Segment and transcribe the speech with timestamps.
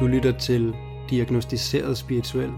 [0.00, 0.74] Du lytter til
[1.10, 2.50] Diagnostiseret Spirituel.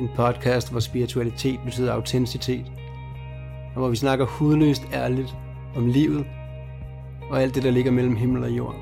[0.00, 2.72] En podcast, hvor spiritualitet betyder autenticitet.
[3.74, 5.36] Og hvor vi snakker hudløst ærligt
[5.76, 6.26] om livet
[7.30, 8.74] og alt det, der ligger mellem himmel og jord.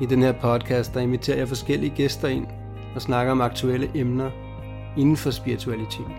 [0.00, 2.46] I den her podcast, der inviterer jeg forskellige gæster ind
[2.94, 4.30] og snakker om aktuelle emner
[4.96, 6.10] inden for spiritualitet,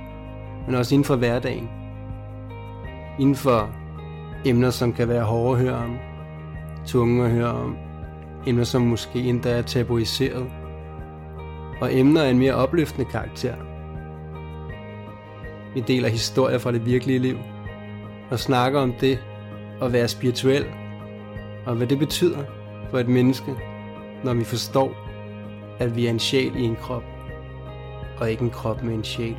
[0.66, 1.70] men også inden for hverdagen.
[3.20, 3.70] Inden for
[4.46, 5.98] emner, som kan være hårde at høre om,
[6.86, 7.85] tunge at høre om,
[8.48, 10.52] emner, som måske endda er tabuiseret,
[11.82, 13.56] og emner af en mere opløftende karakter.
[15.74, 17.38] Vi deler historier fra det virkelige liv,
[18.32, 19.20] og snakker om det
[19.82, 20.66] at være spirituel,
[21.66, 22.44] og hvad det betyder
[22.92, 23.56] for et menneske,
[24.24, 24.96] når vi forstår,
[25.80, 27.04] at vi er en sjæl i en krop,
[28.20, 29.38] og ikke en krop med en sjæl.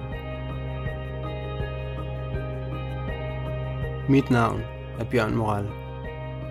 [4.09, 4.60] Mit navn
[4.99, 5.66] er Bjørn Moral.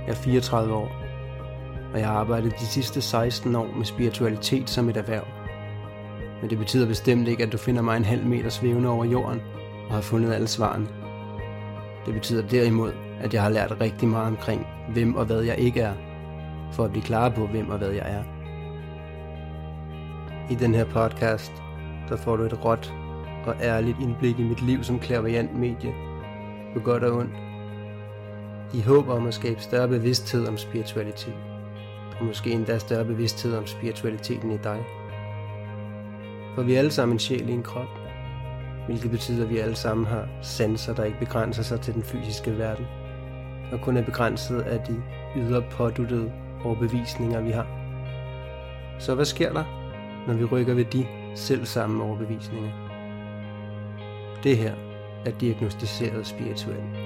[0.07, 1.04] Jeg er 34 år,
[1.93, 5.23] og jeg har arbejdet de sidste 16 år med spiritualitet som et erhverv.
[6.41, 9.41] Men det betyder bestemt ikke, at du finder mig en halv meter svævende over jorden
[9.87, 10.87] og har fundet alle svarene.
[12.05, 15.81] Det betyder derimod, at jeg har lært rigtig meget omkring, hvem og hvad jeg ikke
[15.81, 15.93] er,
[16.71, 18.23] for at blive klar på, hvem og hvad jeg er.
[20.51, 21.51] I den her podcast,
[22.09, 22.93] der får du et råt
[23.45, 25.93] og ærligt indblik i mit liv som klaverjant medie,
[26.73, 27.35] på godt og ondt,
[28.73, 31.54] i håb om at skabe større bevidsthed om spiritualitet,
[32.19, 34.85] og måske endda større bevidsthed om spiritualiteten i dig.
[36.55, 37.87] For vi er alle sammen en sjæl i en krop,
[38.85, 42.57] hvilket betyder, at vi alle sammen har sanser, der ikke begrænser sig til den fysiske
[42.57, 42.85] verden,
[43.71, 45.01] og kun er begrænset af de
[45.37, 46.31] ydre påduttede
[46.63, 47.67] overbevisninger, vi har.
[48.99, 49.63] Så hvad sker der,
[50.27, 51.05] når vi rykker ved de
[51.35, 52.71] selv samme overbevisninger?
[54.43, 54.73] Det her
[55.25, 57.04] er diagnostiseret spirituelt.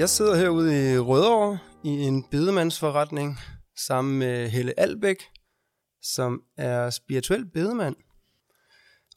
[0.00, 3.38] Jeg sidder herude i Rødovre i en bedemandsforretning
[3.76, 5.16] sammen med Helle Albæk,
[6.02, 7.96] som er spirituel bedemand,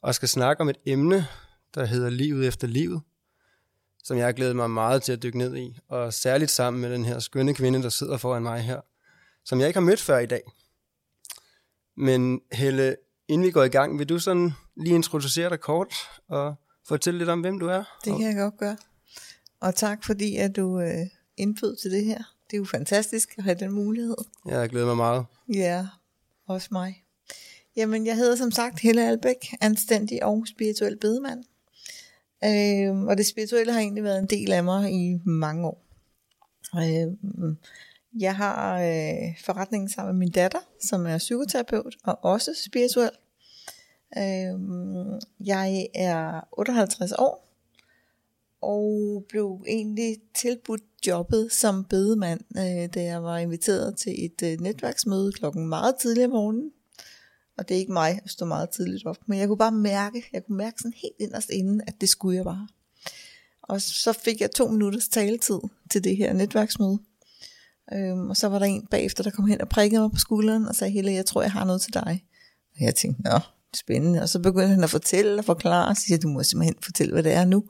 [0.02, 1.26] og skal snakke om et emne,
[1.74, 3.02] der hedder livet efter livet,
[4.02, 6.92] som jeg har glædet mig meget til at dykke ned i, og særligt sammen med
[6.92, 8.80] den her skønne kvinde, der sidder foran mig her,
[9.44, 10.42] som jeg ikke har mødt før i dag.
[11.96, 12.96] Men Helle,
[13.28, 15.94] inden vi går i gang, vil du sådan lige introducere dig kort
[16.28, 16.54] og
[16.88, 17.84] fortælle lidt om, hvem du er?
[18.04, 18.76] Det kan jeg godt gøre.
[19.60, 21.06] Og tak fordi, at du øh,
[21.36, 22.18] indbød til det her.
[22.50, 24.16] Det er jo fantastisk at have den mulighed.
[24.48, 25.24] Ja, jeg glæder mig meget.
[25.54, 25.86] Ja,
[26.46, 27.04] også mig.
[27.76, 31.44] Jamen, jeg hedder som sagt Helle Albæk, anstændig og spirituel bedemand.
[32.44, 35.84] Øh, og det spirituelle har egentlig været en del af mig i mange år.
[36.76, 37.12] Øh,
[38.18, 43.10] jeg har øh, forretningen sammen med min datter, som er psykoterapeut og også spirituel.
[44.18, 44.54] Øh,
[45.46, 47.43] jeg er 58 år
[48.64, 54.60] og blev egentlig tilbudt jobbet som bedemand, øh, da jeg var inviteret til et øh,
[54.60, 56.70] netværksmøde klokken meget tidlig om morgenen.
[57.58, 60.24] Og det er ikke mig at stå meget tidligt op, men jeg kunne bare mærke,
[60.32, 62.68] jeg kunne mærke sådan helt inderst inden, at det skulle jeg bare.
[63.62, 65.60] Og så fik jeg to minutters taletid
[65.90, 66.98] til det her netværksmøde.
[67.92, 70.66] Øhm, og så var der en bagefter, der kom hen og prikkede mig på skulderen
[70.66, 72.24] og sagde, Helle, jeg tror, jeg har noget til dig.
[72.76, 73.38] Og jeg tænkte, nå,
[73.76, 74.22] spændende.
[74.22, 77.22] Og så begyndte han at fortælle og forklare, og siger, du må simpelthen fortælle, hvad
[77.22, 77.64] det er nu.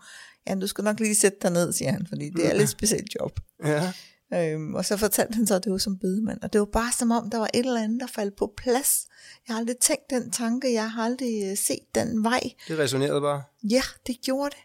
[0.47, 2.71] Ja, du skal nok lige sætte dig ned, siger han, fordi det er et lidt
[2.71, 3.41] specielt job.
[3.65, 3.93] Ja.
[4.35, 6.39] Øhm, og så fortalte han så, at det var som bedemand.
[6.43, 9.07] Og det var bare som om, der var et eller andet, der faldt på plads.
[9.49, 12.41] Jeg har aldrig tænkt den tanke, jeg har aldrig øh, set den vej.
[12.69, 13.43] Det resonerede bare.
[13.63, 14.63] Ja, det gjorde det.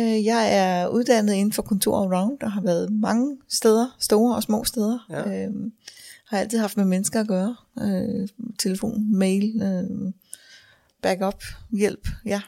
[0.00, 4.42] Øh, jeg er uddannet inden for kontor around, og har været mange steder, store og
[4.42, 5.06] små steder.
[5.10, 5.44] Ja.
[5.44, 5.72] Øhm,
[6.26, 7.56] har altid haft med mennesker at gøre.
[7.80, 10.12] Øh, telefon, mail, øh,
[11.02, 12.40] backup, hjælp, ja.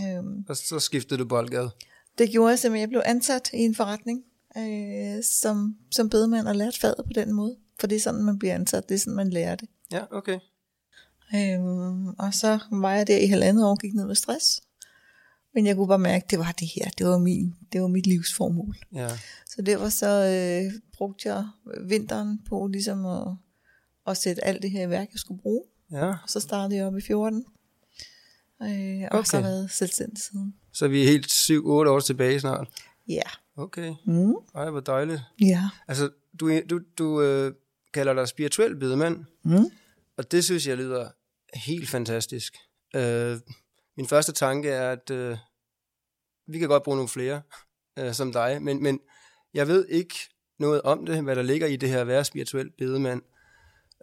[0.00, 1.70] Øhm, Og så skiftede du boldgade.
[2.18, 2.80] Det gjorde jeg simpelthen.
[2.80, 4.24] Jeg blev ansat i en forretning
[4.56, 7.56] øh, som, som bedemand og lærte faget på den måde.
[7.80, 8.88] For det er sådan, man bliver ansat.
[8.88, 9.68] Det er sådan, man lærer det.
[9.92, 10.38] Ja, okay.
[11.34, 14.62] Øhm, og så var jeg der i halvandet år gik ned med stress.
[15.54, 16.90] Men jeg kunne bare mærke, at det var det her.
[16.98, 18.76] Det var, min, det var mit livsformål.
[18.94, 19.08] Ja.
[19.46, 21.46] Så derfor så øh, brugte jeg
[21.80, 23.26] vinteren på ligesom at,
[24.06, 25.64] at sætte alt det her i værk, jeg skulle bruge.
[25.92, 26.06] ja.
[26.06, 27.44] Og så startede jeg op i 14.
[28.62, 29.26] Øh, og okay.
[29.26, 30.54] så har været selvstændig siden.
[30.78, 32.68] Så vi er helt 7-8 år tilbage snart.
[33.08, 33.22] Ja.
[33.56, 33.94] Okay.
[34.06, 34.34] Mm.
[34.54, 35.20] Ej, hvor dejligt.
[35.40, 35.62] Ja.
[35.88, 36.10] Altså,
[36.40, 37.52] du, du, du øh,
[37.94, 39.64] kalder dig spirituel bedemand, Mm.
[40.16, 41.08] og det synes jeg lyder
[41.54, 42.56] helt fantastisk.
[42.96, 43.36] Øh,
[43.96, 45.36] min første tanke er, at øh,
[46.46, 47.42] vi kan godt bruge nogle flere
[47.98, 49.00] øh, som dig, men, men
[49.54, 50.14] jeg ved ikke
[50.58, 53.22] noget om det, hvad der ligger i det her at være spirituel bedemand.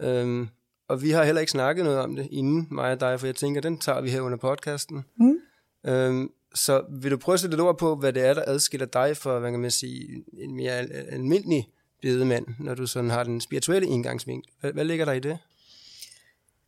[0.01, 0.47] Øh,
[0.87, 3.35] og vi har heller ikke snakket noget om det inden mig og dig, for jeg
[3.35, 5.05] tænker, den tager vi her under podcasten.
[5.19, 5.37] Mm.
[5.85, 8.85] Øh, så vil du prøve at sætte lidt ord på, hvad det er, der adskiller
[8.85, 10.73] dig fra, hvad kan man sige, en mere
[11.11, 11.69] almindelig
[12.01, 14.51] bedemand, når du sådan har den spirituelle indgangsvinkel?
[14.59, 15.37] Hvad, hvad ligger der i det?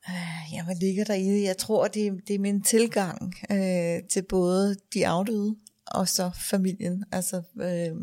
[0.10, 1.44] Øh, ja, hvad ligger der i det?
[1.44, 5.56] Jeg tror, det, det er min tilgang øh, til både de afdøde
[5.88, 7.04] og så familien.
[7.12, 7.96] Altså øh,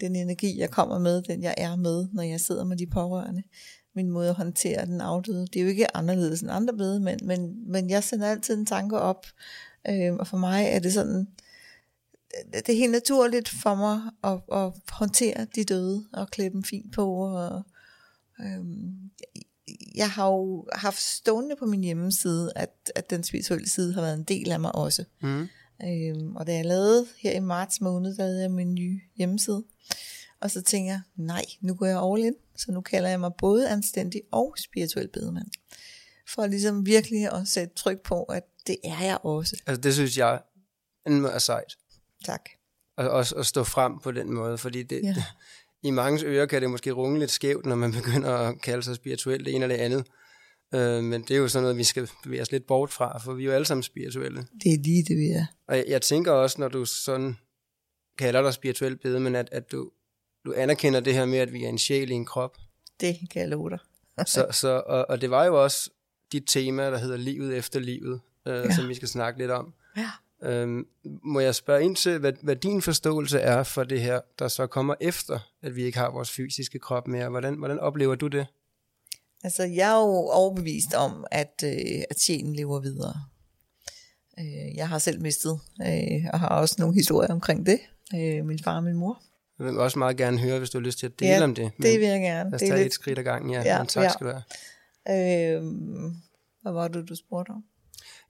[0.00, 3.42] den energi, jeg kommer med, den jeg er med, når jeg sidder med de pårørende.
[3.94, 5.46] Min måde at håndtere den afdøde.
[5.46, 8.66] Det er jo ikke anderledes end andre bedemænd, men, men, men jeg sender altid en
[8.66, 9.26] tanke op.
[9.88, 11.28] Øh, og for mig er det sådan,
[12.52, 16.92] det er helt naturligt for mig at, at håndtere de døde og klæde dem fint
[16.94, 17.14] på.
[17.36, 17.62] Og,
[18.40, 18.64] øh,
[19.94, 24.14] jeg har jo haft stående på min hjemmeside, at, at den spirituelle side har været
[24.18, 25.04] en del af mig også.
[25.22, 25.48] Mm.
[25.84, 29.64] Øhm, og da jeg lavede her i marts måned, der lavede jeg min nye hjemmeside.
[30.40, 32.34] Og så tænker jeg, nej, nu går jeg all in.
[32.56, 35.46] Så nu kalder jeg mig både anstændig og spirituel bedemand.
[36.34, 39.56] For ligesom virkelig at sætte tryk på, at det er jeg også.
[39.66, 40.40] Altså det synes jeg
[41.06, 41.76] er sejt.
[42.24, 42.50] Tak.
[42.96, 45.14] Og også at stå frem på den måde, fordi det, ja.
[45.88, 48.94] i mange ører kan det måske runge lidt skævt, når man begynder at kalde sig
[48.94, 50.06] spirituel det ene eller det andet.
[50.74, 53.32] Øh, men det er jo sådan noget, vi skal bevæge os lidt bort fra, for
[53.32, 54.46] vi er jo alle sammen spirituelle.
[54.62, 55.46] Det er lige det, vi er.
[55.68, 57.36] Og jeg, jeg tænker også, når du sådan
[58.18, 59.90] kalder dig spirituel bede, men at, at du,
[60.44, 62.56] du anerkender det her med, at vi er en sjæl i en krop.
[63.00, 63.78] Det kan jeg love dig.
[64.26, 65.90] så, så, og, og det var jo også
[66.32, 68.74] dit tema, der hedder livet efter livet, øh, ja.
[68.74, 69.74] som vi skal snakke lidt om.
[69.96, 70.10] Ja.
[70.42, 70.86] Øhm,
[71.24, 74.66] må jeg spørge ind til, hvad, hvad din forståelse er for det her, der så
[74.66, 77.28] kommer efter, at vi ikke har vores fysiske krop mere?
[77.28, 78.46] Hvordan, hvordan oplever du det?
[79.44, 83.14] Altså, jeg er jo overbevist om, at, øh, at sjælen lever videre.
[84.38, 87.78] Øh, jeg har selv mistet, øh, og har også nogle historier omkring det.
[88.14, 89.22] Øh, min far og min mor.
[89.58, 91.54] Jeg vil også meget gerne høre, hvis du har lyst til at dele ja, om
[91.54, 91.70] det.
[91.76, 92.50] Men det vil jeg gerne.
[92.50, 93.62] Lad os tage et skridt ad gangen, ja.
[93.62, 94.10] ja men tak ja.
[94.12, 94.42] skal du have.
[95.08, 95.62] Øh,
[96.62, 97.64] hvad var det, du spurgte om?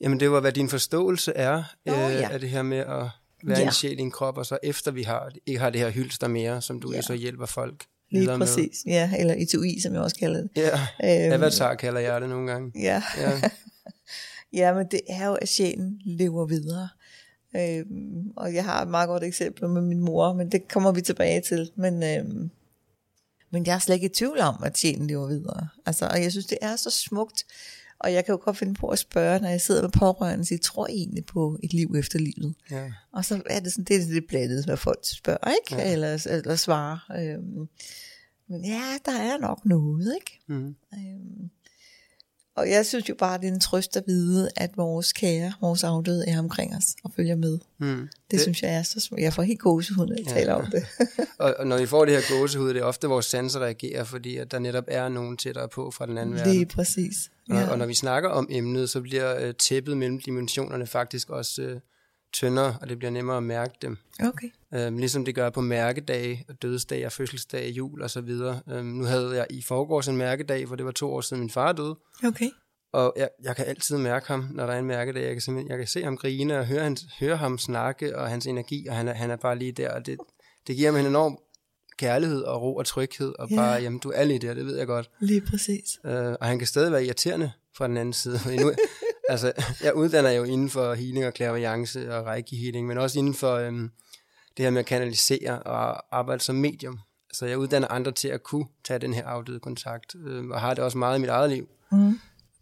[0.01, 2.29] Jamen det var, hvad din forståelse er oh, øh, ja.
[2.33, 3.09] af det her med at
[3.45, 3.67] være ja.
[3.67, 6.29] en sjæl i en krop, og så efter vi har, ikke har det her hylster
[6.29, 7.03] mere, som du ja.
[7.03, 8.95] så hjælper folk Lige præcis, med.
[8.95, 10.51] ja, eller etui, som jeg også kalder det.
[10.57, 10.73] Ja,
[11.25, 12.73] øhm, avatar kalder jeg det nogle gange.
[12.83, 13.03] Ja.
[13.19, 13.41] Ja.
[14.61, 16.89] ja, men det er jo, at sjælen lever videre.
[17.57, 21.01] Øhm, og jeg har et meget godt eksempel med min mor, men det kommer vi
[21.01, 21.71] tilbage til.
[21.77, 22.51] Men, øhm,
[23.53, 25.69] men jeg er slet ikke i tvivl om, at sjælen lever videre.
[25.87, 27.45] Altså, og jeg synes, det er så smukt,
[27.99, 30.55] og jeg kan jo godt finde på at spørge, når jeg sidder med pårørende, så
[30.55, 32.55] jeg tror egentlig på et liv efter livet.
[32.71, 32.93] Ja.
[33.13, 35.83] Og så er det sådan, det er det blandet, hvad folk spørger, ikke?
[35.83, 35.93] Ja.
[35.93, 36.99] Eller, eller svarer.
[37.19, 37.69] Øhm,
[38.49, 40.41] men ja, der er nok noget, ikke?
[40.49, 40.77] Mm.
[40.95, 41.51] Øhm,
[42.57, 45.85] og jeg synes jo bare, det er en trøst at vide, at vores kære, vores
[45.85, 47.59] afdøde er omkring os og følger med.
[47.79, 47.87] Mm.
[47.87, 49.23] Det, det synes jeg er så smukt.
[49.23, 50.33] Jeg får helt gåsehud, når jeg ja.
[50.33, 50.87] taler om det.
[51.39, 54.37] og, og når vi får det her gåsehud, det er ofte vores sanser reagerer, fordi
[54.37, 56.55] at der netop er nogen tættere på fra den anden Lige verden.
[56.55, 57.31] Lige præcis.
[57.49, 57.65] Ja.
[57.65, 61.63] Og, og når vi snakker om emnet, så bliver uh, tæppet mellem dimensionerne faktisk også
[61.63, 61.81] uh,
[62.33, 63.97] tyndere, og det bliver nemmere at mærke dem.
[64.25, 64.49] Okay.
[64.75, 68.61] Øhm, ligesom det gør på mærkedage, dødsdag og fødselsdag, jul og så videre.
[68.71, 71.51] Øhm, nu havde jeg i forgårs en mærkedag, for det var to år siden min
[71.51, 71.99] far døde.
[72.25, 72.51] Okay.
[72.93, 75.23] Og jeg, jeg kan altid mærke ham, når der er en mærkedag.
[75.23, 78.47] Jeg kan, jeg kan se ham grine og høre, hans, høre ham snakke og hans
[78.47, 79.91] energi, og han er, han er bare lige der.
[79.91, 80.19] Og det,
[80.67, 81.39] det giver mig en enorm
[81.97, 83.57] kærlighed og ro og tryghed, og ja.
[83.57, 85.11] bare, jamen du er lige der, det ved jeg godt.
[85.21, 85.99] Lige præcis.
[86.05, 88.39] Øh, og han kan stadig være irriterende fra den anden side.
[88.63, 88.73] Nu,
[89.33, 89.53] altså,
[89.85, 93.55] jeg uddanner jo inden for healing og clairvoyance og reiki healing, men også inden for
[93.55, 93.91] øhm,
[94.57, 96.99] det her med at kanalisere og arbejde som medium.
[97.33, 100.75] Så jeg uddanner andre til at kunne tage den her afdøde kontakt, øh, og har
[100.75, 101.69] det også meget i mit eget liv.
[101.93, 102.21] Mm.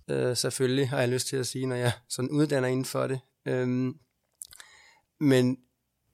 [0.09, 3.21] Øh, selvfølgelig har jeg lyst til at sige, når jeg sådan uddanner inden for det.
[3.47, 3.95] Øhm,
[5.21, 5.57] men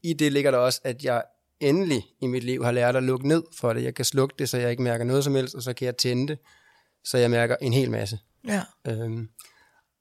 [0.02, 1.24] i det ligger der også, at jeg
[1.60, 3.82] endelig i mit liv har lært at lukke ned for det.
[3.82, 5.96] Jeg kan slukke det, så jeg ikke mærker noget som helst, og så kan jeg
[5.96, 6.38] tænde det,
[7.04, 8.18] så jeg mærker en hel masse.
[8.48, 8.62] Ja.
[8.86, 9.28] Øhm,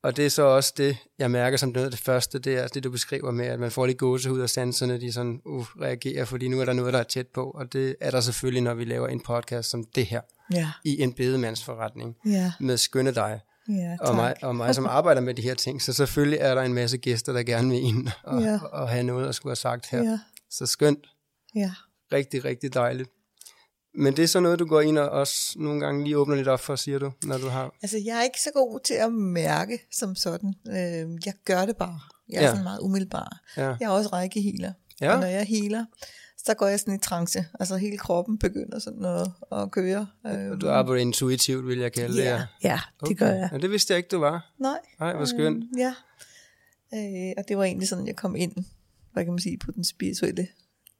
[0.05, 2.67] og det er så også det, jeg mærker som noget af det første, det er
[2.67, 6.25] det, du beskriver med, at man får lidt gåsehud og sanserne, de sådan uh, reagerer,
[6.25, 8.73] fordi nu er der noget, der er tæt på, og det er der selvfølgelig, når
[8.73, 10.21] vi laver en podcast som det her,
[10.53, 10.71] ja.
[10.83, 12.51] i en bedemandsforretning, ja.
[12.59, 15.93] med skønne dig, ja, og, mig, og mig, som arbejder med de her ting, så
[15.93, 18.59] selvfølgelig er der en masse gæster, der gerne vil ind og, ja.
[18.63, 20.03] og, og have noget at skulle have sagt her.
[20.03, 20.19] Ja.
[20.49, 21.07] Så skønt.
[21.55, 21.71] Ja.
[22.13, 23.09] Rigtig, rigtig dejligt.
[23.97, 26.47] Men det er så noget, du går ind og også nogle gange lige åbner lidt
[26.47, 27.75] op for, siger du, når du har...
[27.81, 30.53] Altså, jeg er ikke så god til at mærke som sådan.
[30.67, 31.99] Øh, jeg gør det bare.
[32.29, 32.49] Jeg er ja.
[32.49, 33.41] sådan meget umiddelbar.
[33.57, 33.75] Ja.
[33.79, 34.73] Jeg er også rækkehealer.
[35.01, 35.13] Ja.
[35.13, 35.85] Og når jeg healer,
[36.37, 37.45] så går jeg sådan i trance.
[37.59, 39.27] Altså hele kroppen begynder sådan at,
[39.59, 40.07] at køre.
[40.25, 42.47] Øh, du arbejder intuitivt, vil jeg kalde ja, det.
[42.63, 43.15] Ja, det okay.
[43.15, 43.49] gør jeg.
[43.51, 44.53] Ja, det vidste jeg ikke, du var.
[44.59, 44.79] Nej.
[44.99, 45.63] Nej, hvor skønt.
[45.63, 45.93] Øh, ja.
[46.93, 48.53] Øh, og det var egentlig sådan, jeg kom ind,
[49.13, 50.47] hvad kan man sige, på den spirituelle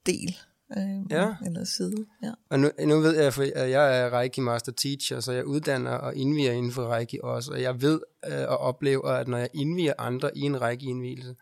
[0.06, 0.38] del
[0.78, 1.36] øh, ja.
[1.46, 2.06] eller side.
[2.24, 2.32] Ja.
[2.50, 6.16] Og nu, nu ved jeg, at jeg er Reiki Master Teacher, så jeg uddanner og
[6.16, 9.94] indviger inden for Reiki også, og jeg ved øh, og oplever, at når jeg indviger
[9.98, 11.36] andre i en Reiki-indvielse,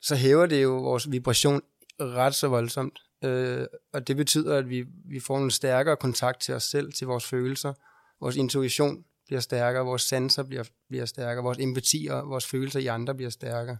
[0.00, 1.60] så hæver det jo vores vibration
[2.00, 2.98] ret så voldsomt.
[3.24, 7.06] Øh, og det betyder, at vi, vi får en stærkere kontakt til os selv, til
[7.06, 7.72] vores følelser.
[8.20, 12.86] Vores intuition bliver stærkere, vores sanser bliver, bliver stærkere, vores empati og vores følelser i
[12.86, 13.76] andre bliver stærkere.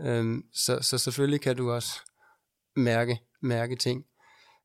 [0.00, 2.00] Øh, så, så selvfølgelig kan du også
[2.78, 4.04] mærke, mærke ting.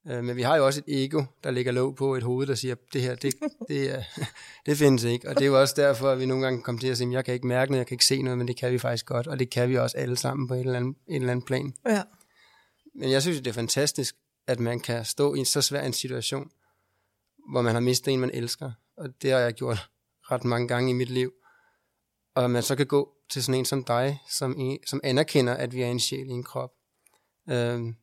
[0.08, 2.56] Øh, men vi har jo også et ego, der ligger låg på et hoved, der
[2.56, 3.34] siger, det her, det,
[3.70, 4.04] det, er,
[4.66, 5.30] det findes ikke.
[5.30, 7.26] Og det er jo også derfor, at vi nogle gange kommer til at sige, jeg
[7.26, 9.28] kan ikke mærke noget, jeg kan ikke se noget, men det kan vi faktisk godt.
[9.28, 11.74] Og det kan vi også alle sammen på et eller andet, et eller andet plan.
[11.90, 12.04] Ja.
[12.96, 14.16] Men jeg synes, det er fantastisk,
[14.48, 16.52] at man kan stå i en så svær en situation,
[17.52, 18.72] hvor man har mistet en, man elsker.
[18.98, 19.90] Og det har jeg gjort
[20.32, 21.32] ret mange gange i mit liv.
[22.36, 25.82] Og man så kan gå til sådan en som dig, som, som anerkender, at vi
[25.82, 26.72] er en sjæl i en krop.
[27.50, 27.96] Øhm,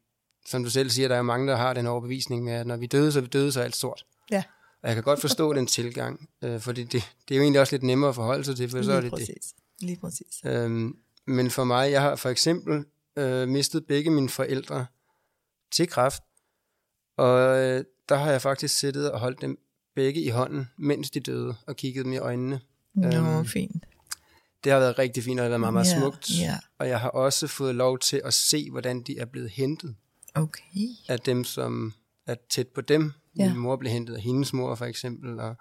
[0.46, 2.86] som du selv siger, der er mange, der har den overbevisning med, at når vi
[2.86, 4.04] døde, så er vi døde, så er alt sort.
[4.30, 4.42] Ja.
[4.82, 7.60] Og jeg kan godt forstå den tilgang, øh, for det, det, det er jo egentlig
[7.60, 9.28] også lidt nemmere at forholde sig til, for så er det præcis.
[9.28, 9.52] det.
[9.80, 10.40] Lige præcis.
[10.44, 12.84] Øhm, men for mig, jeg har for eksempel
[13.16, 14.86] øh, mistet begge mine forældre
[15.72, 16.22] til kræft,
[17.16, 19.58] og øh, der har jeg faktisk siddet og holdt dem
[19.94, 22.60] begge i hånden, mens de døde, og kigget dem i øjnene.
[22.94, 23.84] Nå, Øhm, fint.
[24.64, 26.30] Det har været rigtig fint, og det har været meget, meget Ja, smukt.
[26.40, 26.58] ja.
[26.78, 29.96] Og jeg har også fået lov til at se, hvordan de er blevet hentet
[30.34, 30.88] Okay.
[31.08, 31.92] af dem, som
[32.26, 33.12] er tæt på dem.
[33.38, 33.48] Ja.
[33.52, 35.40] Min mor blev hentet af hendes mor, for eksempel.
[35.40, 35.56] Og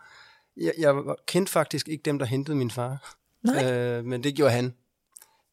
[0.57, 3.17] jeg, jeg var- kendte faktisk ikke dem, der hentede min far.
[3.43, 3.71] Nej.
[3.73, 4.73] Øh, men det gjorde han.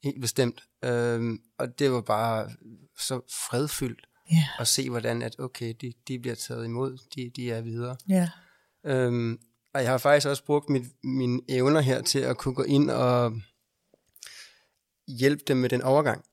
[0.03, 0.63] Helt bestemt.
[0.85, 2.51] Øh, og det var bare
[2.99, 3.21] så
[3.51, 4.45] fredfyldt Ja.
[4.59, 6.99] at se, hvordan at, okay, de, de bliver taget imod.
[7.15, 7.97] De, de er videre.
[8.09, 8.29] Ja.
[8.85, 9.39] Øhm,
[9.75, 12.91] og jeg har faktisk også brugt mit, mine evner her til at kunne gå ind
[12.91, 13.33] og
[15.09, 16.25] hjælpe dem med den overgang.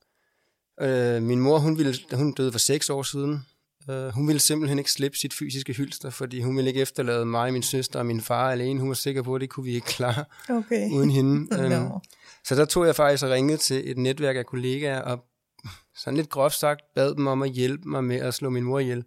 [0.80, 3.46] Øh, min mor, hun, ville, hun døde for seks år siden.
[3.90, 7.52] Øh, hun ville simpelthen ikke slippe sit fysiske hylster, fordi hun ville ikke efterlade mig,
[7.52, 8.80] min søster og min far alene.
[8.80, 10.90] Hun var sikker på, at det kunne vi ikke klare Okay.
[10.96, 11.48] uden hende.
[11.60, 12.00] Øhm, Nå.
[12.44, 15.24] så der tog jeg faktisk og ringede til et netværk af kollegaer, og
[15.96, 18.78] sådan lidt groft sagt bad dem om at hjælpe mig med at slå min mor
[18.78, 19.04] ihjel.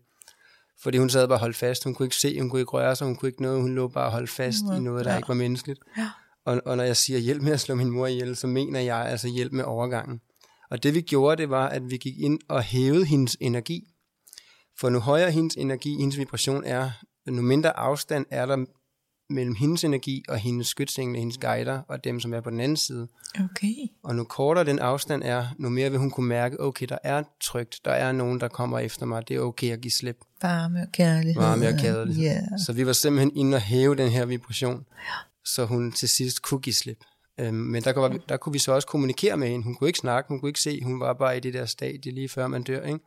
[0.84, 1.84] Fordi hun sad bare holdt fast.
[1.84, 3.62] Hun kunne ikke se, hun kunne ikke røre sig, hun kunne ikke noget.
[3.62, 5.18] Hun lå bare holdt fast i noget, der Ja.
[5.18, 5.80] ikke var menneskeligt.
[5.98, 6.10] Ja.
[6.46, 8.98] Og, og når jeg siger hjælp med at slå min mor ihjel, så mener jeg
[9.06, 10.22] altså hjælp med overgangen.
[10.70, 13.94] Og det vi gjorde, det var, at vi gik ind og hævede hendes energi.
[14.80, 16.92] For nu højere hendes energi, hendes vibration er,
[17.28, 18.66] nu mindre afstand er der
[19.30, 22.78] mellem hendes energi og hendes skytsengle, hendes guider og dem, som er på den anden
[22.78, 23.08] side.
[23.40, 23.74] Okay.
[24.04, 27.24] Og nu kortere den afstand er, nu mere vil hun kunne mærke, okay, der er
[27.42, 30.18] trygt, der er nogen, der kommer efter mig, det er okay at give slip.
[30.42, 31.42] Varme og kærlighed.
[31.42, 32.24] Varme og kærlighed.
[32.24, 32.42] Ja.
[32.66, 34.86] Så vi var simpelthen inde og hæve den her vibration,
[35.46, 37.04] så hun til sidst kunne give slip.
[37.40, 39.64] Øhm, men der kunne, der kunne vi så også kommunikere med hende.
[39.64, 42.12] Hun kunne ikke snakke, hun kunne ikke se, hun var bare i det der stadie
[42.12, 42.82] lige før man dør.
[42.82, 43.00] Ikke?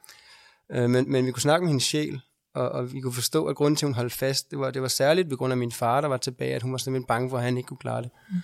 [0.73, 2.21] Øh, men, men vi kunne snakke med hendes sjæl,
[2.55, 4.83] og, og vi kunne forstå, at grunden til, at hun holdt fast, det var, det
[4.83, 7.31] var særligt ved grund af min far, der var tilbage, at hun var simpelthen bange
[7.31, 8.11] for, at han ikke kunne klare det.
[8.31, 8.37] Mm.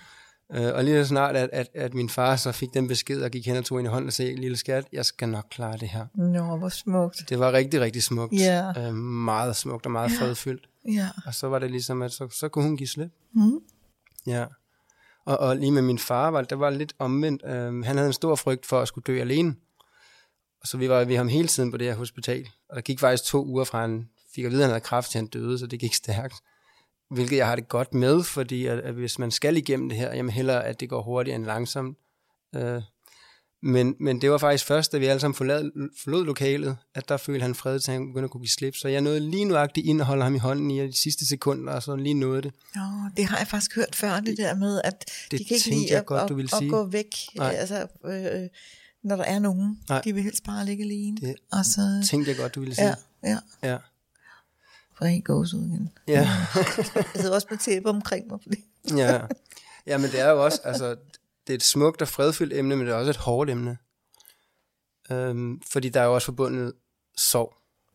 [0.53, 3.31] Øh, og lige så snart, at, at, at min far så fik den besked, og
[3.31, 5.77] gik hen og tog hende i hånden og sagde, lille skat, jeg skal nok klare
[5.77, 6.05] det her.
[6.15, 7.29] Nå, hvor smukt.
[7.29, 8.33] Det var rigtig, rigtig smukt.
[8.33, 8.87] Ja.
[8.87, 10.69] Øh, meget smukt og meget fredfyldt.
[10.87, 11.09] Ja.
[11.25, 13.11] Og så var det ligesom, at så, så kunne hun give slip.
[13.33, 13.59] Mm.
[14.27, 14.45] Ja.
[15.27, 17.43] Og, og lige med min far, var, der var lidt omvendt.
[17.45, 19.55] Øhm, han havde en stor frygt for at skulle dø alene.
[20.61, 22.49] Og så vi var ved ham hele tiden på det her hospital.
[22.69, 25.11] Og der gik faktisk to uger fra, han fik at vide, at han havde kræft,
[25.11, 26.35] til han døde, så det gik stærkt.
[27.09, 30.15] Hvilket jeg har det godt med, fordi at, at hvis man skal igennem det her,
[30.15, 31.97] jamen hellere, at det går hurtigere end langsomt.
[32.55, 32.81] Øh,
[33.61, 37.17] men, men det var faktisk først, da vi alle sammen forlod, forlod lokalet, at der
[37.17, 38.75] følte han fred til, at han begyndte at kunne give slip.
[38.75, 41.73] Så jeg nåede lige nuagtigt ind og holde ham i hånden i de sidste sekunder,
[41.73, 42.53] og så lige nåede det.
[42.75, 42.81] Nå,
[43.17, 45.97] det har jeg faktisk hørt før, det der med, at Det de kan ikke lide
[45.97, 46.69] at, godt, at, at sige.
[46.69, 47.53] gå væk, Nej.
[47.57, 48.49] altså, øh,
[49.03, 49.79] når der er nogen.
[49.89, 50.01] Nej.
[50.01, 51.17] De vil helst bare ligge alene.
[51.21, 52.87] Det og så, Tænkte jeg godt, du ville sige.
[53.23, 53.77] ja, ja, Ja.
[54.97, 55.89] for helt gås ud igen.
[56.07, 56.13] Ja.
[56.95, 58.57] Jeg sidder også med tæppe omkring mig, fordi
[58.97, 59.19] ja.
[59.87, 60.95] ja, men det er jo også, altså,
[61.47, 63.77] det er et smukt og fredfyldt emne, men det er også et hårdt emne.
[65.11, 66.73] Øhm, fordi der er jo også forbundet
[67.17, 67.53] sorg,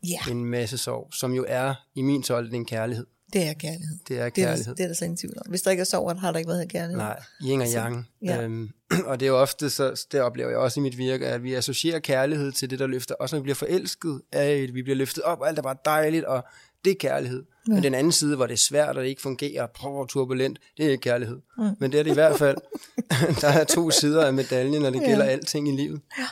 [0.08, 3.06] ja, en masse sorg, som jo er, i min tolkning, kærlighed.
[3.32, 3.98] det er kærlighed.
[4.08, 4.74] Det er Det er, kærlighed.
[4.74, 5.46] det er der slet ingen tvivl om.
[5.48, 6.96] Hvis der ikke er sorg, har der ikke været kærlighed.
[6.98, 8.08] Nej, yin og yang.
[8.22, 8.42] ja.
[8.42, 8.70] Øhm,
[9.06, 11.54] og det er jo ofte, så, det oplever jeg også i mit virke, at vi
[11.54, 15.24] associerer kærlighed til det, der løfter os, når vi bliver forelsket af vi bliver løftet
[15.24, 16.44] op, og alt er bare dejligt, og
[16.84, 17.44] det er kærlighed.
[17.68, 17.72] Ja.
[17.72, 20.86] Men den anden side, hvor det er svært, og det ikke fungerer, prøv turbulent, det
[20.86, 21.40] er ikke kærlighed.
[21.58, 21.64] Mm.
[21.78, 22.56] Men det er det i hvert fald.
[23.40, 26.00] der er to sider af medaljen, når det gælder alting i livet.
[26.18, 26.26] Ja.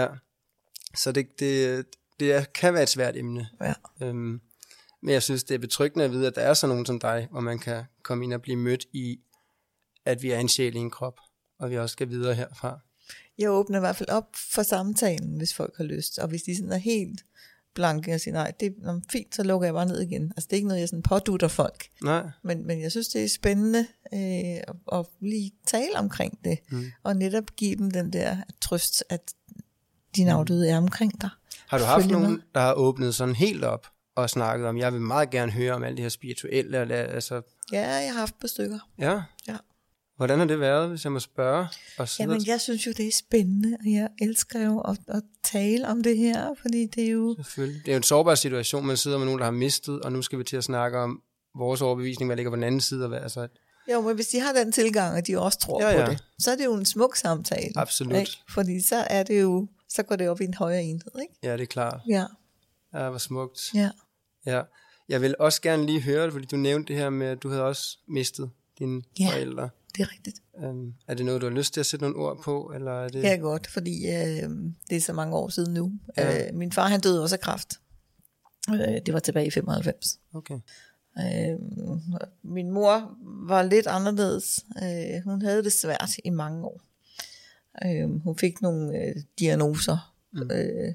[0.00, 0.08] ja.
[0.96, 1.86] Så det, det,
[2.20, 3.48] det er, kan være et svært emne.
[3.60, 3.74] Ja.
[4.02, 4.40] Øhm,
[5.02, 7.28] men jeg synes, det er betryggende at vide, at der er sådan nogen som dig,
[7.30, 9.20] hvor man kan komme ind og blive mødt i,
[10.04, 11.20] at vi er en sjæl i en krop,
[11.58, 12.78] og vi også skal videre herfra.
[13.38, 16.18] Jeg åbner i hvert fald op for samtalen, hvis folk har lyst.
[16.18, 17.24] Og hvis de sådan er helt
[17.74, 20.22] blanke og siger, nej, det er fint, så lukker jeg bare ned igen.
[20.36, 21.86] Altså det er ikke noget, jeg sådan pådutter folk.
[22.02, 24.18] Nej, Men, men jeg synes, det er spændende øh,
[24.68, 26.58] at, at lige tale omkring det.
[26.70, 26.84] Mm.
[27.02, 29.32] Og netop give dem den der trøst, at
[30.16, 31.30] din afdøde er omkring dig.
[31.68, 32.40] Har du haft Følge nogen, med.
[32.54, 35.84] der har åbnet sådan helt op og snakket om, jeg vil meget gerne høre om
[35.84, 38.78] alt det her spirituelle, eller, altså, Ja, jeg har haft par stykker.
[38.98, 39.22] ja.
[39.48, 39.56] Ja.
[40.16, 41.66] Hvordan har det været, hvis jeg må spørge?
[41.98, 45.88] Og Jamen, jeg synes jo, det er spændende, og jeg elsker jo at, at tale
[45.88, 47.34] om det her, fordi det er jo...
[47.44, 47.82] Selvfølgelig.
[47.82, 50.22] Det er jo en sårbar situation, man sidder med nogen, der har mistet, og nu
[50.22, 51.22] skal vi til at snakke om
[51.58, 53.02] vores overbevisning, hvad ligger på den anden side.
[53.04, 53.48] Og hvad, altså,
[53.92, 56.06] Jo, men hvis de har den tilgang, og de også tror Ja, på ja.
[56.10, 57.72] det, så er det jo en smuk samtale.
[57.76, 58.16] Absolut.
[58.16, 58.32] Ikke?
[58.54, 61.34] Fordi så er det jo, så går det op i en højere enhed, ikke?
[61.42, 62.00] ja, det er klart.
[62.08, 62.24] Ja,
[62.94, 63.60] Ja, hvor smukt.
[63.74, 63.90] ja.
[64.46, 64.62] Ja.
[65.08, 67.48] Jeg vil også gerne lige høre det, fordi du nævnte det her med, at du
[67.48, 69.28] havde også mistet dine Ja.
[69.30, 69.70] forældre.
[69.96, 70.42] Det er rigtigt.
[70.52, 72.72] Um, er det noget, du har lyst til at sætte nogle ord på?
[72.74, 73.22] Eller er det...
[73.22, 74.50] Ja, godt, fordi øh,
[74.90, 75.92] det er så mange år siden nu.
[76.16, 76.48] Ja.
[76.48, 77.80] Øh, min far, han døde også af kræft.
[78.70, 80.20] Øh, det var tilbage i 95.
[80.34, 80.60] Okay.
[81.18, 81.58] Øh,
[82.42, 83.16] min mor
[83.48, 84.64] var lidt anderledes.
[84.82, 86.80] Øh, hun havde det svært i mange år.
[87.86, 90.50] Øh, hun fik nogle øh, diagnoser, mm.
[90.50, 90.94] øh,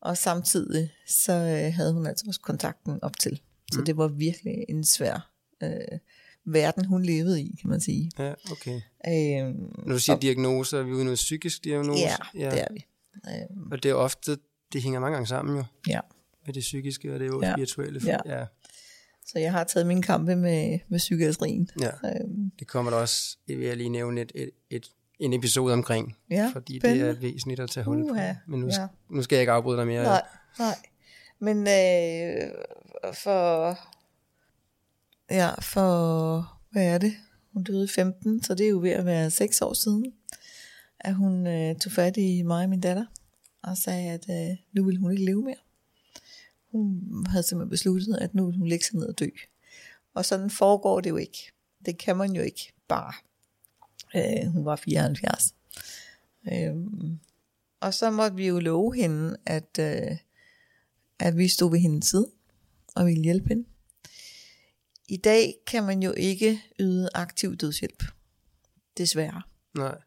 [0.00, 3.40] og samtidig så øh, havde hun altså også kontakten op til.
[3.72, 5.30] Så det var virkelig en svær
[5.62, 5.98] øh,
[6.46, 8.10] verden, hun levede i, kan man sige.
[8.18, 8.80] Ja, okay.
[9.08, 9.54] Øh,
[9.86, 12.00] Når du siger diagnoser, er vi ude i noget psykisk diagnose?
[12.00, 12.84] ja, ja, det er vi.
[13.28, 14.36] Øh, Og det er ofte,
[14.72, 16.00] det hænger mange gange sammen jo, ja.
[16.46, 17.52] med det psykiske og det jo Ja.
[17.52, 18.00] spirituelle.
[18.06, 18.16] Ja.
[18.38, 18.44] ja.
[19.26, 21.68] Så jeg har taget min kampe med, med psykiatrien.
[21.80, 21.86] ja.
[22.04, 24.86] Øh, Det kommer der også, det vil jeg lige nævne, et, et, et,
[25.18, 26.16] en episode omkring.
[26.30, 27.06] Ja, fordi spændende.
[27.08, 28.14] det er væsentligt at tage hul på.
[28.46, 28.86] Men nu, ja.
[29.10, 30.02] nu skal jeg ikke afbryde dig mere.
[30.02, 30.22] Nej,
[30.58, 30.74] nej.
[31.40, 32.50] Men øh,
[33.14, 33.78] for,
[35.30, 37.12] ja, for, hvad er det?
[37.52, 40.12] Hun døde i 15, så det er jo ved at være 6 år siden,
[41.00, 43.06] at hun øh, tog fat i mig og min datter,
[43.62, 45.56] og sagde, at øh, nu ville hun ikke leve mere.
[46.72, 49.28] Hun havde simpelthen besluttet, at nu ville hun lægge sig ned og dø.
[50.14, 51.52] Og sådan foregår det jo ikke.
[51.86, 53.12] Det kan man jo ikke bare.
[54.16, 55.54] Øh, hun var 74.
[56.52, 56.76] Øh,
[57.80, 60.16] og så måtte vi jo love hende, at, øh,
[61.18, 62.30] at vi stod ved hendes side
[62.94, 63.64] og ville hjælpe hende.
[65.08, 68.04] I dag kan man jo ikke yde aktiv dødshjælp.
[68.98, 69.42] Desværre.
[69.74, 69.98] Nej,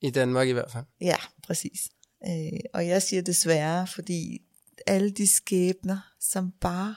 [0.00, 0.84] i Danmark i hvert fald.
[1.00, 1.88] Ja, præcis.
[2.26, 4.42] Øh, og jeg siger desværre, fordi
[4.86, 6.94] alle de skæbner, som bare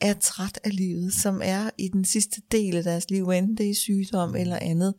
[0.00, 3.70] er træt af livet, som er i den sidste del af deres liv, enten det
[3.70, 4.94] er sygdom eller andet,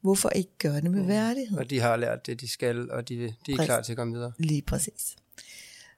[0.00, 1.58] hvorfor ikke gøre det med værdighed?
[1.58, 3.66] Og de har lært det, de skal, og de, de er Præcis.
[3.66, 4.32] klar til at komme videre.
[4.38, 5.16] Lige præcis.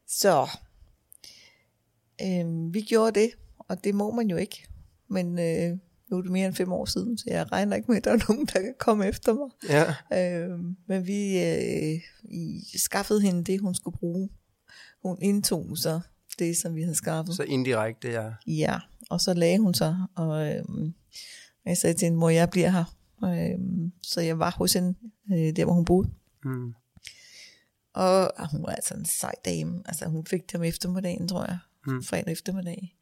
[0.07, 0.49] Så
[2.23, 4.67] øh, vi gjorde det, og det må man jo ikke.
[5.11, 5.79] Men øh,
[6.11, 8.13] nu er det mere end fem år siden, så jeg regner ikke med, at der
[8.13, 9.49] er nogen, der kan komme efter mig.
[9.69, 14.29] Ja, Øh, men vi øh, i, skaffede hende det, hun skulle bruge.
[15.03, 16.01] Hun indtog så
[16.39, 17.37] det, som vi havde skaffet.
[17.37, 18.31] så indirekte, ja.
[18.47, 18.79] Ja,
[19.11, 20.65] og så lagde hun sig, og øh,
[21.65, 22.85] jeg sagde til hende, mor, jeg bliver her.
[23.25, 23.59] Øh,
[24.03, 24.95] så jeg var hos hende,
[25.33, 26.11] øh, der hvor hun boede.
[26.45, 26.75] Mm.
[27.95, 29.83] Og ah, hun var altså en sej dame.
[29.85, 31.59] Altså hun fik dem eftermiddagen, tror jeg.
[31.87, 32.03] Mm.
[32.03, 32.97] Fredag eftermiddag.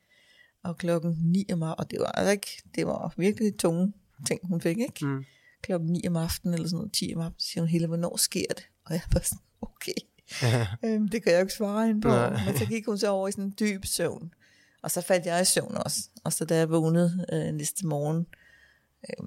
[0.68, 1.78] Og klokken 9 om aftenen.
[1.84, 3.92] Og det var altså ikke, det var virkelig tunge
[4.26, 5.06] ting, hun fik, ikke?
[5.06, 5.24] Mm.
[5.62, 8.44] Klokken 9 om aftenen, eller sådan noget, 10 om aftenen, siger hun, Helle, hvornår sker
[8.48, 8.68] det?
[8.86, 9.92] Og jeg var sådan, okay.
[10.84, 12.08] øhm, det kan jeg jo ikke svare hende på.
[12.08, 12.44] Nej.
[12.46, 14.32] Men så gik hun så over i sådan en dyb søvn.
[14.82, 16.08] Og så faldt jeg i søvn også.
[16.24, 18.26] Og så da jeg vågnede øh, næste morgen,
[19.10, 19.26] øh,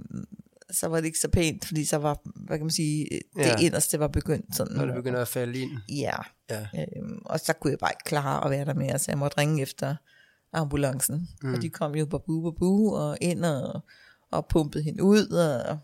[0.72, 3.48] så var det ikke så pænt, fordi så var, hvad kan man sige, det Ja.
[3.48, 3.56] ja.
[3.66, 4.76] inderste var begyndt sådan.
[4.78, 5.72] Når det begynder at falde ind.
[5.90, 6.16] Ja,
[6.50, 6.62] Ja.
[6.62, 9.38] øhm, og så kunne jeg bare ikke klare at være der mere, så jeg måtte
[9.38, 9.96] ringe efter
[10.54, 11.30] ambulancen.
[11.44, 11.54] Mm.
[11.54, 13.82] Og de kom jo babu babu og ind og,
[14.32, 15.80] og pumpede hende ud, og,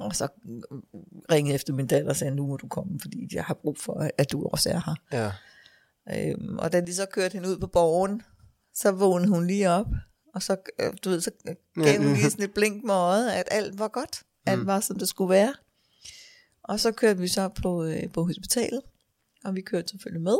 [0.00, 0.28] og så
[1.30, 4.10] ringede efter min datter og sagde, nu må du komme, fordi jeg har brug for,
[4.18, 4.94] at du også er her.
[5.12, 5.32] Ja.
[6.10, 8.22] Øhm, og da de så kørte hende ud på borgen,
[8.74, 9.86] så vågnede hun lige op,
[10.34, 11.30] og så, øh, du ved, så
[11.74, 14.22] gav hun lige sådan et blink med øjet, at alt var godt.
[14.46, 15.54] Alt var, som det skulle være.
[16.64, 18.80] Og så kørte vi så på, øh, på hospitalet,
[19.44, 20.38] og vi kørte selvfølgelig med.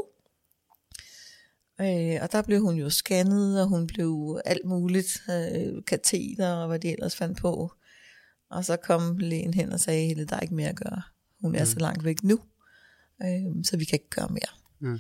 [1.82, 6.66] Øh, og der blev hun jo scannet, og hun blev alt muligt, øh, kateter og
[6.66, 7.72] hvad de ellers fandt på.
[8.50, 11.02] Og så kom lægen hen og sagde, Helle, der er ikke mere at gøre.
[11.40, 11.66] Hun er mm.
[11.66, 12.38] så langt væk nu,
[13.22, 14.52] øh, så vi kan ikke gøre mere.
[14.80, 14.98] Mm.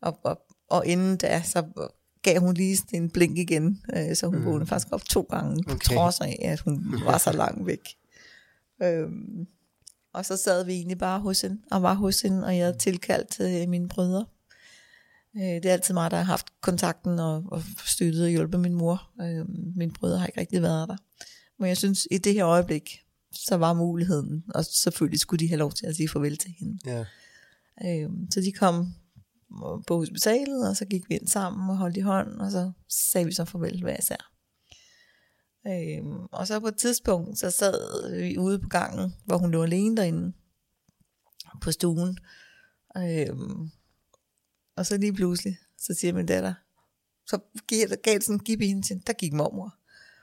[0.00, 1.88] Og, og, og inden da, så
[2.22, 4.44] gav hun lige en blink igen, øh, så hun mm.
[4.44, 5.94] vågnede faktisk op to gange, på Okay.
[5.94, 7.96] trods af, at hun var så langt væk.
[8.82, 9.46] Øhm,
[10.12, 12.78] og så sad vi egentlig bare hos hende, og var hos hende, og jeg havde
[12.78, 14.26] tilkaldt øh, mine brødre.
[15.36, 18.74] Øh, det er altid mig, der har haft kontakten og, og støttet og hjulpet min
[18.74, 19.10] mor.
[19.20, 20.96] Øh, mine brødre har ikke rigtig været der.
[21.58, 22.98] Men jeg synes, i det her øjeblik,
[23.32, 26.78] så var muligheden, og selvfølgelig skulle de have lov til at sige farvel til hende.
[26.86, 27.04] Ja.
[27.84, 28.94] Øhm, så de kom
[29.86, 33.26] på hospitalet, og så gik vi ind sammen og holdt i hånd, og så sagde
[33.26, 34.32] vi så farvel hver især.
[35.66, 37.76] Øhm, og så på et tidspunkt, så sad
[38.20, 40.32] vi ude på gangen, hvor hun lå alene derinde
[41.60, 42.18] på stuen.
[42.96, 43.70] Øhm,
[44.82, 46.54] Og så lige pludselig, så siger min datter,
[47.26, 49.74] så gav, gav sådan en gib i hende, der gik mormor.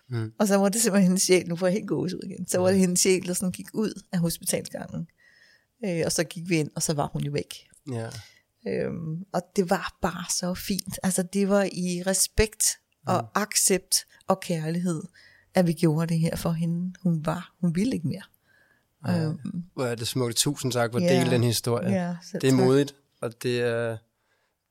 [0.10, 0.34] Mm.
[0.40, 2.58] Og så var det simpelthen hendes sjæl, nu får jeg helt gås ud igen, så
[2.58, 5.08] var det hendes sjæl, der sådan gik ud af hospitalsgangen.
[5.86, 7.54] Øh, og så gik vi ind, og så var hun jo væk.
[7.92, 8.10] Ja.
[8.68, 11.00] Øhm, og det var bare så fint.
[11.04, 12.64] Altså det var i respekt
[13.08, 13.42] og mm.
[13.42, 15.04] accept og kærlighed,
[15.54, 16.94] at vi gjorde det her for hende.
[17.04, 18.24] Hun var, hun ville ikke mere.
[19.08, 19.24] Ja.
[19.24, 20.36] Øhm, Hvor er det smukt.
[20.36, 21.92] Tusind tak for at ja, dele den historie.
[21.92, 22.60] Ja, det er tak.
[22.60, 23.98] modigt, og det er,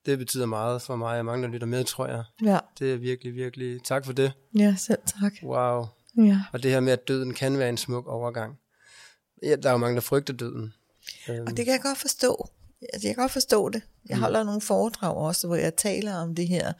[0.08, 1.16] det betyder meget for mig.
[1.16, 2.24] Jeg mange, der lytter med, tror jeg.
[2.42, 2.58] Ja.
[2.78, 3.82] Det er virkelig, virkelig...
[3.82, 4.32] Tak for det.
[4.58, 5.32] Ja, selv tak.
[5.42, 5.86] Wow.
[6.16, 6.40] Ja.
[6.52, 8.58] Og det her med, at døden kan være en smuk overgang.
[9.42, 10.74] Ja, der er jo mange, der frygter døden.
[11.28, 12.48] Og det kan jeg godt forstå.
[12.92, 13.82] Altså, jeg kan godt forstå det.
[14.08, 14.22] Jeg mm.
[14.22, 16.72] holder nogle foredrag også, hvor jeg taler om det her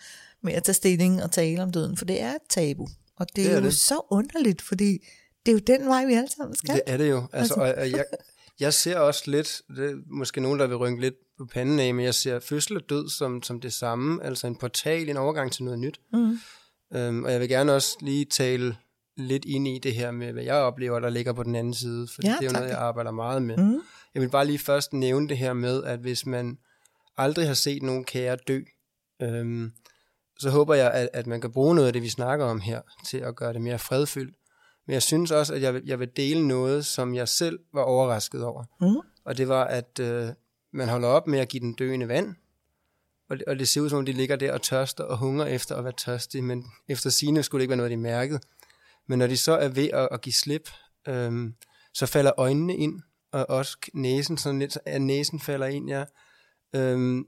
[0.43, 2.89] med at tage stilling og tale om døden, for det er et tabu.
[3.17, 3.77] Og det, det er, er jo det.
[3.77, 5.07] så underligt, fordi
[5.47, 6.75] det er jo den vej, vi alle sammen skal.
[6.75, 7.17] Det er det jo.
[7.33, 7.55] Altså, altså.
[7.55, 8.05] Og, og jeg,
[8.61, 11.95] jeg ser også lidt, det er måske nogen, der vil rynke lidt på panden af,
[11.95, 15.53] men jeg ser fødsel og død som, som det samme, altså en portal, en overgang
[15.53, 16.01] til noget nyt.
[16.13, 16.39] Mm.
[16.95, 18.77] Øhm, og jeg vil gerne også lige tale
[19.17, 22.09] lidt ind i det her med, hvad jeg oplever, der ligger på den anden side,
[22.15, 22.61] for ja, det er jo tak.
[22.61, 23.57] noget, jeg arbejder meget med.
[23.57, 23.81] Mm.
[24.15, 26.59] Jeg vil bare lige først nævne det her med, at hvis man
[27.17, 28.61] aldrig har set nogen kære dø,
[29.23, 29.73] øhm,
[30.39, 32.81] så håber jeg, at, at man kan bruge noget af det, vi snakker om her,
[33.07, 34.37] til at gøre det mere fredfyldt.
[34.89, 38.45] Men jeg synes også, at jeg jeg vil dele noget, som jeg selv var overrasket
[38.45, 38.65] over.
[38.81, 39.09] Mm.
[39.25, 40.29] Og det var, at øh,
[40.73, 42.35] man holder op med at give den døende vand,
[43.31, 45.45] og det, og det ser ud som om, de ligger der og tørster og hunger
[45.45, 48.41] efter at være tørstige, men efter sine skulle det ikke være noget, de mærkede.
[49.07, 50.71] Men når de så er ved at, at give slip,
[51.09, 51.55] øhm,
[51.95, 53.01] så falder øjnene ind,
[53.33, 56.05] og også næsen, sådan lidt, at næsen falder ind, ja.
[56.75, 57.25] Øhm,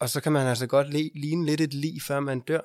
[0.00, 2.60] og så kan man altså godt le, ligne lidt et lig, før man dør.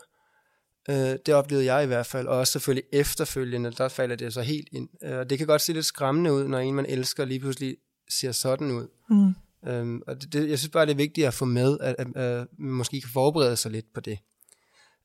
[0.89, 4.41] Øh, det oplevede jeg i hvert fald, og også selvfølgelig efterfølgende, der falder det så
[4.41, 4.89] helt ind.
[5.03, 7.77] Øh, det kan godt se lidt skræmmende ud, når en, man elsker, lige pludselig
[8.09, 8.87] ser sådan ud.
[9.09, 9.35] Mm.
[9.69, 12.15] Øhm, og det, det, jeg synes bare, det er vigtigt at få med, at, at,
[12.15, 14.19] at man måske kan forberede sig lidt på det.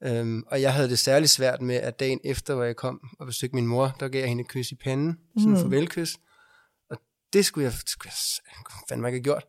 [0.04, 3.26] Øhm, og jeg havde det særligt svært med, at dagen efter, hvor jeg kom og
[3.26, 5.54] besøgte min mor, der gav jeg hende et kys i panden, sådan mm.
[5.54, 6.16] en farvelkys.
[6.90, 6.96] Og
[7.32, 9.44] det skulle jeg, det skulle jeg fandme ikke have gjort.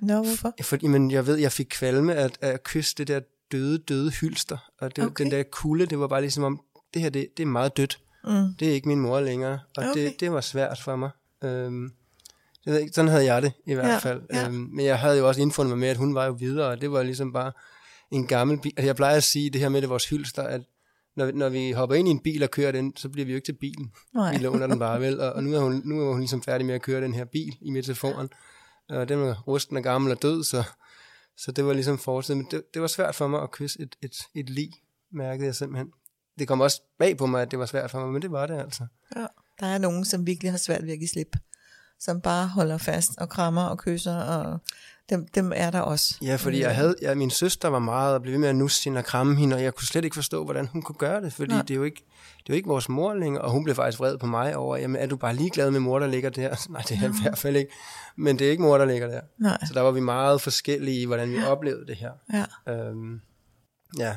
[0.00, 0.54] Nå, hvorfor?
[0.62, 3.20] Fordi, men jeg ved, jeg fik kvalme at, at kysse det der
[3.52, 4.70] døde, døde hylster.
[4.80, 5.24] Og det, okay.
[5.24, 6.60] den der kulde, det var bare ligesom om,
[6.94, 8.00] det her, det, det er meget dødt.
[8.24, 8.54] Mm.
[8.58, 9.58] Det er ikke min mor længere.
[9.76, 10.04] Og okay.
[10.04, 11.10] det, det var svært for mig.
[11.44, 11.92] Øhm,
[12.64, 14.22] det ved ikke, sådan havde jeg det i hvert ja, fald.
[14.32, 14.46] Ja.
[14.46, 16.80] Øhm, men jeg havde jo også indfundet mig med, at hun var jo videre, og
[16.80, 17.52] det var ligesom bare
[18.10, 18.72] en gammel bil.
[18.76, 20.60] Altså, jeg plejer at sige det her med det vores hylster, at
[21.16, 23.36] når, når vi hopper ind i en bil og kører den, så bliver vi jo
[23.36, 23.92] ikke til bilen.
[24.14, 24.32] Nej.
[24.32, 26.66] Vi låner den bare vel, og, og nu, er hun, nu er hun ligesom færdig
[26.66, 28.28] med at køre den her bil i metaforen.
[28.88, 30.62] Og den var rusten og gammel og død, så,
[31.36, 32.38] så det var ligesom forsiden.
[32.38, 34.72] Men det, det var svært for mig at kysse et, et, et lig,
[35.12, 35.92] mærkede jeg simpelthen.
[36.38, 38.46] Det kom også bag på mig, at det var svært for mig, men det var
[38.46, 38.86] det altså.
[39.16, 39.26] Ja,
[39.60, 41.36] der er nogen, som virkelig har svært ved at give slip
[41.98, 44.60] som bare holder fast og krammer og kysser, og
[45.10, 46.18] dem, dem er der også.
[46.22, 48.84] Ja, fordi jeg havde, ja, min søster var meget og blev ved med at nusse
[48.84, 51.32] hende og kramme hende, og jeg kunne slet ikke forstå, hvordan hun kunne gøre det,
[51.32, 52.04] fordi det er jo ikke,
[52.38, 54.76] det er jo ikke vores mor længere, og hun blev faktisk vred på mig over,
[54.76, 56.48] jamen er du bare ligeglad med mor, der ligger der?
[56.70, 57.72] Nej, det er jeg i hvert fald ikke,
[58.16, 59.20] men det er ikke mor, der ligger der.
[59.38, 59.58] Nej.
[59.68, 62.10] Så der var vi meget forskellige i, hvordan vi oplevede det her.
[62.32, 62.72] Ja.
[62.72, 63.20] Øhm,
[63.98, 64.16] ja.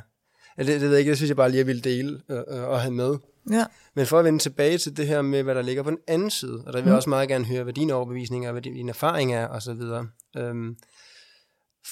[0.57, 2.63] Det, det ved jeg ikke, det synes jeg bare lige, jeg ville dele øh, øh,
[2.63, 3.17] og have med.
[3.51, 3.65] Ja.
[3.95, 6.29] Men for at vende tilbage til det her med, hvad der ligger på den anden
[6.29, 6.95] side, og der vil jeg mm.
[6.95, 10.07] også meget gerne høre, hvad dine overbevisninger er, hvad din erfaring er, og så videre.
[10.37, 10.77] Øhm,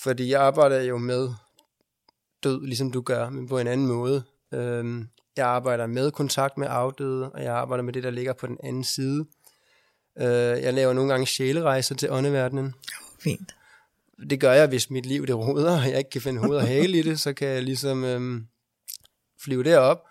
[0.03, 1.29] fordi jeg arbejder jo med
[2.43, 4.23] død, ligesom du gør, men på en anden måde.
[4.53, 8.47] Øhm, jeg arbejder med kontakt med afdøde, og jeg arbejder med det, der ligger på
[8.47, 9.25] den anden side.
[10.17, 12.73] Øh, jeg laver nogle gange sjælerejser til åndeverdenen.
[13.19, 13.55] Fint.
[14.29, 16.67] Det gør jeg, hvis mit liv det roder, og jeg ikke kan finde hoved og
[16.67, 18.47] hale i det, så kan jeg ligesom øhm,
[19.43, 20.03] flyve derop,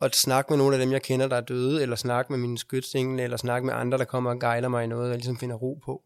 [0.00, 2.58] og snakke med nogle af dem, jeg kender, der er døde, eller snakke med mine
[2.58, 5.56] skytsengle, eller snakke med andre, der kommer og guider mig i noget, og ligesom finder
[5.56, 6.02] ro på.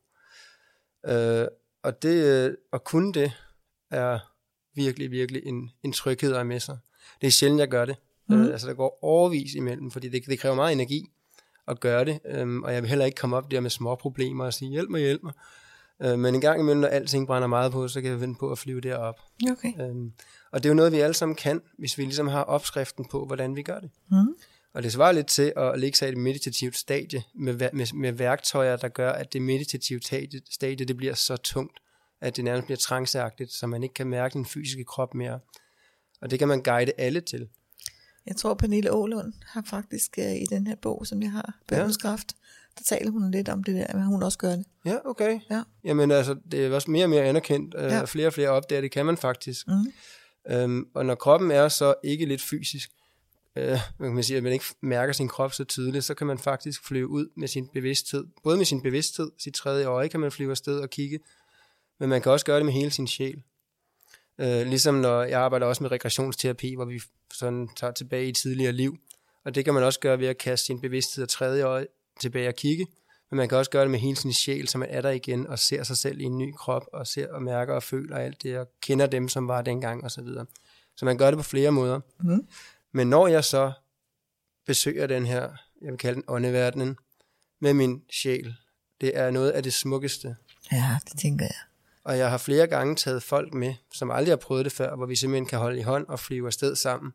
[1.06, 1.46] Øh,
[1.82, 3.32] og det, øh, at kunne det,
[3.90, 4.18] er
[4.74, 6.78] virkelig, virkelig en, en tryghed at med sig.
[7.20, 7.96] Det er sjældent, jeg gør det.
[8.28, 8.42] Mm.
[8.42, 11.10] Øh, altså, der går overvis imellem, fordi det, det kræver meget energi
[11.68, 14.44] at gøre det, øh, og jeg vil heller ikke komme op der med små problemer
[14.44, 15.32] og sige, hjælp mig, hjælp mig.
[16.02, 18.50] Øh, men en gang imellem, når alting brænder meget på, så kan jeg vente på
[18.50, 19.20] at flyve derop.
[19.50, 19.72] Okay.
[19.80, 20.12] Øhm,
[20.52, 23.26] og det er jo noget, vi alle sammen kan, hvis vi ligesom har opskriften på,
[23.26, 23.90] hvordan vi gør det.
[24.10, 24.34] Mm.
[24.74, 28.12] Og det svarer lidt til at lægge sig i et meditativt stadie med, med, med
[28.12, 30.00] værktøjer, der gør, at det meditative
[30.50, 31.78] stadie, det bliver så tungt,
[32.20, 35.40] at det nærmest bliver tranceagtigt, så man ikke kan mærke den fysiske krop mere.
[36.20, 37.48] Og det kan man guide alle til.
[38.26, 41.98] Jeg tror, Pernille Ålund har faktisk uh, i den her bog, som jeg har, Bøndens
[42.04, 42.16] ja.
[42.78, 44.64] Der taler hun lidt om det der, at hun også gør det.
[44.84, 45.40] Ja, okay.
[45.50, 45.62] Ja.
[45.84, 48.04] Jamen altså, det er også mere og mere anerkendt, uh, ja.
[48.04, 49.66] flere og flere opdager, det kan man faktisk.
[49.68, 49.92] Mm.
[50.48, 52.90] Øhm, og når kroppen er så ikke lidt fysisk,
[53.56, 56.38] øh, man kan sige, at man ikke mærker sin krop så tydeligt, så kan man
[56.38, 58.26] faktisk flyve ud med sin bevidsthed.
[58.42, 61.20] Både med sin bevidsthed, sit tredje øje, kan man flyve afsted og kigge,
[62.00, 63.42] men man kan også gøre det med hele sin sjæl.
[64.38, 67.00] Øh, ligesom når jeg arbejder også med regressionsterapi, hvor vi
[67.32, 68.98] sådan tager tilbage i tidligere liv.
[69.44, 71.86] Og det kan man også gøre ved at kaste sin bevidsthed og tredje øje
[72.20, 72.86] tilbage og kigge.
[73.30, 75.46] Men man kan også gøre det med hele sin sjæl, så man er der igen
[75.46, 78.42] og ser sig selv i en ny krop, og ser og mærker og føler alt
[78.42, 80.46] det, og kender dem, som var dengang og så videre.
[80.96, 82.00] Så man gør det på flere måder.
[82.20, 82.46] Mm.
[82.94, 83.72] Men når jeg så
[84.66, 85.50] besøger den her,
[85.82, 86.96] jeg vil kalde den åndeverdenen,
[87.60, 88.54] med min sjæl,
[89.00, 90.36] det er noget af det smukkeste.
[90.72, 91.54] Ja, det tænker jeg.
[92.04, 95.06] Og jeg har flere gange taget folk med, som aldrig har prøvet det før, hvor
[95.06, 97.12] vi simpelthen kan holde i hånd og flyve afsted sammen.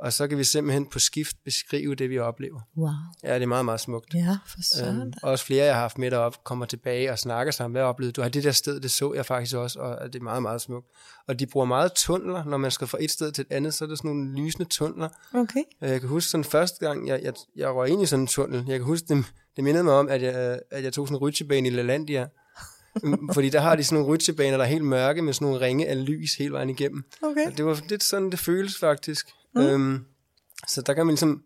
[0.00, 2.60] Og så kan vi simpelthen på skift beskrive det, vi oplever.
[2.76, 2.88] Wow.
[3.24, 4.14] Ja, det er meget, meget smukt.
[4.14, 5.00] Ja, for søren.
[5.00, 7.72] Øhm, også flere, jeg har haft med derop, kommer tilbage og snakker sammen.
[7.74, 8.22] Hvad oplevede du?
[8.22, 10.86] Har det der sted, det så jeg faktisk også, og det er meget, meget smukt.
[11.28, 13.84] Og de bruger meget tunneler, når man skal fra et sted til et andet, så
[13.84, 15.08] er der sådan nogle lysende tunneler.
[15.34, 15.62] Okay.
[15.82, 18.26] Øh, Jeg kan huske sådan første gang, jeg, jeg, jeg røg ind i sådan en
[18.26, 18.64] tunnel.
[18.68, 19.24] Jeg kan huske, det,
[19.56, 22.26] det mindede mig om, at jeg, at jeg tog sådan en rytsjebane i LaLandia.
[23.02, 25.60] Mm, Fordi der har de sådan nogle rytsjebaner, der er helt mørke, med sådan nogle
[25.66, 27.04] ringe af lys hele vejen igennem.
[27.22, 27.46] Okay.
[27.46, 29.26] Og det var lidt sådan, det føles faktisk.
[29.58, 29.66] Mm.
[29.66, 30.04] Øhm,
[30.68, 31.42] så der kan man ligesom,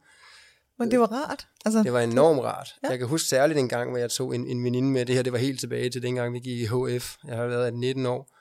[0.78, 1.46] Men det var rart.
[1.64, 2.74] Altså, det var enormt rart.
[2.82, 2.88] Ja.
[2.88, 5.06] Jeg kan huske særligt en gang, hvor jeg tog en, en veninde med.
[5.06, 7.16] Det her, det var helt tilbage til dengang, vi gik i HF.
[7.28, 8.38] Jeg har været 19 år.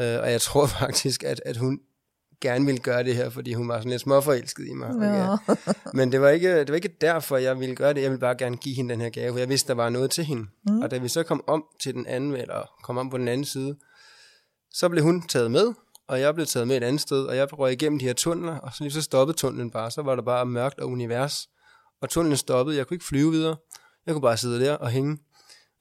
[0.00, 1.80] Øh, og jeg tror faktisk, at, at hun
[2.40, 4.90] gerne ville gøre det her, fordi hun var sådan lidt småforelsket i mig.
[5.00, 5.54] Ja.
[5.94, 8.02] Men det var, ikke, det var ikke derfor, jeg ville gøre det.
[8.02, 10.10] Jeg ville bare gerne give hende den her gave, for jeg vidste, der var noget
[10.10, 10.46] til hende.
[10.66, 10.80] Mm.
[10.80, 13.44] Og da vi så kom om til den anden, eller kom om på den anden
[13.44, 13.76] side,
[14.70, 15.72] så blev hun taget med,
[16.08, 18.58] og jeg blev taget med et andet sted, og jeg røg igennem de her tunneler,
[18.58, 19.90] og så lige så stoppede tunnelen bare.
[19.90, 21.48] Så var der bare mørkt og univers,
[22.02, 22.76] og tunnelen stoppede.
[22.76, 23.56] Jeg kunne ikke flyve videre.
[24.06, 25.18] Jeg kunne bare sidde der og hænge.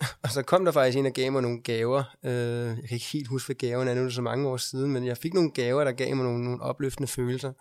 [0.24, 2.04] Og så kom der faktisk en, der gav mig nogle gaver.
[2.26, 2.32] Øh,
[2.68, 4.92] jeg kan ikke helt huske, hvad gaven er, nu er det så mange år siden,
[4.92, 7.52] men jeg fik nogle gaver, der gav mig nogle, nogle opløftende følelser.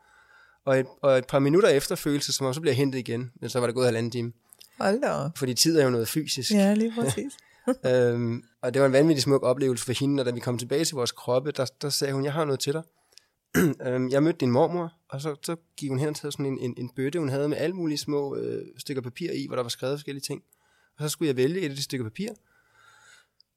[0.66, 3.50] Og et, og et par minutter efter følelse, som så blev jeg hentet igen, men
[3.50, 4.32] så var det gået halvanden time.
[4.80, 5.38] Hold da op.
[5.38, 6.50] Fordi tid er jo noget fysisk.
[6.52, 7.32] Ja, lige præcis.
[7.86, 10.84] øhm, og det var en vanvittig smuk oplevelse for hende, og da vi kom tilbage
[10.84, 12.82] til vores kroppe, der, der sagde hun, jeg har noget til dig.
[13.86, 16.58] øhm, jeg mødte din mormor, og så, så gik hun hen og taget sådan en,
[16.58, 19.62] en, en bøtte, hun havde med alle mulige små øh, stykker papir i, hvor der
[19.62, 20.42] var skrevet forskellige ting.
[20.98, 22.28] Og så skulle jeg vælge et af de stykker papir.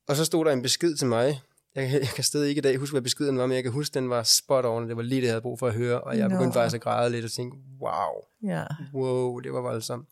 [0.07, 1.41] Og så stod der en besked til mig.
[1.75, 3.71] Jeg, kan- jeg kan stadig ikke i dag huske, hvad beskeden var, men jeg kan
[3.71, 6.01] huske, den var spot on, det var lige det, jeg havde brug for at høre.
[6.01, 6.35] Og jeg Nå.
[6.35, 8.63] begyndte faktisk at græde lidt og tænke, wow, Ja.
[8.93, 10.07] wow, det var voldsomt.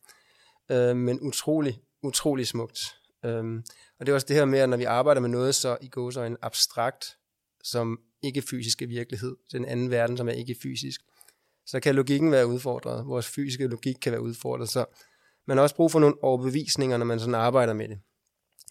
[0.71, 2.79] Øh, men utrolig, utrolig smukt.
[3.25, 3.63] Øhm,
[4.01, 5.87] og det er også det her med, at når vi arbejder med noget så i
[5.87, 7.17] går så en abstrakt,
[7.63, 11.01] som ikke fysiske virkelighed, den anden verden, som er ikke fysisk,
[11.65, 13.05] så kan logikken være udfordret.
[13.05, 14.69] Vores fysiske logik kan være udfordret.
[14.69, 14.85] Så
[15.47, 17.99] man har også brug for nogle overbevisninger, når man sådan arbejder med det.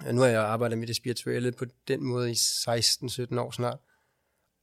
[0.05, 3.79] Ja, nu har jeg arbejdet med det spirituelle på den måde i 16-17 år snart.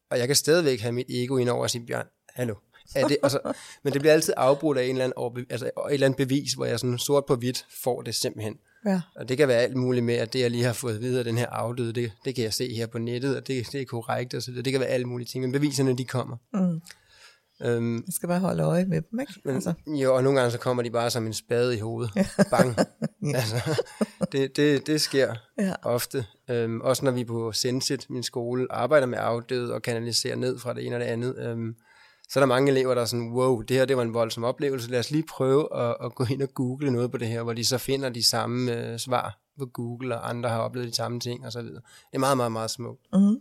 [0.10, 2.56] Og jeg kan stadigvæk have mit ego ind over og sige, Bjørn, hallo.
[2.96, 3.54] Er det, altså,
[3.84, 6.66] men det bliver altid afbrudt af en eller anden, altså, et eller andet bevis, hvor
[6.66, 8.60] jeg sådan sort på hvidt får det simpelthen.
[8.86, 9.02] Ja.
[9.16, 11.38] Og det kan være alt muligt med, at det jeg lige har fået videre, den
[11.38, 14.34] her afdøde, det, det kan jeg se her på nettet, og det, det er korrekt
[14.34, 14.64] og så videre.
[14.64, 16.38] Det kan være alle mulige ting, men beviserne de kommer.
[16.54, 16.82] Mm.
[17.64, 19.34] Øhm, Man skal bare holde øje med dem, ikke?
[19.46, 22.12] men, Altså, jo, og nogle gange så kommer de bare som en spade i hovedet.
[22.52, 22.76] Bang.
[23.36, 23.84] altså,
[24.32, 25.74] det, det, det sker Ja.
[25.84, 26.26] ofte.
[26.50, 30.74] Øhm, også når vi på Sensit, min skole, arbejder med afdøde og kanaliserer ned fra
[30.74, 31.36] det ene og det andet.
[31.38, 31.76] Øhm,
[32.30, 34.44] så er der mange elever, der er sådan, wow, det her det var en voldsom
[34.44, 34.90] oplevelse.
[34.90, 37.54] Lad os lige prøve at, at gå ind og google noget på det her, hvor
[37.54, 41.20] de så finder de samme øh, svar på Google, og andre har oplevet de samme
[41.20, 41.82] ting og så videre.
[41.82, 43.02] Det er meget, meget, meget smukt.
[43.14, 43.36] mm.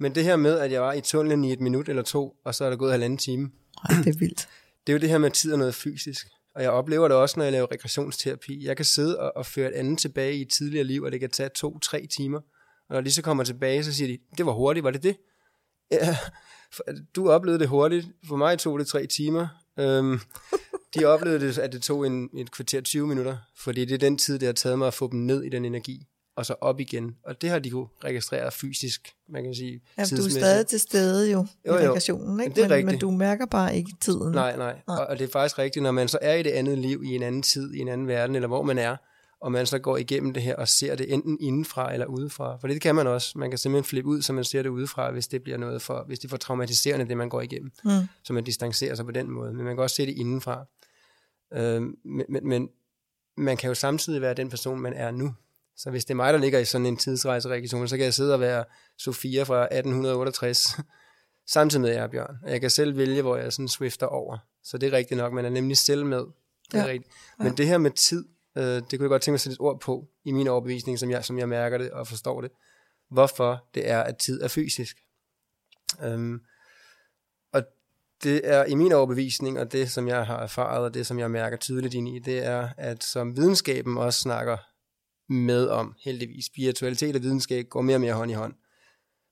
[0.00, 2.54] Men det her med, at jeg var i tunnelen i et minut eller to, og
[2.54, 3.50] så er der gået halvanden time,
[3.88, 4.48] Ej, det er vildt.
[4.86, 6.26] det er jo det her med, at tid er noget fysisk.
[6.54, 8.66] Og jeg oplever det også, når jeg laver regressionsterapi.
[8.66, 11.20] Jeg kan sidde og, og føre et andet tilbage i et tidligere liv, og det
[11.20, 12.38] kan tage to-tre timer.
[12.88, 15.16] Og når de så kommer tilbage, så siger de, det var hurtigt, var det det?
[15.90, 16.16] Ja,
[17.16, 18.06] du oplevede det hurtigt.
[18.28, 19.48] For mig tog det tre timer.
[19.78, 20.20] Øhm,
[20.94, 24.18] de oplevede det, at det tog en, et kvarter 20 minutter, fordi det er den
[24.18, 26.06] tid, det har taget mig at få dem ned i den energi,
[26.36, 27.16] og så op igen.
[27.24, 29.80] Og det har de kunne registrere fysisk, man kan sige.
[29.98, 31.88] Ja, du er stadig til stede jo, Jo, i jo.
[31.88, 32.48] regressionen, ikke?
[32.48, 34.32] Men det er men, men du mærker bare ikke tiden.
[34.32, 34.80] Nej, nej.
[34.86, 37.14] Og, og det er faktisk rigtigt, når man så er i det andet liv, i
[37.14, 38.96] en anden tid, i en anden verden, eller hvor man er,
[39.42, 42.56] og man så går igennem det her og ser det enten indenfra eller udefra.
[42.56, 43.38] For det kan man også.
[43.38, 46.04] Man kan simpelthen flippe ud, så man ser det udefra, hvis det bliver noget for,
[46.06, 47.72] hvis det er for traumatiserende, det man går igennem.
[47.84, 47.90] Mm.
[48.24, 49.52] Så man distancerer sig på den måde.
[49.54, 50.64] Men man kan også se det indenfra.
[51.54, 52.68] Øhm, men, men, men
[53.36, 55.34] man kan jo samtidig være den person, man er nu.
[55.76, 58.34] Så hvis det er mig, der ligger i sådan en tidsrejseregion, så kan jeg sidde
[58.34, 58.64] og være
[58.98, 60.78] Sofia fra 1868,
[61.52, 62.36] samtidig med jeg er Bjørn.
[62.42, 64.38] Og jeg kan selv vælge, hvor jeg sådan swifter over.
[64.64, 66.18] Så det er rigtigt nok, man er nemlig selv med.
[66.18, 66.86] Det er Ja.
[66.86, 67.14] rigtigt.
[67.38, 68.24] Men det her med tid,
[68.56, 70.98] øh, det kunne jeg godt tænke mig at sætte et ord på i min overbevisning,
[70.98, 72.50] som jeg, som jeg mærker det og forstår det.
[73.10, 74.96] Hvorfor det er, at tid er fysisk.
[76.02, 76.40] Øhm,
[77.52, 77.62] og
[78.22, 81.30] det er i min overbevisning, og det som jeg har erfaret, og det som jeg
[81.30, 84.56] mærker tydeligt ind i, det er, at som videnskaben også snakker
[85.32, 88.54] med om, heldigvis, spiritualitet og videnskab går mere og mere hånd i hånd.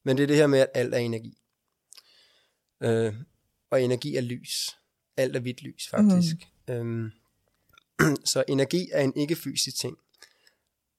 [0.05, 1.39] Men det er det her med, at alt er energi.
[2.83, 3.15] Øh,
[3.71, 4.79] og energi er lys.
[5.17, 6.37] Alt er hvidt lys, faktisk.
[6.69, 6.75] Mm.
[6.75, 7.11] Øhm,
[8.33, 9.97] så energi er en ikke-fysisk ting.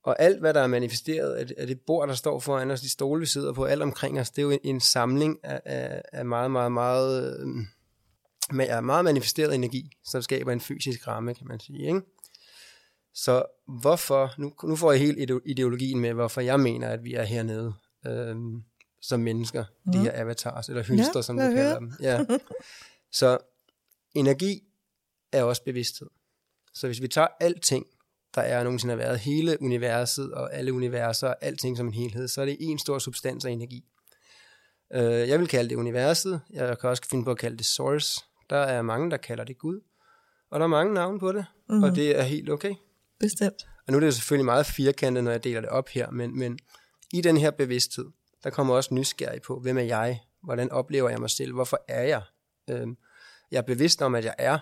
[0.04, 2.80] Og alt, hvad der er manifesteret af det, af det bord, der står foran os,
[2.80, 5.60] de stole, vi sidder på, alt omkring os, det er jo en, en samling af,
[5.64, 7.46] af, af meget, meget, meget, øh,
[8.52, 11.86] med, af meget manifesteret energi, som skaber en fysisk ramme, kan man sige.
[11.86, 12.00] Ikke?
[13.14, 13.44] Så
[13.80, 17.74] hvorfor, nu, nu får jeg helt ideologien med, hvorfor jeg mener, at vi er hernede
[18.06, 18.36] øh,
[19.00, 19.92] som mennesker, mm.
[19.92, 21.92] de her avatars, eller hylster, ja, som du kalder dem.
[22.00, 22.24] Ja.
[23.12, 23.38] Så
[24.14, 24.62] energi
[25.32, 26.08] er også bevidsthed.
[26.74, 27.86] Så hvis vi tager alting,
[28.34, 32.28] der er nogensinde har været, hele universet og alle universer og alting som en helhed,
[32.28, 33.84] så er det en stor substans af energi.
[34.94, 36.40] Uh, jeg vil kalde det universet.
[36.50, 38.20] Jeg kan også finde på at kalde det source.
[38.50, 39.80] Der er mange, der kalder det Gud.
[40.50, 41.82] Og der er mange navne på det, mm-hmm.
[41.82, 41.94] og mhm.
[41.94, 42.74] det er helt okay.
[43.20, 43.66] Bestemt.
[43.86, 46.38] Og nu er det jo selvfølgelig meget firkantet, når jeg deler det op her, men,
[46.38, 46.58] men
[47.12, 48.06] i den her bevidsthed,
[48.44, 50.20] der kommer også nysgerrig på, hvem er jeg?
[50.42, 51.52] Hvordan oplever jeg mig selv?
[51.52, 52.22] Hvorfor er jeg?
[52.72, 52.94] Uh,
[53.50, 54.58] jeg er bevidst om, at jeg er,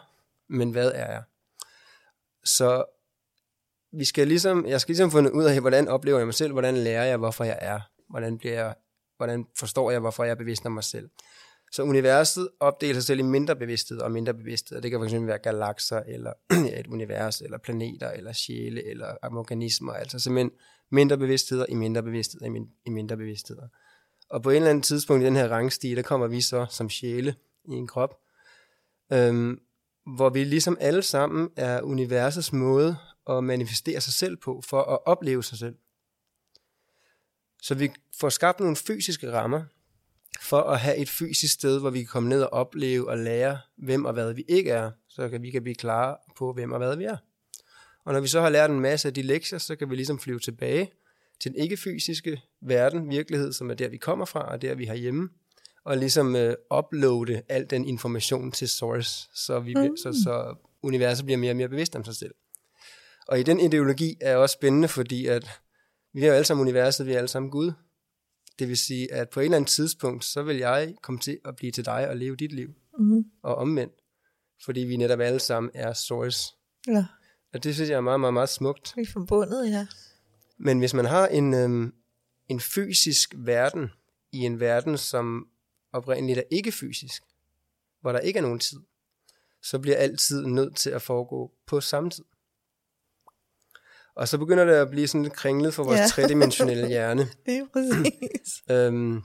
[0.49, 1.23] men hvad er jeg?
[2.45, 2.85] Så
[3.93, 6.77] vi skal ligesom, jeg skal ligesom finde ud af, hvordan oplever jeg mig selv, hvordan
[6.77, 8.75] lærer jeg, hvorfor jeg er, hvordan, bliver jeg,
[9.17, 11.11] hvordan forstår jeg, hvorfor jeg er bevidst om mig selv.
[11.73, 15.13] Så universet opdeler sig selv i mindre bevidsthed og mindre bevidsthed, og det kan fx
[15.13, 16.33] være galakser, eller
[16.81, 20.51] et univers, eller planeter, eller sjæle, eller organismer, altså simpelthen
[20.91, 23.69] mindre bevidstheder i mindre bevidstheder i, min, i mindre bevidstheder.
[24.31, 26.91] Og på en eller anden tidspunkt i den her rangstige, der kommer vi så som
[26.91, 28.19] sjæle i en krop,
[29.13, 29.61] øhm,
[30.17, 32.97] hvor vi ligesom alle sammen er universets måde
[33.31, 35.75] at manifestere sig selv på, for at opleve sig selv.
[37.63, 39.63] Så vi får skabt nogle fysiske rammer,
[40.41, 43.59] for at have et fysisk sted, hvor vi kan komme ned og opleve og lære,
[43.77, 46.79] hvem og hvad vi ikke er, så kan vi kan blive klare på, hvem og
[46.79, 47.17] hvad vi er.
[48.05, 50.19] Og når vi så har lært en masse af de lektier, så kan vi ligesom
[50.19, 50.93] flyve tilbage
[51.41, 54.95] til den ikke-fysiske verden, virkelighed, som er der, vi kommer fra, og der, vi har
[54.95, 55.29] hjemme,
[55.91, 59.97] og ligesom øh, uploade al den information til source, så, vi, mm.
[59.97, 62.35] så, så universet bliver mere og mere bevidst om sig selv.
[63.29, 65.51] Og i den ideologi er også spændende, fordi at
[66.15, 67.73] vi er jo alle sammen universet, vi er alle sammen Gud.
[68.59, 71.57] Det vil sige, at på et eller andet tidspunkt, så vil jeg komme til at
[71.57, 72.69] blive til dig og leve dit liv.
[72.99, 73.25] Mm.
[73.43, 73.95] Og omvendt.
[74.65, 76.55] Fordi vi netop alle sammen er source.
[76.89, 77.05] Ja.
[77.55, 78.93] Og det synes jeg er meget, meget, meget smukt.
[78.97, 79.87] Vi er forbundet, ja.
[80.59, 81.93] Men hvis man har en, øhm,
[82.49, 83.91] en fysisk verden,
[84.33, 85.47] i en verden, som
[85.93, 87.23] oprindeligt er ikke fysisk,
[88.01, 88.79] hvor der ikke er nogen tid,
[89.63, 92.25] så bliver altid nødt til at foregå på samme tid.
[94.15, 96.07] Og så begynder det at blive sådan lidt kringlet for vores ja.
[96.07, 97.23] tredimensionelle hjerne.
[97.47, 98.63] det er præcis.
[98.71, 99.23] øhm,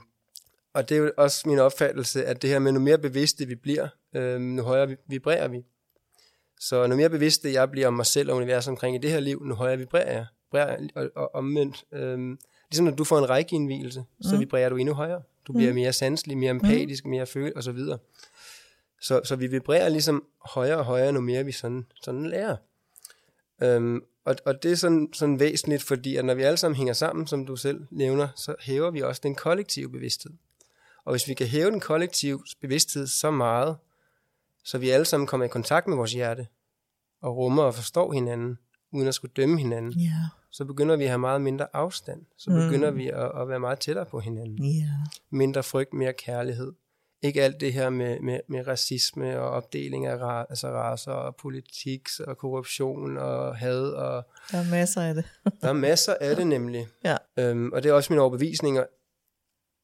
[0.74, 3.54] og det er jo også min opfattelse, at det her med, nu mere bevidste vi
[3.54, 5.64] bliver, øhm, nu højere vibrerer vi.
[6.60, 9.20] Så nu mere bevidste jeg bliver om mig selv og universet omkring i det her
[9.20, 10.26] liv, nu højere vibrerer jeg.
[10.44, 11.84] Vibrerer, og, og omvendt.
[11.92, 12.38] Øhm,
[12.70, 14.22] ligesom når du får en rækkeindvielse, mm.
[14.22, 15.22] så vibrerer du endnu højere.
[15.46, 15.74] Du bliver mm.
[15.74, 17.10] mere sanselig, mere empatisk, mm.
[17.10, 17.98] mere føl og så videre.
[19.00, 22.56] Så, så vi vibrerer ligesom højere og højere, nu mere vi sådan, sådan lærer.
[23.62, 26.92] Øhm, og, og det er sådan, sådan væsentligt, fordi at når vi alle sammen hænger
[26.92, 30.32] sammen, som du selv nævner, så hæver vi også den kollektive bevidsthed.
[31.04, 33.76] Og hvis vi kan hæve den kollektive bevidsthed så meget,
[34.64, 36.46] så vi alle sammen kommer i kontakt med vores hjerte,
[37.20, 38.58] og rummer og forstår hinanden,
[38.92, 40.30] uden at skulle dømme hinanden, yeah.
[40.56, 42.22] Så begynder vi at have meget mindre afstand.
[42.38, 42.96] Så begynder mm.
[42.96, 44.58] vi at, at være meget tættere på hinanden.
[44.64, 44.88] Yeah.
[45.30, 46.72] Mindre frygt, mere kærlighed
[47.22, 51.36] ikke alt det her med, med, med racisme og opdeling af ra, altså raser og
[51.36, 53.82] politik og korruption og had.
[53.82, 55.24] Og, der er masser af det.
[55.62, 56.86] der er masser af det nemlig.
[57.04, 57.16] Ja.
[57.38, 58.84] Øhm, og det er også mine overbevisninger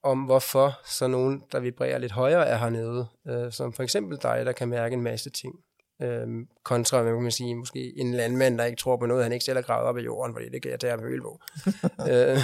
[0.02, 3.06] om, hvorfor så nogen, der vibrerer lidt højere, er hernede.
[3.28, 5.54] Øh, som for eksempel dig, der kan mærke en masse ting.
[6.02, 9.32] Øhm, kontra, hvad kan man sige, måske en landmand, der ikke tror på noget, han
[9.32, 11.40] ikke selv har gravet op af jorden, fordi det kan jeg tage på.
[12.10, 12.38] øh,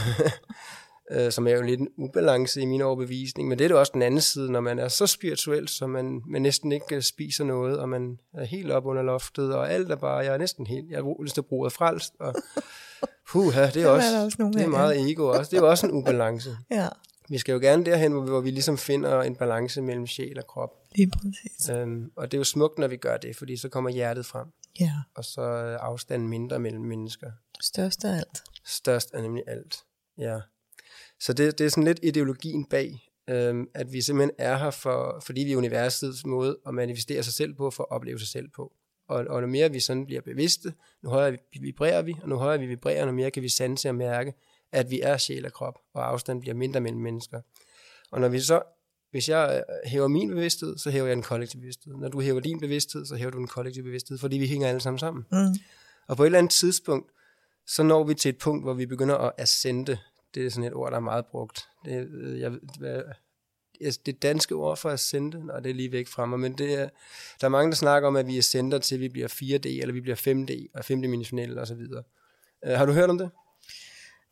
[1.24, 3.48] øh, som er jo lidt en ubalance i min overbevisning.
[3.48, 6.22] Men det er det også den anden side, når man er så spirituel, så man,
[6.26, 9.90] man næsten ikke øh, spiser noget, og man er helt op under loftet, og alt
[9.90, 12.34] er bare, jeg er næsten helt, jeg er lyst til bruget frelst, og
[13.30, 15.50] puha, det er, også, er også det er meget ego også.
[15.50, 16.56] Det er jo også en ubalance.
[16.70, 16.88] ja.
[17.28, 20.38] Vi skal jo gerne derhen, hvor vi, hvor vi ligesom finder en balance mellem sjæl
[20.38, 20.70] og krop.
[20.94, 21.68] Lige præcis.
[21.70, 24.46] Øhm, og det er jo smukt, når vi gør det, fordi så kommer hjertet frem.
[24.80, 24.92] Ja.
[25.14, 27.30] Og så er afstanden mindre mellem mennesker.
[27.60, 28.42] Størst af alt.
[28.64, 29.84] Størst er nemlig alt,
[30.18, 30.40] ja.
[31.20, 35.22] Så det, det er sådan lidt ideologien bag, øhm, at vi simpelthen er her, for,
[35.26, 38.48] fordi vi er universets måde at manifestere sig selv på, for at opleve sig selv
[38.48, 38.72] på.
[39.08, 40.72] Og, og når mere vi sådan bliver bevidste,
[41.02, 43.88] nu højere vi vibrerer vi, og nu højere vi vibrerer, nu mere kan vi sanse
[43.88, 44.34] og mærke,
[44.72, 47.40] at vi er sjæl og krop, og afstanden bliver mindre mellem mennesker.
[48.10, 48.62] Og når vi så,
[49.10, 51.94] hvis jeg øh, hæver min bevidsthed, så hæver jeg en kollektiv bevidsthed.
[51.94, 54.80] Når du hæver din bevidsthed, så hæver du en kollektiv bevidsthed, fordi vi hænger alle
[54.80, 55.26] sammen sammen.
[55.32, 55.54] Mm.
[56.08, 57.10] Og på et eller andet tidspunkt,
[57.66, 59.98] så når vi til et punkt, hvor vi begynder at ascende
[60.34, 61.68] det er sådan et ord, der er meget brugt.
[61.84, 62.08] Det,
[62.40, 62.52] jeg,
[63.80, 66.74] altså, det danske ord for ascende, og det er lige væk fra mig, men det
[66.74, 66.88] er,
[67.40, 70.00] der er mange, der snakker om, at vi ascender til, vi bliver 4D, eller vi
[70.00, 71.80] bliver 5D, og 5-dimensionelle osv.
[72.66, 73.30] Uh, har du hørt om det?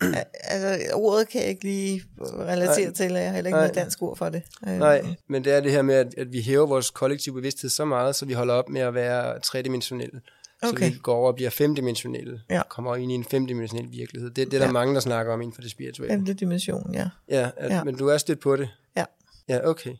[0.00, 2.92] Altså, ordet kan jeg ikke lige relatere Nej.
[2.92, 4.42] til, og jeg har heller ikke noget dansk ord for det.
[4.62, 7.84] Nej, men det er det her med, at, at vi hæver vores kollektive bevidsthed så
[7.84, 10.20] meget, så vi holder op med at være tredimensionelle.
[10.62, 10.86] Okay.
[10.86, 12.62] Så vi går over og bliver femdimensionelle, ja.
[12.68, 14.30] kommer ind i en femdimensionel virkelighed.
[14.30, 14.72] Det, det er der ja.
[14.72, 16.14] mange, der snakker om inden for det spirituelle.
[16.14, 17.08] Femte dimension, ja.
[17.28, 18.68] Ja, at, ja, men du er stødt på det.
[18.96, 19.04] Ja.
[19.48, 19.94] Ja, okay.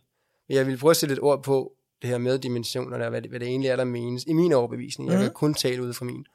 [0.49, 1.72] Jeg vil prøve at sætte et ord på
[2.03, 4.24] det her med dimensioner, og hvad det, hvad det egentlig er, der menes.
[4.24, 5.12] I min overbevisning, mm.
[5.12, 5.34] jeg kan mhm.
[5.34, 6.26] kun tale ud fra min.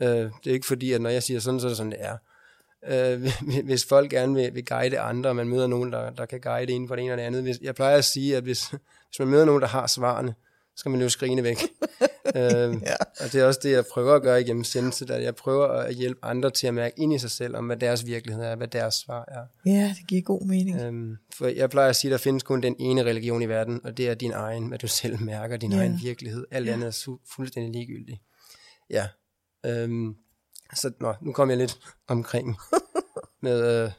[0.00, 1.98] Uh, det er ikke fordi, at når jeg siger sådan, så er det sådan, det
[2.00, 2.16] er.
[2.92, 6.40] Uh, hvis folk gerne vil, vil guide andre, og man møder nogen, der, der kan
[6.40, 7.42] guide inden for det ene eller det andet.
[7.42, 8.66] Hvis, jeg plejer at sige, at hvis,
[9.08, 10.34] hvis man møder nogen, der har svarene,
[10.80, 11.56] så skal man jo skrine væk.
[12.36, 12.94] øhm, ja.
[13.20, 15.94] Og det er også det, jeg prøver at gøre igennem sendelse, at jeg prøver at
[15.94, 18.68] hjælpe andre til at mærke ind i sig selv, om hvad deres virkelighed er, hvad
[18.68, 19.70] deres svar er.
[19.70, 20.80] Ja, det giver god mening.
[20.80, 23.80] Øhm, for jeg plejer at sige, at der findes kun den ene religion i verden,
[23.84, 25.78] og det er din egen, hvad du selv mærker, din ja.
[25.78, 26.46] egen virkelighed.
[26.50, 26.72] Alt ja.
[26.72, 28.20] andet er fu- fuldstændig ligegyldigt.
[28.90, 29.06] Ja.
[29.66, 30.14] Øhm,
[30.74, 32.56] så nå, nu kommer jeg lidt omkring
[33.42, 33.84] med...
[33.84, 33.90] Øh,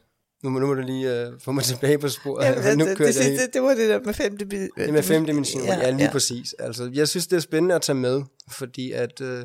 [0.43, 2.45] nu, nu må du lige uh, få mig tilbage på sporet.
[2.45, 5.31] Jamen, nu det, det, det, det, det var det der med femte Det med femte
[5.31, 6.11] dimension, ja, ja, lige ja.
[6.11, 6.53] præcis.
[6.59, 9.41] Altså, jeg synes, det er spændende at tage med, fordi at uh,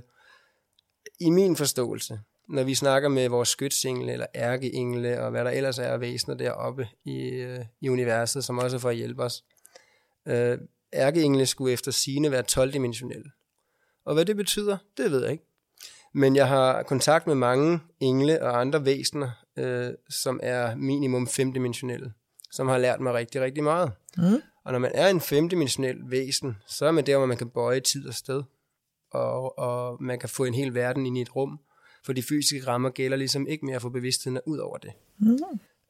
[1.20, 5.78] i min forståelse, når vi snakker med vores skytsengle eller ærkeengle, og hvad der ellers
[5.78, 9.44] er væsener deroppe i, uh, i universet, som også er for at hjælpe os,
[10.26, 10.58] uh,
[10.92, 13.30] ærkeengle skulle efter sine være 12-dimensionelle.
[14.04, 15.44] Og hvad det betyder, det ved jeg ikke.
[16.16, 22.12] Men jeg har kontakt med mange engle og andre væsener, øh, som er minimum femdimensionelle,
[22.50, 23.92] som har lært mig rigtig, rigtig meget.
[24.16, 24.42] Mm.
[24.64, 27.80] Og når man er en femdimensionel væsen, så er man der, hvor man kan bøje
[27.80, 28.42] tid og sted,
[29.10, 31.58] og, og man kan få en hel verden ind i et rum,
[32.06, 34.92] for de fysiske rammer gælder ligesom ikke mere for bevidstheden ud over det.
[35.18, 35.38] Mm.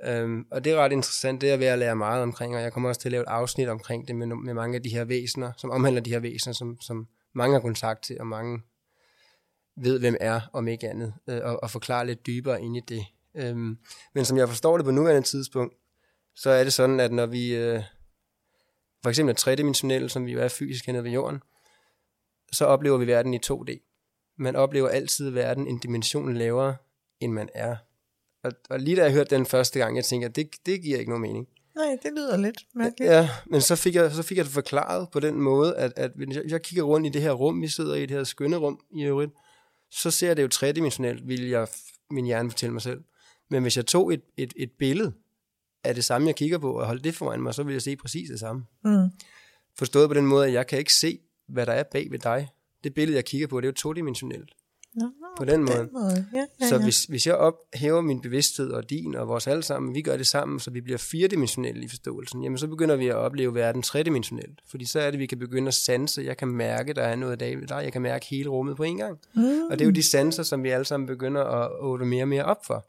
[0.05, 2.73] Øhm, og det er ret interessant, det er ved at lære meget omkring, og jeg
[2.73, 5.05] kommer også til at lave et afsnit omkring det med, med mange af de her
[5.05, 8.63] væsener, som omhandler de her væsener, som, som mange har kontakt til, og mange
[9.77, 13.07] ved, hvem er, om ikke andet, øh, og, og forklare lidt dybere ind i det.
[13.35, 13.79] Øhm,
[14.15, 15.75] men som jeg forstår det på nuværende tidspunkt,
[16.35, 17.83] så er det sådan, at når vi øh,
[19.03, 21.43] for eksempel er tredimensionelle, som vi jo er fysisk hernede ved jorden,
[22.53, 23.93] så oplever vi verden i 2D.
[24.39, 26.77] Man oplever altid verden en dimension lavere,
[27.21, 27.77] end man er.
[28.43, 30.99] Og, og lige da jeg hørte den første gang, jeg tænkte, at det, det giver
[30.99, 31.49] ikke nogen mening.
[31.77, 33.11] Nej, det lyder lidt mærkeligt.
[33.11, 36.11] Ja, men så fik jeg, så fik jeg det forklaret på den måde, at, at
[36.15, 38.81] hvis jeg kigger rundt i det her rum, vi sidder i, det her skønne rum
[38.97, 39.33] i øvrigt,
[39.91, 41.69] så ser det jo tredimensionelt, vil jeg
[42.11, 43.05] min hjerne fortælle mig selv.
[43.51, 45.13] Men hvis jeg tog et, et, et billede
[45.85, 47.97] af det samme, jeg kigger på, og holdt det foran mig, så vil jeg se
[47.97, 48.65] præcis det samme.
[48.85, 49.11] Mm.
[49.79, 51.19] Forstået på den måde, at jeg kan ikke se,
[51.49, 52.49] hvad der er bag ved dig.
[52.85, 54.53] Det billede, jeg kigger på, det er jo todimensionelt.
[55.37, 55.79] På den måde.
[55.79, 56.27] Den måde.
[56.35, 59.95] Ja, ja, så hvis, hvis jeg ophæver min bevidsthed og din og vores alle sammen,
[59.95, 63.15] vi gør det sammen, så vi bliver firedimensionelle i forståelsen, jamen så begynder vi at
[63.15, 64.61] opleve verden tredimensionelt.
[64.71, 66.23] Fordi så er det, vi kan begynde at sanse.
[66.23, 67.81] Jeg kan mærke, der er noget af dig.
[67.85, 69.19] Jeg kan mærke hele rummet på en gang.
[69.35, 69.63] Mm.
[69.71, 72.29] Og det er jo de sanser, som vi alle sammen begynder at åbne mere og
[72.29, 72.87] mere op for.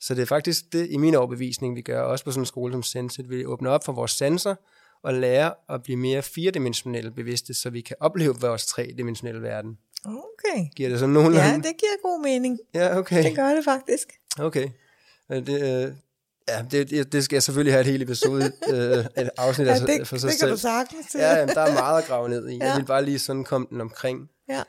[0.00, 2.72] Så det er faktisk det, i min overbevisning, vi gør, også på sådan en skole
[2.72, 3.30] som Sensit.
[3.30, 4.54] Vi åbner op for vores sanser,
[5.02, 9.78] og lære at blive mere firedimensionelle bevidste, så vi kan opleve vores tredimensionelle verden.
[10.04, 10.68] Okay.
[10.76, 11.46] Giver det sådan nogenlunde?
[11.46, 12.58] Ja, det giver god mening.
[12.74, 13.24] Ja, okay.
[13.24, 14.08] Det gør det faktisk.
[14.38, 14.68] Okay.
[15.30, 15.92] Det, øh,
[16.48, 20.08] ja, det, det skal jeg selvfølgelig have et helt episode, øh, et afsnit ja, det,
[20.08, 20.48] for sig det selv.
[20.48, 21.20] kan du sagtens til.
[21.20, 22.56] Ja, jamen, der er meget at grave ned i.
[22.56, 22.66] Ja.
[22.66, 24.28] Jeg vil bare lige sådan komme den omkring.
[24.48, 24.62] Ja.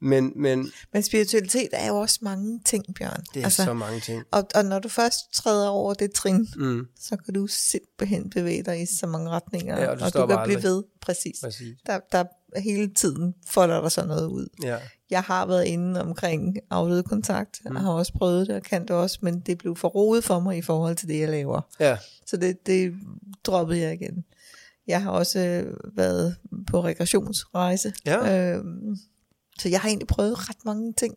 [0.00, 3.24] Men, men, men spiritualitet er jo også mange ting, Bjørn.
[3.34, 4.24] Det er altså, så mange ting.
[4.30, 6.86] Og, og når du først træder over det trin, mm.
[7.00, 9.80] så kan du simpelthen bevæge dig i så mange retninger.
[9.80, 10.82] Ja, og du, og du kan blive ved.
[11.00, 11.36] Præcis.
[11.42, 11.76] Præcis.
[11.86, 12.24] Der, der
[12.56, 14.46] hele tiden folder der sådan noget ud.
[14.62, 14.78] Ja.
[15.10, 17.60] Jeg har været inde omkring afledet kontakt.
[17.64, 17.76] Mm.
[17.76, 20.58] har også prøvet det og kan det også, men det blev for rodet for mig
[20.58, 21.60] i forhold til det, jeg laver.
[21.80, 21.98] Ja.
[22.26, 22.94] Så det, det
[23.44, 24.24] droppede jeg igen.
[24.86, 26.36] Jeg har også været
[26.66, 27.92] på regressionsrejse.
[28.06, 28.54] Ja.
[28.54, 28.96] Øhm,
[29.58, 31.14] så jeg har egentlig prøvet ret mange ting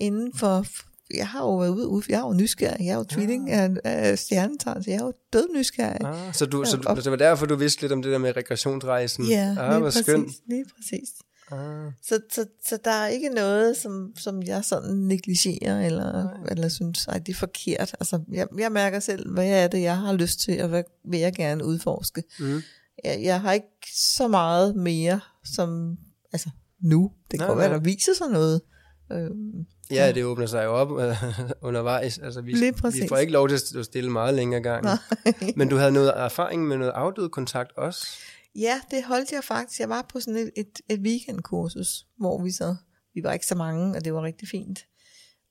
[0.00, 0.66] inden for,
[1.14, 3.54] jeg har jo været ude, jeg er jo nysgerrig, jeg er jo tvilling ja.
[3.62, 6.04] af, af stjernetegn, så jeg er jo død nysgerrig.
[6.04, 8.18] Ah, så, du, så, du, så det var derfor, du vidste lidt om det der
[8.18, 9.24] med regressionsrejsen?
[9.24, 10.32] Ja, ah, lige, præcis, skønt.
[10.46, 11.08] lige præcis.
[11.52, 11.92] Ah.
[12.02, 17.08] Så, så, så der er ikke noget, som, som jeg sådan negligerer, eller, eller synes,
[17.08, 17.94] at det er forkert.
[18.00, 21.20] Altså, jeg, jeg mærker selv, hvad er det, jeg har lyst til, og hvad vil
[21.20, 22.22] jeg gerne udforske.
[22.40, 22.62] Mm.
[23.04, 25.96] Jeg, jeg har ikke så meget mere, som,
[26.32, 26.50] altså,
[26.82, 27.12] nu.
[27.30, 28.60] Det kan være, der viser sig noget.
[29.12, 31.16] Øhm, ja, det åbner sig jo op øh,
[31.68, 32.18] undervejs.
[32.18, 32.54] Altså, vi,
[32.92, 34.86] vi får ikke lov til at stille meget længere gang.
[35.56, 38.06] Men du havde noget erfaring med noget afdød kontakt også?
[38.56, 39.80] Ja, det holdt jeg faktisk.
[39.80, 42.76] Jeg var på sådan et, et, et weekendkursus, hvor vi så,
[43.14, 44.86] vi var ikke så mange, og det var rigtig fint.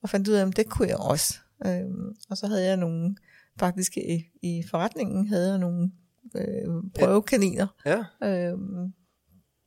[0.04, 1.38] Og fandt ud af, at det kunne jeg også.
[1.66, 3.16] Øhm, og så havde jeg nogle,
[3.60, 5.92] faktisk i, i forretningen havde jeg nogle
[6.36, 6.68] øh,
[7.00, 7.68] prøvekaniner.
[7.86, 8.04] Ja.
[8.24, 8.94] Øhm,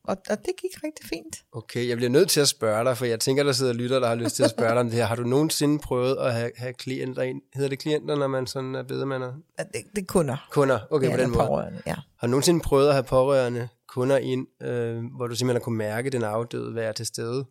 [0.03, 1.43] og, og det gik rigtig fint.
[1.51, 4.07] Okay, jeg bliver nødt til at spørge dig, for jeg tænker, der sidder lytter, der
[4.07, 5.05] har lyst til at spørge dig om det her.
[5.05, 7.41] Har du nogensinde prøvet at have, have klienter ind?
[7.53, 9.23] Hedder det klienter, når man sådan er bedemand?
[9.23, 10.47] Ja, Det, det er kunder.
[10.51, 11.47] Kunder, okay, ja, på den måde.
[11.47, 11.95] pårørende, ja.
[12.17, 15.77] Har du nogensinde prøvet at have pårørende kunder ind, øh, hvor du simpelthen har kunne
[15.77, 17.45] mærke den afdøde være til stede?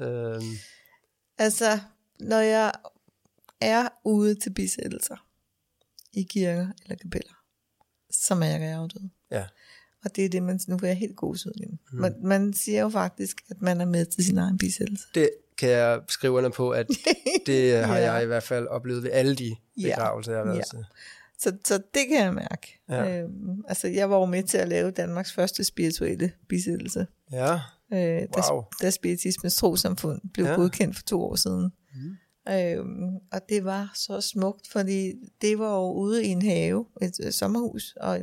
[0.00, 0.42] Øh,
[1.38, 1.78] Altså,
[2.20, 2.72] når jeg
[3.60, 5.16] er ude til bisættelser
[6.12, 7.34] i kirker eller kapeller,
[8.10, 9.10] så mærker jeg afdøde.
[9.30, 9.44] ja.
[10.06, 11.78] Og det er det, man, nu får jeg helt god ud igen.
[11.92, 11.98] Mm.
[12.00, 15.04] Man, man siger jo faktisk, at man er med til sin egen bisættelse.
[15.14, 16.86] Det kan jeg skrive under på, at
[17.46, 18.12] det har Ja.
[18.12, 19.88] jeg i hvert fald oplevet ved alle de Ja.
[19.88, 20.62] begravelser, jeg har været Ja.
[20.70, 20.84] til.
[21.38, 22.80] Så, så det kan jeg mærke.
[22.88, 23.20] Ja.
[23.22, 27.06] Øhm, altså, jeg var jo med til at lave Danmarks første spirituelle bisættelse.
[27.32, 27.60] Ja,
[27.92, 28.64] Øh, da, Wow.
[28.82, 30.50] da Spiritismens Trosamfund blev Ja.
[30.50, 30.56] ja.
[30.56, 31.70] godkendt for to år siden.
[31.94, 32.16] Mm.
[32.52, 37.14] Øhm, og det var så smukt, fordi det var jo ude i en have, et
[37.24, 38.20] øh, sommerhus, og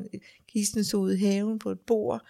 [0.54, 2.22] kisten stod ude i haven på et bord.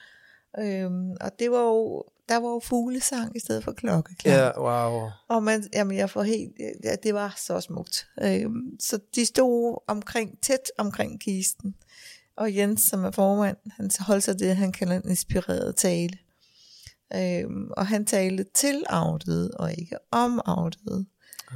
[0.60, 4.38] Øhm, og det var jo, der var jo fuglesang i stedet for klokkeklang.
[4.38, 5.10] ja, wow.
[5.28, 6.52] Og man, jamen jeg får helt,
[6.84, 8.08] ja, det var så smukt.
[8.22, 11.76] Øhm, så de stod omkring, tæt omkring kisten.
[12.36, 16.18] Og Jens, som er formand, han holdt sig det, han kalder en inspireret tale.
[17.16, 21.06] Øhm, og han talte til afdøde, og ikke om afdøde.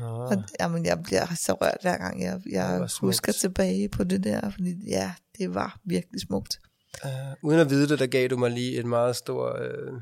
[0.01, 0.03] Ah.
[0.11, 4.49] Og, jamen, jeg bliver så rørt hver gang, jeg, jeg husker tilbage på det der,
[4.49, 6.59] fordi ja, det var virkelig smukt.
[7.05, 7.09] Uh,
[7.49, 9.93] uden at vide det, der gav du mig lige et meget stor øh,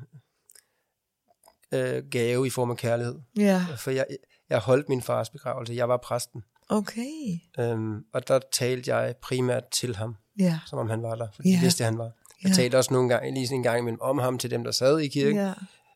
[1.73, 3.15] øh, gave i form af kærlighed.
[3.37, 4.05] Ja, For jeg,
[4.49, 5.73] jeg holdt min fars begravelse.
[5.73, 6.43] Jeg var præsten.
[6.69, 7.39] okay.
[7.59, 11.27] Um, og der talte jeg primært til ham, Ja, som om han var der.
[11.35, 11.49] For Ja.
[11.51, 12.11] det vidste jeg, han var.
[12.43, 12.53] Jeg Ja.
[12.55, 15.07] talte også nogle gange, lige en gang imellem om ham til dem, der sad i
[15.07, 15.53] kirken, ja,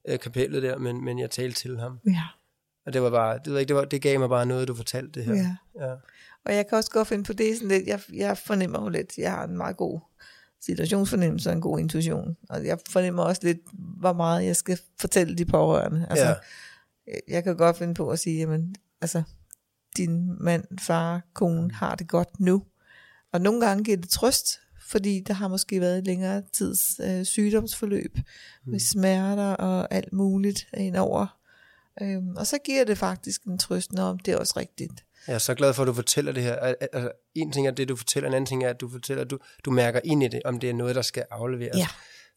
[0.08, 2.00] øh, kapellet der, men, men jeg talte til ham.
[2.08, 2.24] ja,
[2.90, 4.76] Og det var bare, det, ved ikke, det, var, det gav mig bare noget, du
[4.76, 5.34] fortalte det her.
[5.34, 5.86] ja.
[5.86, 5.94] ja.
[6.46, 9.18] Og jeg kan også godt finde på det sådan lidt, jeg, jeg fornemmer jo lidt,
[9.18, 10.00] jeg har en meget god
[10.62, 12.38] situationsfornemmelse og en god intuition.
[12.50, 16.08] Og jeg fornemmer også lidt, hvor meget jeg skal fortælle de pårørende.
[16.10, 16.34] Altså, Ja.
[17.08, 19.24] jeg, jeg kan godt finde på at sige, jamen, altså,
[19.98, 22.64] din mand, far, kone har det godt nu.
[23.34, 24.60] Og nogle gange giver det trøst,
[24.90, 28.72] fordi der har måske været et længere tids øh, sygdomsforløb mm.
[28.72, 31.39] med smerter og alt muligt indover.
[32.02, 34.92] Øhm, og så giver det faktisk en trøst, når det er også rigtigt.
[35.28, 36.56] Jeg er så glad for, at du fortæller det her.
[36.56, 38.90] Al- al- Altså, en ting er det, du fortæller, en anden ting er, at du
[38.90, 41.78] fortæller, at du, du mærker ind i det, om det er noget, der skal afleveres.
[41.78, 41.88] Ja,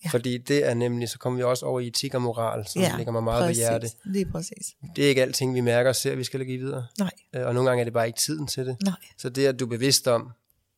[0.04, 0.08] ja.
[0.08, 2.96] Fordi det er nemlig, så kommer vi også over i etik og moral, som ja,
[2.96, 3.64] ligger mig meget præcis.
[3.64, 3.88] på hjerte.
[4.04, 4.66] Lige præcis.
[4.96, 6.86] Det er ikke alting, vi mærker og ser, vi skal give videre.
[6.98, 8.76] Nej, Øh, Og nogle gange er det bare ikke tiden til det.
[8.84, 8.94] nej.
[9.18, 10.30] Så det, at du er bevidst om,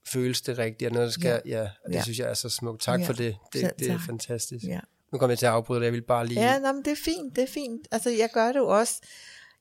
[0.06, 2.02] føles det rigtigt, og noget, der skal, ja, ja og det Ja.
[2.02, 2.82] synes jeg er så smukt.
[2.82, 3.06] Tak Ja.
[3.06, 3.36] for det.
[3.52, 4.06] Det, Selv det er tak.
[4.06, 4.64] fantastisk.
[4.64, 4.80] Ja.
[5.14, 6.40] Nu kommer jeg til at afbryde dig, jeg vil bare lige...
[6.40, 7.88] Ja, nå, men det er fint, det er fint.
[7.92, 9.00] Altså, jeg gør det jo også.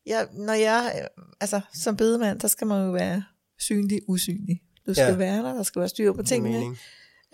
[0.06, 3.24] Jeg, når jeg, øh, altså, som bedemand, der skal man jo være
[3.60, 4.62] synlig, usynlig.
[4.88, 5.16] Du skal Ja.
[5.16, 6.76] være der, der skal være styr på tingene.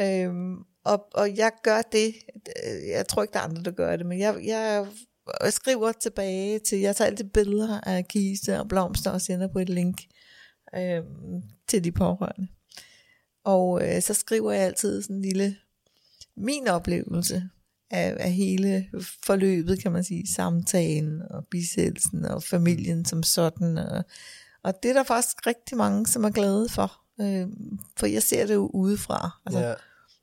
[0.01, 2.15] Øhm, og, og jeg gør det,
[2.65, 4.87] øh, jeg tror ikke, der er andre, der gør det, men jeg, jeg,
[5.43, 9.59] jeg skriver tilbage til, jeg tager altid billeder af kiste og blomster og sender på
[9.59, 10.01] et link
[10.75, 12.47] øhm, til de pårørende.
[13.43, 15.55] Og øh, så skriver jeg altid sådan en lille,
[16.37, 17.49] min oplevelse
[17.91, 18.87] af, af hele
[19.25, 23.77] forløbet, kan man sige, samtalen og bisættelsen og familien som sådan.
[23.77, 24.03] Og,
[24.63, 27.01] og det er der faktisk rigtig mange, som er glade for.
[27.21, 27.47] Øh,
[27.97, 29.29] for jeg ser det jo udefra.
[29.45, 29.73] Altså, Ja.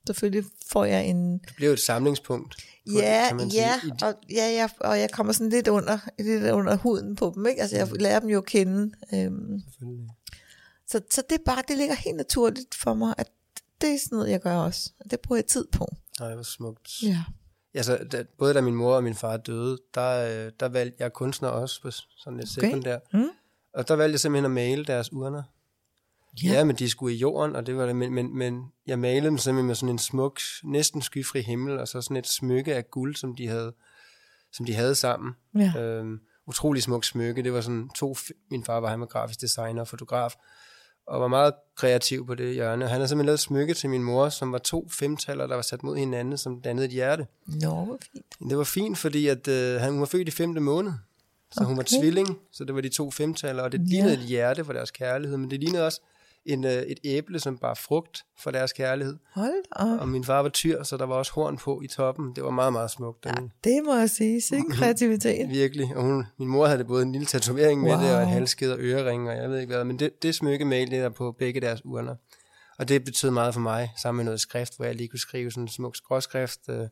[0.07, 1.33] Selvfølgelig får jeg en...
[1.39, 2.55] Det bliver jo et samlingspunkt.
[2.93, 5.99] Ja, kan man sige, ja, i- og, ja, ja, og jeg kommer sådan lidt under,
[6.19, 7.47] lidt under huden på dem.
[7.47, 7.61] Ikke?
[7.62, 8.91] Altså, jeg lærer dem jo at kende.
[9.14, 9.61] Øhm,
[10.89, 13.29] så, så det er bare, det ligger helt naturligt for mig, at
[13.81, 14.93] det er sådan noget, jeg gør også.
[15.01, 15.89] Og det bruger jeg tid på.
[16.21, 17.03] Nej, hvor smukt.
[17.03, 17.23] Ja.
[17.77, 21.12] Altså, da, både da min mor og min far døde, der, øh, der valgte jeg
[21.12, 22.68] kunstner også på sådan lidt Okay.
[22.68, 22.99] sekundær.
[23.12, 23.29] Mm.
[23.74, 25.43] Og der valgte jeg simpelthen at male deres urner.
[26.45, 28.99] Ja, ja men de skulle i jorden, og det var det, men, men, men jeg
[28.99, 32.74] malede dem simpelthen med sådan en smuk, næsten skyfri himmel, og så sådan et smykke
[32.74, 33.74] af guld, som de havde,
[34.53, 35.33] som de havde sammen.
[35.55, 35.72] Ja.
[35.81, 37.43] Øhm, utrolig smuk smykke.
[37.43, 38.16] Det var sådan to,
[38.51, 40.35] min far var han var grafisk designer og fotograf,
[41.07, 42.85] og var meget kreativ på det hjørne.
[42.89, 45.63] Han havde simpelthen lavet et smykke til min mor, som var to femtaller, der var
[45.63, 47.27] sat mod hinanden, som dannede et hjerte.
[47.47, 48.51] Nå, hvor fint.
[48.51, 50.93] Det var fint, fordi at, øh, han hun var født i femte måned.
[51.51, 51.67] Så okay.
[51.69, 53.85] hun var tvilling, så det var de to femtaller, og det Ja.
[53.85, 56.01] lignede et hjerte for deres kærlighed, men det lignede også
[56.47, 59.16] en, øh, et æble, som bare frugt for deres kærlighed.
[59.34, 60.01] Hold op.
[60.01, 62.32] Og min far var tyr, så der var også horn på i toppen.
[62.36, 63.26] Det var meget, meget smukt.
[63.26, 63.32] Ja.
[63.64, 64.40] Det må jeg sige.
[64.40, 65.49] Sikke kreativitet.
[65.49, 65.97] Virkelig.
[65.97, 68.01] Og hun, min mor havde både en lille tatovering med Wow.
[68.01, 69.84] det, og et halskede og øreringe, og jeg ved ikke hvad.
[69.84, 72.14] Men det, det smykke malte jeg på begge deres urner.
[72.78, 75.51] Og det betød meget for mig, sammen med noget skrift, hvor jeg lige kunne skrive
[75.51, 76.61] sådan en smuk skråskrift.
[76.68, 76.88] Øh,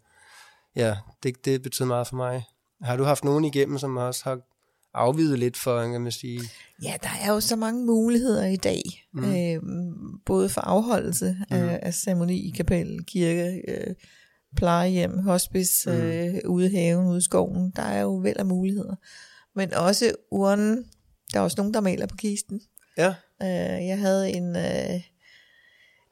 [0.77, 2.45] ja, det, det betød meget for mig.
[2.83, 4.39] Har du haft nogen igennem, som også har
[4.95, 6.41] afvidet lidt for, kan man sige?
[6.83, 8.83] Ja, der er jo så mange muligheder i dag.
[9.13, 9.35] Mm.
[9.35, 11.57] Øhm, både for afholdelse mm.
[11.57, 13.95] af, af ceremoni i kapel, kirke, øh,
[14.57, 15.97] plejehjem, hospice, mm.
[15.97, 17.73] øh, ude i haven, ude i skoven.
[17.77, 18.95] Der er jo vel af muligheder.
[19.57, 20.85] Men også urnen,
[21.33, 22.61] der er også nogen, der maler på kisten.
[22.99, 23.15] Ja.
[23.43, 25.01] Øh, jeg havde en, øh,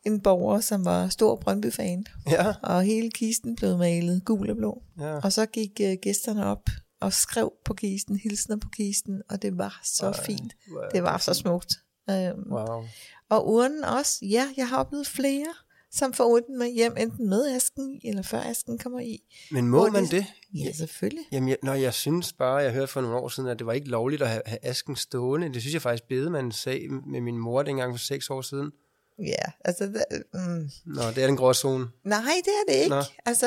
[0.06, 2.52] en borger, som var stor Brøndby-fan, Ja.
[2.62, 4.82] og hele kisten blev malet gul og blå.
[5.00, 5.16] Ja.
[5.16, 6.70] Og så gik øh, gæsterne op
[7.02, 10.52] og skrev på kisten, hilsner på kisten, og det var så Ej, fint.
[10.82, 11.74] er Det var så smukt.
[12.10, 12.84] Øhm, Wow.
[13.28, 15.54] og urnen også, ja, jeg har oplevet flere,
[15.92, 19.22] som får urnen med hjem, enten med asken eller før asken kommer i.
[19.50, 20.26] Men må man det-?
[20.54, 21.24] Ja, selvfølgelig.
[21.32, 23.72] Jamen, jeg, når jeg synes bare, jeg hørte for nogle år siden, at det var
[23.72, 25.52] ikke lovligt at have, have asken stående.
[25.54, 28.70] Det synes jeg faktisk bedemanden sagde med min mor dengang for seks år siden.
[29.18, 31.88] Ja, altså, det, mm, Nå, det er den grå zone.
[32.04, 32.94] nej, det er det ikke.
[32.96, 33.02] Nå.
[33.26, 33.46] Altså,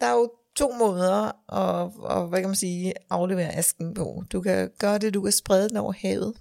[0.00, 4.22] der er jo to måder at, og, hvad kan man sige, aflevere asken på.
[4.32, 6.34] Du kan gøre det, du kan sprede den over havet.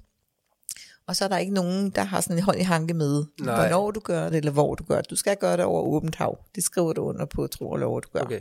[1.08, 3.56] Og så er der ikke nogen, der har sådan en hånd i hanke med, Nej.
[3.56, 5.10] hvornår du gør det, eller hvor du gør det.
[5.10, 6.38] Du skal gøre det over åbent hav.
[6.56, 8.22] Det skriver du under på, tro og lov, at du gør.
[8.22, 8.40] Okay.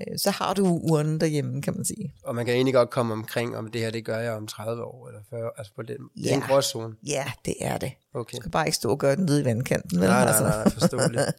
[0.00, 2.14] Øh, Så har du urnen derhjemme, kan man sige.
[2.24, 4.82] Og man kan egentlig godt komme omkring, om det her, det gør jeg om 30
[4.84, 6.30] år eller 40, altså på den, Ja.
[6.30, 6.94] den grå zone.
[7.06, 7.92] Ja, det er det.
[8.14, 8.36] Okay.
[8.36, 10.00] Du kan bare ikke stå og gøre den nede i vandkanten.
[10.00, 10.08] Vel?
[10.08, 10.42] Nej, nej, altså.
[10.44, 11.22] nej, nej, forståeligt.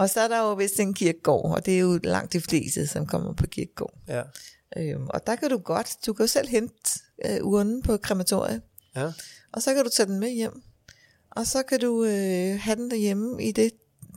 [0.00, 2.86] Og så er der jo vist en kirkegård, og det er jo langt de fleste,
[2.86, 3.94] som kommer på kirkegård.
[4.08, 4.22] Ja.
[4.76, 8.62] Øhm, og der kan du godt, du kan jo selv hente øh, urnen på krematoriet,
[8.96, 9.12] Ja.
[9.52, 10.62] og så kan du tage den med hjem.
[11.30, 13.70] Og så kan du øh, have den derhjemme i det,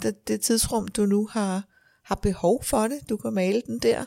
[0.04, 1.64] det, det tidsrum, du nu har,
[2.06, 3.00] har behov for det.
[3.10, 4.06] Du kan male den der.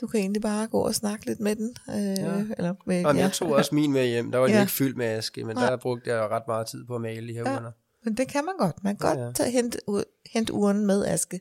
[0.00, 1.74] Du kan egentlig bare gå og snakke lidt med den.
[1.88, 2.44] Øh, ja.
[2.58, 4.30] eller med, Jamen, jeg tog også min med hjem.
[4.30, 4.60] Der var den Ja.
[4.60, 5.70] ikke fyldt med aske, men Nej.
[5.70, 7.56] der brugte jeg ret meget tid på at male de her Ja.
[7.56, 7.72] urner.
[8.04, 8.84] Men det kan man godt.
[8.84, 9.32] Man kan Ja, godt ja.
[9.32, 9.78] tage, hente,
[10.32, 11.40] hente urnen med aske,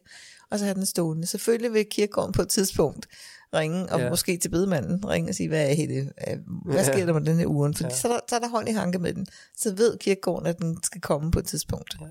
[0.52, 1.28] og så have den stående.
[1.28, 3.08] Selvfølgelig vil kirkegården på et tidspunkt
[3.54, 4.10] ringe, og Ja.
[4.10, 5.76] måske til bedemanden ringe og sige, hvad er
[6.28, 7.74] øh, Hvad sker der med den her urne?
[7.74, 7.96] Fordi Ja.
[7.96, 9.28] så, er der, så er der hånd i hanke med den.
[9.58, 11.96] Så ved kirkegården, at den skal komme på et tidspunkt.
[12.02, 12.08] Ja.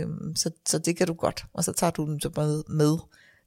[0.00, 1.44] Øhm, så, så det kan du godt.
[1.52, 2.96] Og så tager du den så med, med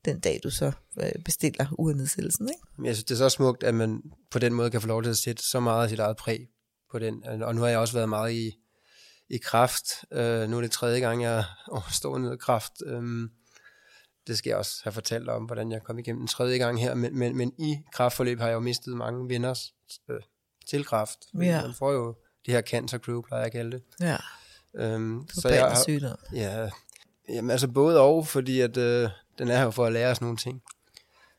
[0.05, 2.49] den dag, du så øh, bestiller urnedsættelsen.
[2.49, 2.87] Ikke?
[2.87, 4.01] Jeg synes, det er så smukt, at man
[4.31, 6.47] på den måde kan få lov til at sætte så meget af sit eget præg
[6.91, 7.23] på den.
[7.43, 8.57] Og nu har jeg også været meget i,
[9.29, 9.85] i kraft.
[10.11, 11.43] Øh, nu er det tredje gang, jeg
[11.91, 12.73] står ned i kraft.
[12.85, 13.31] Øhm,
[14.27, 16.95] det skal jeg også have fortalt om, hvordan jeg kom igennem den tredje gang her.
[16.95, 19.59] Men, men, men i kraftforløb har jeg jo mistet mange venner
[20.09, 20.21] øh,
[20.67, 21.17] til kraft.
[21.33, 21.61] Ja.
[21.61, 22.15] Man får jo
[22.45, 23.83] det her cancer crew, plejer jeg at kalde det.
[23.99, 24.17] Ja,
[24.77, 25.75] Øhm, så jeg har...
[26.33, 26.69] Ja,
[27.29, 30.21] jamen altså både og, fordi at øh, den er her jo for at lære os
[30.21, 30.61] nogle ting.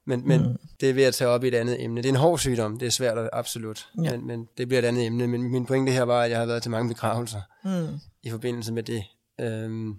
[0.06, 0.56] Men, men mm.
[0.80, 2.02] det er ved at tage op i et andet emne.
[2.02, 3.88] Det er en hård sygdom, det er svært, at- absolut.
[4.04, 4.10] Ja.
[4.16, 5.26] Men, men det bliver et andet emne.
[5.26, 7.98] Men min pointe her var, at jeg har været til mange begravelser Mm.
[8.22, 9.04] i forbindelse med det.
[9.40, 9.94] Øhm,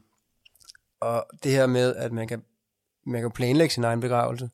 [1.02, 2.44] og det her med, at man kan,
[3.06, 4.50] man kan planlægge sin egen begravelse,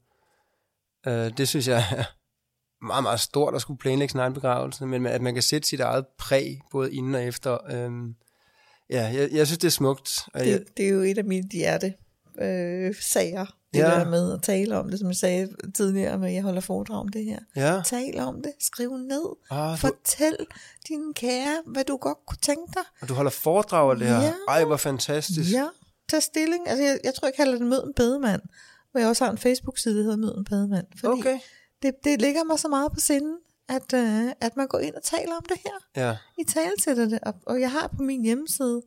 [1.08, 2.04] øh, det synes jeg er
[2.88, 5.80] meget, meget stort at skulle planlægge sin egen begravelse, men at man kan sætte sit
[5.80, 7.58] eget præg, både inden og efter.
[7.72, 8.16] Øhm,
[8.90, 10.20] ja, jeg, jeg synes, det er smukt.
[10.34, 11.94] Og jeg, Det, det er jo et af mine hjerte
[12.42, 13.86] øh, sager, det Ja.
[13.86, 16.98] der med at tale om det, som jeg sagde tidligere, med at jeg holder foredrag
[16.98, 17.40] om det her.
[17.56, 20.38] ja, Tal om det, skriv ned, ah, du, fortæl
[20.88, 22.84] dine kære, hvad du godt kunne tænke dig.
[23.02, 24.22] og du holder foredrag af det her.
[24.22, 24.34] Ja.
[24.48, 25.52] Ej, hvor fantastisk.
[25.54, 25.68] Ja,
[26.10, 26.68] tag stilling.
[26.70, 28.42] Altså, jeg, jeg tror, jeg kalder det Mød en bedemand,
[28.92, 30.88] hvor jeg også har en Facebook-side, der hedder Mød en bedemand.
[31.00, 31.40] Fordi Okay.
[31.84, 33.38] det, det ligger mig så meget på sinden,
[33.70, 36.06] at, øh, at man går ind og taler om det her.
[36.08, 38.82] Ja, I talesætter det, og, og jeg har på min hjemmeside,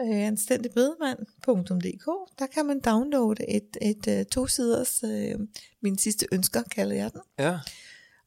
[0.00, 2.06] øh, anstændigbedemand.dk,
[2.38, 5.38] der kan man downloade et, et øh, to-siders, øh,
[5.82, 7.20] min sidste ønsker, kalder jeg den.
[7.38, 7.58] ja.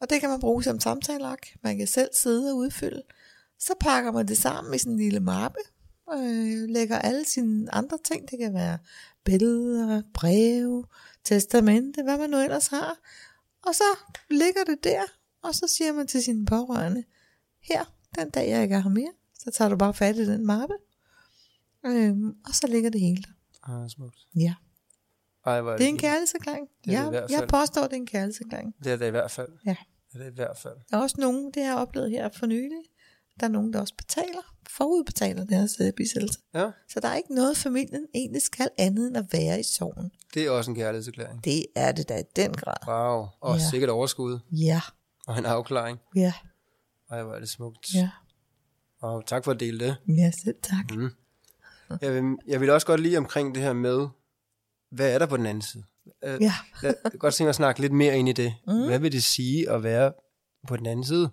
[0.01, 1.47] Og det kan man bruge som samtaleark.
[1.63, 3.03] Man kan selv sidde og udfylde.
[3.59, 5.59] Så pakker man det sammen i sådan en lille mappe,
[6.13, 8.78] øh, lægger alle sine andre ting, det kan være
[9.24, 10.86] billeder, breve,
[11.24, 12.97] testamente, hvad man nu ellers har.
[13.65, 13.84] Og så
[14.30, 15.01] ligger det der,
[15.43, 17.03] og så siger man til sine pårørende,
[17.61, 20.45] her, den dag jeg ikke er her mere, så tager du bare fat i den
[20.45, 20.76] mappe,
[21.86, 23.31] øhm, og så ligger det hele der.
[23.84, 24.17] Ah, smukt.
[24.36, 24.53] Ja,
[25.45, 26.67] Ej, er det er en kærlighedserklæring.
[26.86, 27.49] Det er det jeg fald.
[27.49, 28.75] påstår, det er en kærlighedserklæring.
[28.84, 29.49] Det er det i hvert fald.
[29.65, 29.75] Ja.
[30.13, 30.73] Det er det i hvert fald.
[30.91, 32.77] Der er også nogen, det har jeg oplevet her for nylig,
[33.39, 36.39] der er nogen, der også betaler, forudbetaler deres bisættelse.
[36.53, 40.11] Ja, Så der er ikke noget, familien egentlig skal andet end at være i sorgen.
[40.34, 41.43] det er også en kærlighedserklæring.
[41.43, 42.88] Det er det da i den grad.
[42.88, 43.27] Wow.
[43.41, 43.69] Og Ja.
[43.69, 44.81] sikkert overskud Ja,
[45.27, 45.99] og en afklaring.
[46.15, 46.34] ja,
[47.11, 47.93] Ej, hvor er det smukt.
[47.93, 48.09] ja.
[49.03, 49.95] Wow, tak for at dele det.
[50.07, 50.95] Ja, selv tak.
[50.95, 51.09] Mm.
[52.01, 54.07] Jeg, vil, jeg vil også godt lige omkring det her med,
[54.91, 55.83] hvad er der på den anden side?
[56.23, 58.55] Øh, Ja, Jeg kan godt tænke mig at snakke lidt mere ind i det.
[58.67, 58.85] Mm.
[58.85, 60.13] Hvad vil det sige at være
[60.67, 61.29] på den anden side?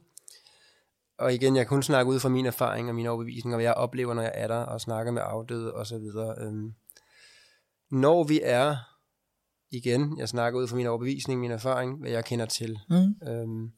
[1.18, 3.74] Og igen, jeg kan kun snakke ud fra min erfaring og mine overbevisninger, hvad jeg
[3.74, 6.34] oplever, når jeg er der og snakker med afdøde og så videre.
[6.38, 6.74] Øhm,
[7.90, 8.76] når vi er,
[9.70, 12.78] igen, jeg snakker ud fra min overbevisning, min erfaring, hvad jeg kender til.
[12.88, 13.28] Mm.
[13.28, 13.72] Øhm,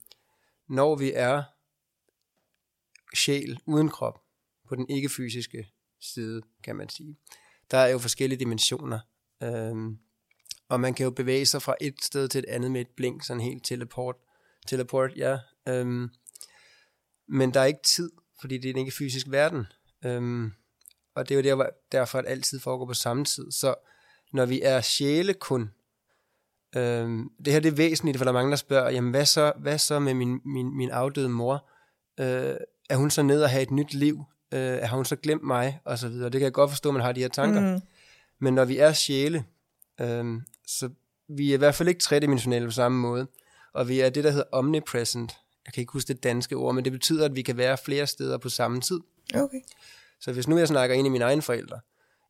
[0.69, 1.43] når vi er
[3.15, 4.19] sjæl uden krop
[4.67, 5.72] på den ikke-fysiske
[6.05, 7.17] side, kan man sige.
[7.71, 8.99] Der er jo forskellige dimensioner,
[9.43, 9.97] øhm,
[10.69, 13.23] og man kan jo bevæge sig fra et sted til et andet med et blink,
[13.23, 14.15] sådan helt teleport.
[14.67, 15.37] Teleport, ja.
[15.67, 16.09] Øhm,
[17.27, 19.65] men der er ikke tid, fordi det er ikke fysisk verden.
[20.05, 20.51] Øhm,
[21.15, 23.51] og det er jo der, derfor, at altid foregår på samme tid.
[23.51, 23.75] Så
[24.33, 25.71] når vi er sjæle kun,
[26.75, 29.53] øhm, det her det er væsentligt, for der er mange, der spørger, jamen hvad så,
[29.57, 31.69] hvad så med min, min, min afdøde mor?
[32.19, 32.55] Øh,
[32.89, 34.23] er hun så ned og have et nyt liv?
[34.53, 35.79] Øh, har hun så glemt mig?
[35.85, 36.25] Og så videre.
[36.29, 37.61] Det kan jeg godt forstå, at man har de her tanker.
[37.61, 37.81] Mm.
[38.39, 39.43] Men når vi er sjæle,
[40.01, 40.89] øhm, så
[41.29, 43.27] vi er i hvert fald ikke tredimensionelle på samme måde.
[43.73, 45.37] Og vi er det, der hedder omnipresent.
[45.65, 48.07] Jeg kan ikke huske det danske ord, men det betyder, at vi kan være flere
[48.07, 48.99] steder på samme tid.
[49.35, 49.59] Okay.
[50.19, 51.79] Så hvis nu jeg snakker ind i mine egne forældre,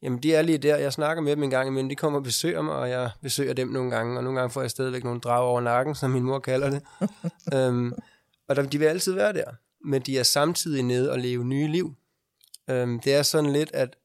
[0.02, 2.24] jamen de er lige der, jeg snakker med dem en gang imellem, de kommer og
[2.24, 5.20] besøger mig, og jeg besøger dem nogle gange, og nogle gange får jeg stadigvæk nogle
[5.20, 6.82] drag over nakken, som min mor kalder det.
[7.56, 7.94] øhm,
[8.48, 9.52] og de vil altid være der,
[9.86, 11.96] men de er samtidig nede og leve nye liv.
[12.70, 13.96] Øhm, det er sådan lidt, at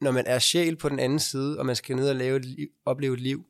[0.00, 2.44] når man er sjæl på den anden side, og man skal ned og lave et
[2.44, 3.44] liv, opleve et liv,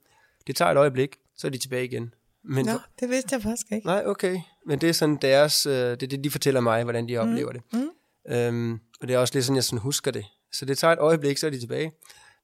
[0.47, 2.15] det tager et øjeblik, så er de tilbage igen.
[2.45, 3.87] Men Nå, det vidste jeg faktisk ikke.
[3.87, 4.41] Nej, okay.
[4.67, 7.29] Men det er sådan deres, øh, det er det, de fortæller mig, hvordan de mm.
[7.29, 7.63] oplever det.
[7.73, 7.89] Mm.
[8.33, 10.27] Øhm, og det er også lidt sådan, jeg sådan husker det.
[10.53, 11.93] Så det tager et øjeblik, så er de tilbage.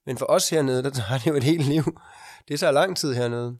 [0.05, 1.99] Men for os hernede, der tager det jo et helt liv.
[2.47, 3.57] Det tager lang tid hernede.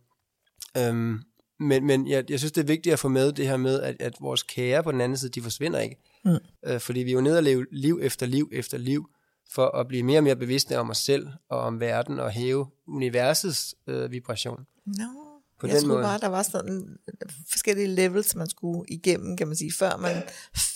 [0.78, 1.20] Øhm,
[1.60, 3.96] men men jeg, jeg synes, det er vigtigt at få med det her med, at,
[4.00, 5.96] at vores kære på den anden side, de forsvinder ikke.
[6.26, 6.38] Mm.
[6.66, 9.10] Øh, fordi vi er jo nede og leve liv efter liv efter liv,
[9.52, 12.68] for at blive mere og mere bevidste om os selv og om verden og hæve
[12.88, 14.60] universets øh, vibration.
[14.86, 15.26] No
[15.60, 16.04] på jeg den måde.
[16.04, 16.98] bare, der var sådan
[17.50, 20.24] forskellige levels, man skulle igennem, kan man sige, før man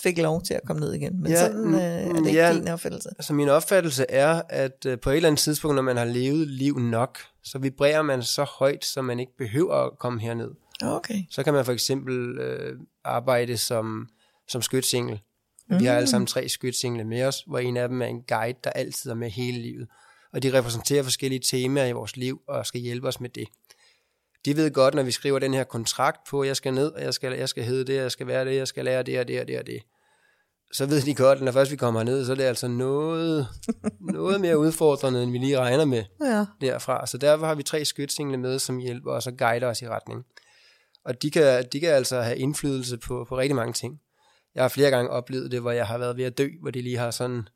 [0.03, 1.21] fik lov til at komme ned igen.
[1.21, 3.09] Men ja, sådan øh, er det ikke ja, din opfattelse.
[3.09, 6.47] Altså min opfattelse er, at øh, på et eller andet tidspunkt, når man har levet
[6.47, 10.51] liv nok, så vibrerer man så højt, så man ikke behøver at komme herned.
[10.81, 11.23] Okay.
[11.29, 14.07] Så kan man for eksempel øh, arbejde som,
[14.47, 15.21] som skytsingel.
[15.69, 15.79] Mm.
[15.79, 18.59] Vi har alle sammen tre skytsingle med os, hvor en af dem er en guide,
[18.63, 19.87] der altid er med hele livet.
[20.33, 23.47] Og de repræsenterer forskellige temaer i vores liv, og skal hjælpe os med det
[24.45, 27.13] de ved godt, når vi skriver den her kontrakt på, jeg skal ned, og jeg
[27.13, 29.41] skal, jeg skal hedde det, jeg skal være det, jeg skal lære det og det
[29.41, 29.81] og det og det.
[30.73, 33.47] Så ved de godt, at når først vi kommer ned, så er det altså noget,
[33.99, 36.45] noget mere udfordrende, end vi lige regner med ja.
[36.61, 37.07] derfra.
[37.07, 40.25] Så derfor har vi tre skytsingle med, som hjælper os og guider os i retning.
[41.05, 43.99] Og de kan, de kan altså have indflydelse på, på rigtig mange ting.
[44.59, 46.81] Jeg har flere gange oplevet det, hvor jeg har været ved at dø, hvor de
[46.81, 47.47] lige har sådan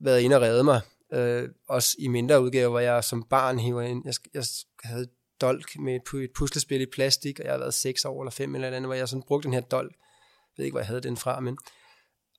[0.00, 0.80] været inde og redde mig.
[1.12, 4.02] Øh, også i mindre udgaver, hvor jeg som barn hiver ind.
[4.04, 4.44] Jeg, jeg
[4.84, 5.06] havde
[5.40, 8.68] dolk med et puslespil i plastik, og jeg har været 6 år eller 5 eller
[8.68, 9.92] andet, hvor jeg sådan brugte den her dolk.
[9.92, 11.58] Jeg ved ikke, hvor jeg havde den fra, men...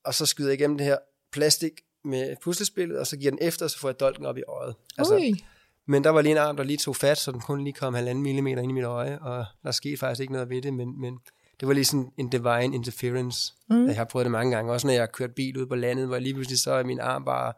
[0.04, 0.98] Og så skyder jeg igennem det her
[1.32, 1.72] plastik
[2.06, 4.76] med puslespillet, og så giver den efter, og så får jeg dolken op i øjet.
[4.98, 5.44] Altså, Ui.
[5.88, 7.94] men der var lige en arm, der lige tog fat, så den kun lige kom
[7.94, 11.02] halvanden millimeter ind i mit øje, og der skete faktisk ikke noget ved det, men,
[11.02, 11.20] men
[11.62, 13.54] det var lige sådan en divine interference.
[13.70, 13.88] Mm.
[13.88, 16.08] Jeg har prøvet det mange gange, også når jeg har kørt bil ud på landet,
[16.08, 17.54] hvor lige pludselig så er min arm bare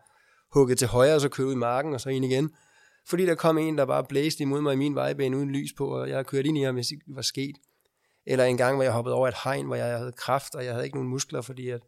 [0.53, 2.51] hugget til højre, og så kører ud i marken, og så ind igen
[3.07, 5.87] fordi der kom en, der bare blæste imod mig i min vejbane uden lys på,
[5.87, 7.55] og jeg har kørt ind i ham, hvis det var sket.
[8.25, 10.73] Eller en gang, hvor jeg hoppede over et hegn, hvor jeg havde kraft, og jeg
[10.73, 11.81] havde ikke nogen muskler, fordi at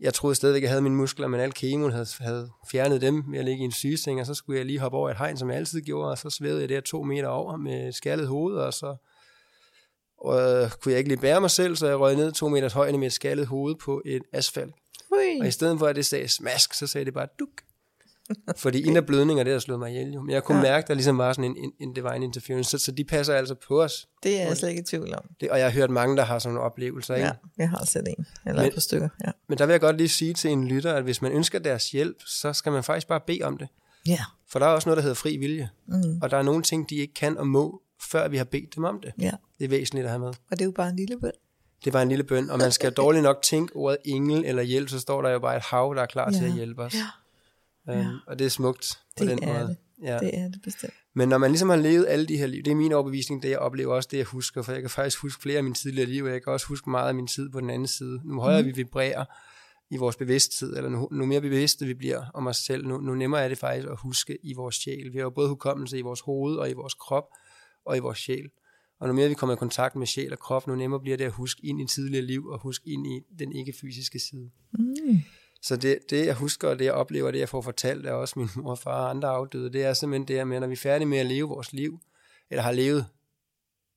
[0.00, 3.24] jeg troede stadigvæk, at jeg havde mine muskler, men al kemoen havde, havde fjernet dem
[3.32, 5.36] ved at ligge i en sygeseng, og så skulle jeg lige hoppe over et hegn,
[5.36, 8.56] som jeg altid gjorde, og så svævede jeg der to meter over med skaldet hoved,
[8.56, 8.96] og så
[10.18, 12.72] og, øh, kunne jeg ikke lige bære mig selv, så jeg røg ned to meters
[12.72, 14.74] højde med et skaldet hoved på et asfalt.
[15.12, 15.40] Ui.
[15.40, 17.48] Og i stedet for, at det sagde smask, så sagde det bare duk.
[18.56, 20.12] Fordi en af blødninger, det har slået mig ihjel.
[20.12, 20.20] Jo.
[20.20, 20.62] Men jeg kunne ja.
[20.62, 22.70] mærke, at der ligesom var sådan en, en, en divine interference.
[22.70, 24.08] Så, så de passer altså på os.
[24.22, 25.24] Det er jeg slet ikke i tvivl om.
[25.40, 27.14] Det, og jeg har hørt mange, der har sådan nogle oplevelser.
[27.14, 27.26] Ikke?
[27.26, 28.26] Ja, jeg har set en.
[28.46, 29.08] Eller men, et par stykker.
[29.26, 29.30] Ja.
[29.48, 31.90] Men der vil jeg godt lige sige til en lytter, at hvis man ønsker deres
[31.90, 33.68] hjælp, så skal man faktisk bare bede om det.
[34.06, 34.20] Ja.
[34.48, 35.68] For der er også noget, der hedder fri vilje.
[35.86, 36.18] Mm.
[36.22, 38.84] Og der er nogle ting, de ikke kan og må, før vi har bedt dem
[38.84, 39.12] om det.
[39.20, 39.32] Ja.
[39.58, 40.28] Det er væsentligt at have med.
[40.28, 41.32] Og det er jo bare en lille bøn.
[41.84, 44.88] Det var en lille bøn, og man skal dårligt nok tænke ordet engel eller hjælp,
[44.88, 46.38] så står der jo bare et hav, der er klar ja.
[46.38, 46.94] til at hjælpe os.
[46.94, 47.06] Ja.
[47.92, 47.98] Ja.
[47.98, 49.68] Øhm, og det er smukt på det den er måde.
[49.68, 49.76] Det.
[50.02, 50.18] Ja.
[50.18, 50.94] det er det bestemt.
[51.14, 53.50] Men når man ligesom har levet alle de her liv, det er min overbevisning, det
[53.50, 56.08] jeg oplever også, det jeg husker, for jeg kan faktisk huske flere af mine tidligere
[56.08, 58.20] liv, og jeg kan også huske meget af min tid på den anden side.
[58.24, 58.66] Nu højere mm.
[58.66, 59.24] vi vibrerer
[59.90, 63.14] i vores bevidsthed, eller nu, nu mere bevidste vi bliver om os selv, nu, nu
[63.14, 65.12] nemmere er det faktisk at huske i vores sjæl.
[65.12, 67.24] Vi har jo både hukommelse i vores hoved og i vores krop
[67.84, 68.50] og i vores sjæl.
[69.00, 71.24] Og nu mere vi kommer i kontakt med sjæl og krop, nu nemmere bliver det
[71.24, 74.50] at huske ind i tidligere liv og huske ind i den ikke-fysiske side.
[74.72, 75.20] Mm.
[75.62, 78.38] Så det, det, jeg husker, og det, jeg oplever, det, jeg får fortalt af også
[78.38, 80.72] min mor og far og andre afdøde, det er simpelthen det her med, når vi
[80.72, 82.00] er færdige med at leve vores liv,
[82.50, 83.06] eller har levet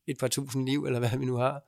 [0.08, 1.62] et par tusind liv, eller hvad vi nu har.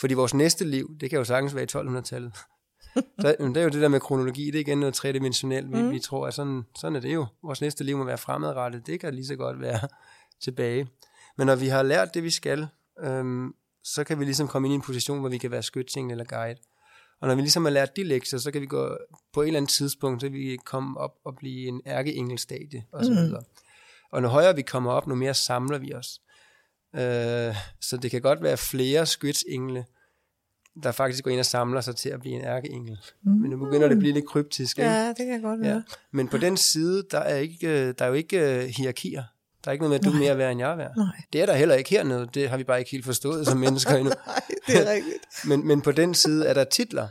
[0.00, 2.32] Fordi vores næste liv, det kan jo sagtens være i 1200-tallet.
[3.20, 5.72] Så, det er jo det der med kronologi, det er igen noget tredimensionelt.
[5.72, 5.90] Vi, mm.
[5.90, 7.26] vi tror, at sådan, sådan er det jo.
[7.42, 8.86] Vores næste liv må være fremadrettet.
[8.86, 9.88] Det kan lige så godt være
[10.42, 10.88] tilbage.
[11.38, 12.66] Men når vi har lært det, vi skal,
[13.00, 13.54] øhm,
[13.84, 16.24] så kan vi ligesom komme ind i en position, hvor vi kan være skytsing eller
[16.24, 16.58] guide.
[17.20, 18.98] Og når vi ligesom har lært de lektier, så kan vi gå
[19.32, 23.04] på et eller andet tidspunkt, så vil vi komme op og blive en ærkeengelstadie og
[23.04, 23.40] så videre.
[23.40, 23.46] Mm.
[24.12, 26.20] Og når højere vi kommer op, nu mere samler vi os.
[26.94, 29.84] Øh, så det kan godt være flere skytsengle,
[30.82, 32.98] der faktisk går ind og samler sig til at blive en ærkeengel.
[33.22, 33.32] Mm.
[33.32, 34.78] Men nu begynder det at blive lidt kryptisk.
[34.78, 34.90] Ikke?
[34.90, 35.74] Ja, det kan godt være.
[35.74, 35.82] Ja.
[36.10, 39.24] Men på den side, der er, ikke, øh, der er jo ikke uh, hierarkier.
[39.64, 40.96] Der er ikke noget med, at du er mere værd, end jeg er værd.
[40.96, 41.06] Nej.
[41.32, 42.28] Det er der heller ikke hernede.
[42.34, 44.12] Det har vi bare ikke helt forstået som mennesker endnu.
[44.26, 45.18] Nej, det er rigtigt.
[45.48, 47.08] men, men på den side er der titler.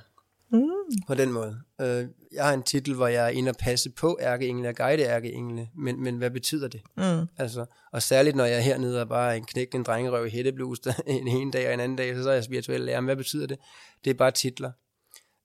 [0.51, 0.69] Mm.
[1.07, 1.57] På den måde.
[1.79, 5.03] Uh, jeg har en titel, hvor jeg er inde og passe på ærkeengle og guide
[5.03, 5.69] ærkeengle.
[5.75, 6.81] Men, men hvad betyder det?
[6.97, 7.27] Mm.
[7.37, 10.29] Altså, og særligt når jeg er hernede og bare er en knæk, en drengerøv i
[10.29, 12.99] hætteblus en ene dag og en anden dag, så er jeg spirituel lærer.
[12.99, 13.57] Men hvad betyder det?
[14.03, 14.71] Det er bare titler.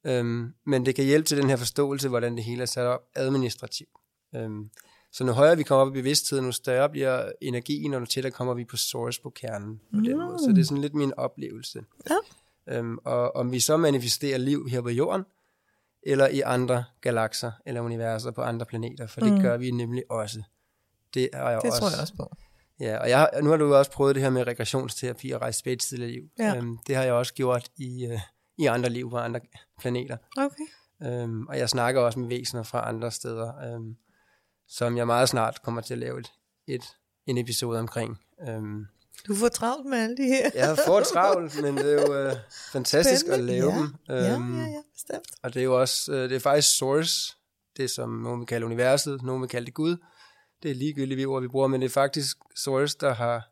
[0.08, 3.00] Um, men det kan hjælpe til den her forståelse, hvordan det hele er sat op
[3.14, 3.90] administrativt.
[4.32, 4.70] Um,
[5.12, 8.30] så nu højere vi kommer op i bevidstheden, nu større bliver energien, og nu tættere
[8.30, 10.38] kommer vi på source på kernen på den måde.
[10.38, 11.80] Så det er sådan lidt min oplevelse.
[12.10, 12.78] Ja.
[12.80, 15.24] Um, og om vi så manifesterer liv her på jorden,
[16.02, 19.40] eller i andre galakser eller universer på andre planeter, for det Mm.
[19.40, 20.42] gør vi nemlig også.
[21.14, 21.80] Det er jeg Det også.
[21.80, 22.36] tror jeg også på.
[22.80, 25.58] Ja, og jeg, har- nu har du også prøvet det her med regressionsterapi og rejse
[25.60, 26.22] tilbage til tidligere liv.
[26.38, 26.56] Ja.
[26.56, 28.18] Øhm, det har jeg også gjort i, øh,
[28.58, 29.40] i andre liv på andre
[29.80, 30.16] planeter.
[30.36, 30.64] Okay.
[31.02, 33.96] Øhm, og jeg snakker også med væsener fra andre steder, øhm,
[34.68, 36.32] som jeg meget snart kommer til at lave et,
[36.66, 36.82] et,
[37.26, 38.18] en episode omkring.
[38.48, 38.86] Øhm,
[39.28, 40.50] Du får travlt med alle de her.
[40.54, 42.32] jeg får travlt, men det er jo øh,
[42.72, 43.54] fantastisk Spændende.
[43.54, 43.78] at lave ja.
[43.78, 43.94] dem.
[44.08, 45.28] Ja, Øhm, ja, ja, bestemt.
[45.42, 47.36] Og det er jo også, øh, det er faktisk source,
[47.76, 49.96] det som nogen vil kalde universet, nogen vil kalde det Gud.
[50.62, 53.48] Det er ligegyldigt, hvilke ord vi bruger, men det er faktisk source, der har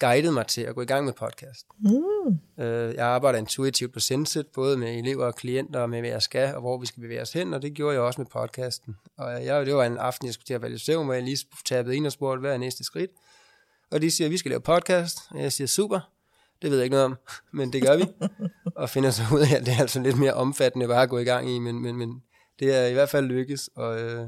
[0.00, 1.66] guidet mig til at gå i gang med podcast.
[1.78, 2.64] Mm.
[2.64, 6.22] Øh, jeg arbejder intuitivt på Sensit, både med elever og klienter, og med hvad jeg
[6.22, 8.96] skal, og hvor vi skal bevæge os hen, og det gjorde jeg også med podcasten.
[9.18, 11.38] Og jeg, det var en aften, jeg skulle til at vælge søvn, hvor jeg lige
[11.64, 13.10] tabede ind og spurgte, hvad er næste skridt?
[13.90, 16.00] Og de siger, at vi skal lave podcast, og jeg siger, super,
[16.62, 17.16] det ved jeg ikke noget om,
[17.58, 18.04] men det gør vi.
[18.76, 21.18] og finder så ud af, at det er altså lidt mere omfattende bare at gå
[21.18, 22.22] i gang i, men, men, men
[22.58, 24.20] det er i hvert fald lykkes, og øh,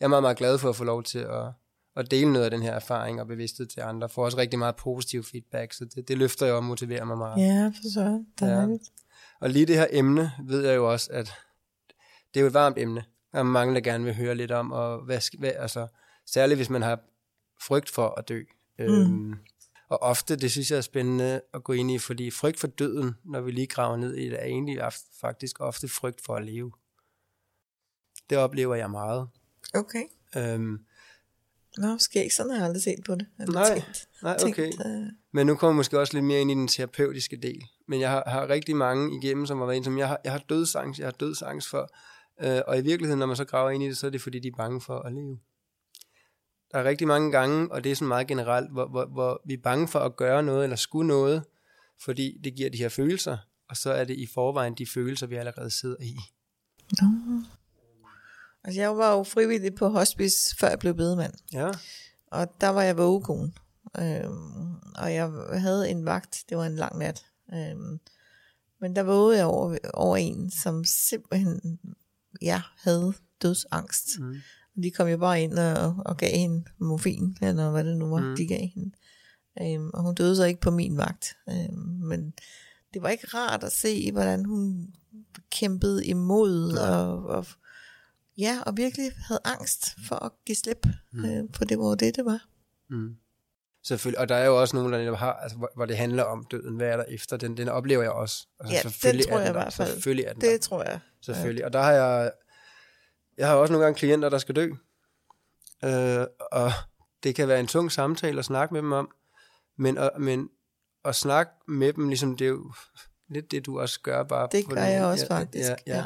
[0.00, 1.52] jeg er meget, meget glad for at få lov til at,
[1.96, 4.08] at dele noget af den her erfaring og bevidsthed til andre.
[4.08, 7.40] Får også rigtig meget positiv feedback, så det, det løfter jeg og motiverer mig meget.
[7.40, 8.24] Ja, for så.
[8.40, 8.82] Dejligt.
[9.40, 11.32] Og lige det her emne, ved jeg jo også, at
[12.34, 13.04] det er jo et varmt emne.
[13.32, 15.86] Er mange, der gerne vil høre lidt om, og hvad, hvad, altså,
[16.26, 17.00] særligt hvis man har
[17.60, 18.42] frygt for at dø.
[18.78, 18.84] Mm.
[18.84, 19.34] Øhm,
[19.88, 23.14] og ofte, det synes jeg er spændende at gå ind i, fordi frygt for døden,
[23.24, 24.78] når vi lige graver ned i det, er egentlig
[25.20, 26.72] faktisk ofte frygt for at leve.
[28.30, 29.28] Det oplever jeg meget.
[29.74, 30.02] Okay.
[30.36, 30.78] Øhm,
[31.78, 33.26] Nå, skæg, sådan har jeg aldrig set på det.
[33.40, 34.72] Eller Nej, tænkt, nej, tænkt, okay.
[34.86, 37.64] øh, Men nu kommer jeg måske også lidt mere ind i den terapeutiske del.
[37.88, 40.32] Men jeg har, har rigtig mange igennem, som har været en, som jeg har, jeg
[40.32, 41.90] har dødsangst, jeg har dødsangst for.
[42.42, 44.38] Øh, og i virkeligheden, når man så graver ind i det, så er det fordi,
[44.38, 45.38] de er bange for at leve.
[46.72, 49.54] Der er rigtig mange gange, og det er sådan meget generelt, hvor, hvor, hvor vi
[49.54, 51.42] er bange for at gøre noget, eller skulle noget,
[52.04, 55.36] fordi det giver de her følelser, og så er det i forvejen de følelser, vi
[55.36, 56.16] allerede sidder i.
[57.02, 57.06] Nå.
[58.66, 61.32] Altså, jeg var jo frivillig på hospice, før jeg blev bedemand.
[61.52, 61.70] Ja,
[62.30, 63.52] Og der var jeg vågekone.
[63.98, 67.26] Øhm, og jeg havde en vagt, det var en lang nat.
[67.54, 68.00] Øhm,
[68.80, 71.78] men der vågede jeg over, over en, som simpelthen
[72.42, 73.12] ja, havde
[73.42, 74.18] dødsangst.
[74.20, 74.34] Mm.
[74.82, 78.20] De kom jo bare ind og, og gav hende morfin, eller hvad det nu var,
[78.20, 78.36] Mm.
[78.36, 78.90] de gav hende.
[79.62, 81.36] Øhm, og hun døde så ikke på min vagt.
[81.48, 82.32] Øhm, men
[82.94, 84.86] det var ikke rart at se, hvordan hun
[85.50, 86.88] kæmpede imod, Nej.
[86.90, 87.46] og, og
[88.38, 91.24] ja, og virkelig havde angst for at give slip, mm.
[91.24, 92.40] øh, for det var det, det var.
[92.90, 93.16] Mm.
[93.84, 94.18] Selvfølgelig.
[94.18, 96.76] Og der er jo også nogen, der har, altså, hvor, hvor det handler om døden.
[96.76, 97.36] Hvad er der efter?
[97.36, 98.46] Den, den oplever jeg også.
[98.60, 99.60] Altså, Ja, selvfølgelig tror er jeg i der.
[99.62, 99.88] hvert fald.
[99.90, 100.50] Selvfølgelig er den der.
[100.50, 101.00] Det tror jeg.
[101.22, 101.64] Selvfølgelig.
[101.64, 102.32] Og der har jeg,
[103.38, 104.70] jeg har også nogle gange klienter, der skal dø.
[105.84, 106.72] Øh, og
[107.22, 109.10] det kan være en tung samtale at snakke med dem om.
[109.78, 110.48] Men, og, men
[111.04, 112.72] at snakke med dem, ligesom det er jo
[113.28, 114.22] lidt det, du også gør.
[114.22, 115.68] Bare Det på gør den- jeg også ja, faktisk.
[115.68, 116.04] Ja, ja.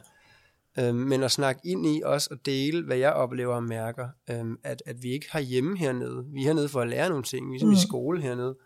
[0.79, 4.45] Øh, men at snakke ind i os og dele, hvad jeg oplever og mærker, øh,
[4.65, 6.25] at, at vi ikke har hjemme hernede.
[6.33, 7.73] Vi er hernede for at lære nogle ting, ligesom mm.
[7.73, 7.89] i Mm.
[7.89, 8.57] skole hernede.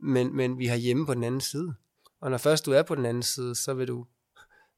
[0.00, 1.74] Men, men vi har hjemme på den anden side.
[2.20, 4.06] Og når først du er på den anden side, så vil du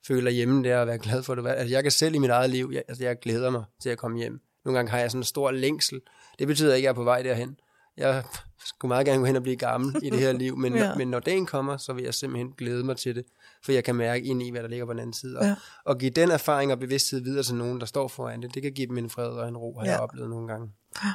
[0.07, 1.53] føle dig hjemme der og være glad for er.
[1.53, 3.99] Altså jeg kan selv i mit eget liv, jeg, altså jeg glæder mig til at
[3.99, 4.41] komme hjem.
[4.64, 6.01] Nogle gange har jeg sådan en stor længsel.
[6.39, 7.57] Det betyder ikke, at jeg er på vej derhen.
[7.97, 8.25] Jeg
[8.64, 10.94] skulle meget gerne gå hen og blive gammel i det her liv, men, ja.
[10.94, 13.24] Men når dagen kommer, så vil jeg simpelthen glæde mig til det,
[13.64, 15.38] for jeg kan mærke ind i, hvad der ligger på den anden side.
[15.38, 15.54] Og, Ja.
[15.84, 18.72] og give den erfaring og bevidsthed videre til nogen, der står foran det, det kan
[18.72, 19.92] give dem en fred og en ro, har ja.
[19.92, 20.72] Jeg oplevet nogle gange.
[21.04, 21.12] Ja.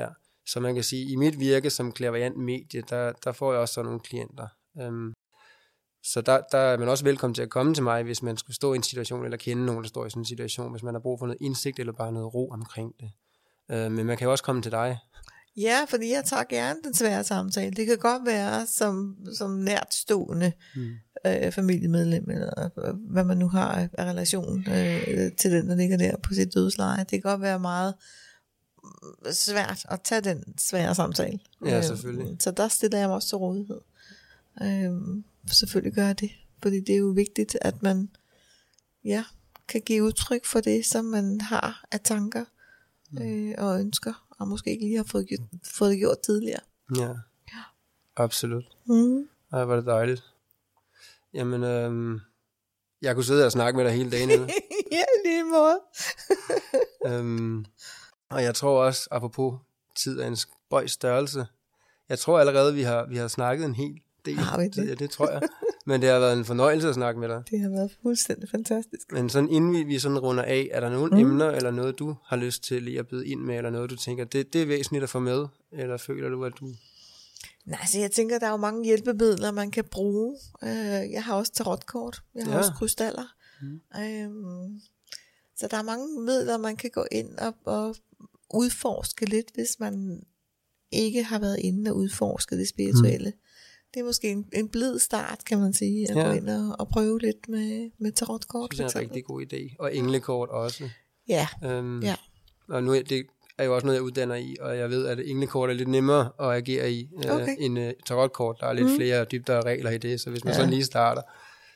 [0.00, 0.06] Ja.
[0.46, 3.74] Så man kan sige, i mit virke som klaverjant medie, der, der får jeg også
[3.74, 4.46] sådan nogle klienter.
[4.80, 5.12] Øhm,
[6.04, 8.56] så der, der er man også velkommen til at komme til mig, hvis man skulle
[8.56, 10.94] stå i en situation, eller kende nogen, der står i sådan en situation, hvis man
[10.94, 13.10] har brug for noget indsigt, eller bare noget ro omkring det.
[13.70, 14.98] Øh, men man kan jo også komme til dig.
[15.56, 17.70] Ja, fordi jeg tager gerne den svære samtale.
[17.70, 20.90] Det kan godt være som, som nærtstående mm.
[21.26, 25.96] øh, familiemedlem, eller øh, hvad man nu har af relation øh, til den, der ligger
[25.96, 26.98] der på sit dødsleje.
[26.98, 27.94] Det kan godt være meget
[28.84, 31.38] mm, svært at tage den svære samtale.
[31.64, 32.32] Ja, selvfølgelig.
[32.32, 33.80] Øh, så der stiller jeg mig også til rådighed.
[34.62, 35.22] Øh,
[35.52, 36.30] selvfølgelig gør jeg det,
[36.62, 38.10] fordi det er jo vigtigt, at man
[39.04, 39.24] ja,
[39.68, 42.44] kan give udtryk for det, som man har af tanker
[43.10, 43.22] mm.
[43.22, 45.26] øh, og ønsker og måske ikke lige har fået,
[45.64, 46.60] fået det gjort tidligere.
[46.96, 47.08] Ja,
[47.52, 47.62] ja.
[48.16, 48.64] absolut.
[48.86, 49.28] Mm.
[49.52, 50.24] Ej, var det dejligt.
[51.34, 52.20] Jamen, øhm,
[53.02, 54.30] jeg kunne sidde og snakke med dig hele dagen.
[54.92, 55.80] ja, lige måde.
[57.18, 57.64] øhm,
[58.30, 59.60] og jeg tror også, apropos
[59.96, 61.46] tid er en spøj størrelse,
[62.08, 64.36] jeg tror allerede, vi har, vi har snakket en hel del.
[64.36, 64.88] Har vi det?
[64.88, 65.42] Ja, det tror jeg.
[65.90, 67.42] Men det har været en fornøjelse at snakke med dig.
[67.50, 69.12] Det har været fuldstændig fantastisk.
[69.12, 71.18] Men sådan inden vi, vi sådan runder af, er der nogle mm.
[71.18, 73.96] emner, eller noget du har lyst til lige at byde ind med, eller noget du
[73.96, 76.74] tænker, det, det er væsentligt at få med, eller føler du, at du...
[77.64, 80.36] Nej, så jeg tænker, der er jo mange hjælpemidler, man kan bruge.
[80.62, 80.68] Uh,
[81.12, 82.58] jeg har også tarotkort, jeg har ja.
[82.58, 83.34] også krystaller.
[83.62, 83.80] Mm.
[84.26, 84.80] Um,
[85.56, 87.96] så der er mange midler, man kan gå ind og, og
[88.54, 90.22] udforske lidt, hvis man
[90.92, 93.30] ikke har været inde og udforske det spirituelle.
[93.30, 93.49] Mm
[93.94, 96.22] det er måske en, en blid start, kan man sige, at ja.
[96.22, 98.70] gå ind og, og prøve lidt med, med tarotkort.
[98.70, 99.76] Det er en rigtig god idé.
[99.78, 100.88] Og englekort også.
[101.28, 101.48] Ja.
[101.64, 102.16] Øhm, ja.
[102.68, 103.26] Og nu det
[103.58, 106.30] er jo også noget, jeg uddanner i, og jeg ved, at englekort er lidt nemmere
[106.40, 107.56] at agere i øh, okay.
[107.58, 108.56] end uh, tarotkort.
[108.60, 108.96] Der er lidt mm.
[108.96, 110.56] flere dybere regler i det, så hvis man ja.
[110.56, 111.22] sådan lige starter,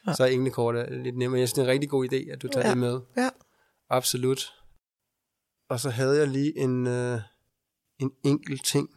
[0.07, 0.15] ja.
[0.15, 1.41] så er englekort lidt nemmere.
[1.41, 2.71] Jeg synes, det er en rigtig god idé, at du tager ja.
[2.71, 3.01] det med.
[3.17, 3.29] Ja.
[3.91, 4.53] Absolut.
[5.71, 7.21] Og så havde jeg lige en, uh,
[8.01, 8.89] en enkelt ting,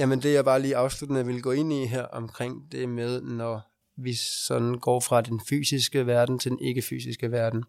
[0.00, 3.70] Jamen det jeg bare lige afsluttende vil gå ind i her omkring det med, når
[3.96, 4.14] vi
[4.46, 7.64] sådan går fra den fysiske verden til den ikke-fysiske verden.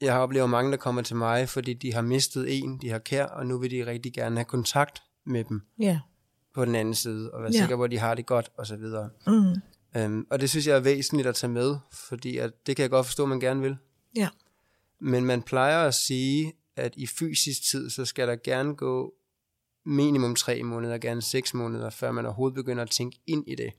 [0.00, 2.98] Jeg har oplevet mange, der kommer til mig, fordi de har mistet en, de har
[2.98, 6.00] kær, og nu vil de rigtig gerne have kontakt med dem ja.
[6.54, 7.60] på den anden side, og være ja.
[7.60, 9.10] sikre på, at de har det godt, og så videre.
[9.26, 9.54] Mm.
[9.96, 11.76] Øhm, og det synes jeg er væsentligt at tage med,
[12.08, 13.76] fordi at det kan jeg godt forstå, at man gerne vil.
[14.16, 14.28] Ja.
[15.00, 19.14] Men man plejer at sige, at i fysisk tid, så skal der gerne gå
[19.86, 23.72] minimum tre måneder, gerne seks måneder, før man overhovedet begynder at tænke ind i det.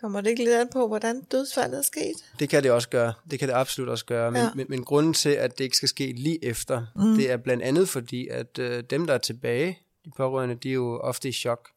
[0.00, 2.14] Kommer det ikke lidt an på, hvordan dødsfaldet er sket?
[2.38, 3.12] Det kan det også gøre.
[3.30, 4.30] Det kan det absolut også gøre.
[4.30, 4.50] Men, ja.
[4.54, 7.16] men, men grunden til, at det ikke skal ske lige efter, mm.
[7.16, 10.74] det er blandt andet fordi, at øh, dem, der er tilbage, de pårørende, de er
[10.74, 11.68] jo ofte i chok.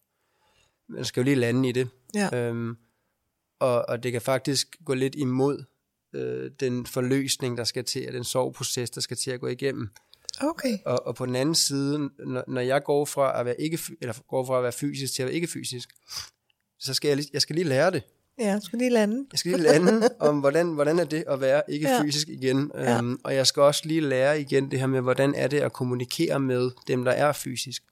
[0.89, 1.89] Man skal jo lige lande i det.
[2.13, 2.37] Ja.
[2.37, 2.77] Øhm,
[3.59, 5.63] og, og det kan faktisk gå lidt imod
[6.13, 9.89] øh, den forløsning, der skal til, og den soveproces, der skal til at gå igennem.
[10.41, 10.77] Okay.
[10.85, 14.13] Og, og på den anden side, når, når jeg går fra at være ikke eller
[14.29, 15.89] går fra at være fysisk til at være ikke fysisk,
[16.79, 18.03] så skal jeg, lige, jeg skal lige lære det.
[18.39, 19.25] Ja, jeg skal lige lande.
[19.31, 22.01] Jeg skal lige lande om, hvordan, hvordan er det at være ikke ja.
[22.01, 22.71] fysisk igen.
[22.75, 22.99] Ja.
[22.99, 25.73] Um, og jeg skal også lige lære igen det her med, hvordan er det at
[25.73, 27.83] kommunikere med dem, der er fysisk.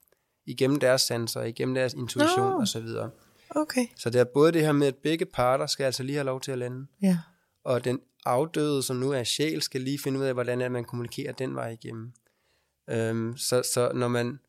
[0.46, 2.62] Igennem deres sanser, igennem deres intuition oh.
[2.62, 2.86] osv.
[3.50, 3.86] Okay.
[3.96, 6.40] Så det er både det her med, at begge parter skal altså lige have lov
[6.40, 6.86] til at lande.
[7.02, 7.18] Ja.
[7.64, 10.84] Og den afdøde, som nu er sjæl, skal lige finde ud af, hvordan er, man
[10.84, 12.12] kommunikerer den vej igennem.
[12.90, 14.40] Øhm, så, så når man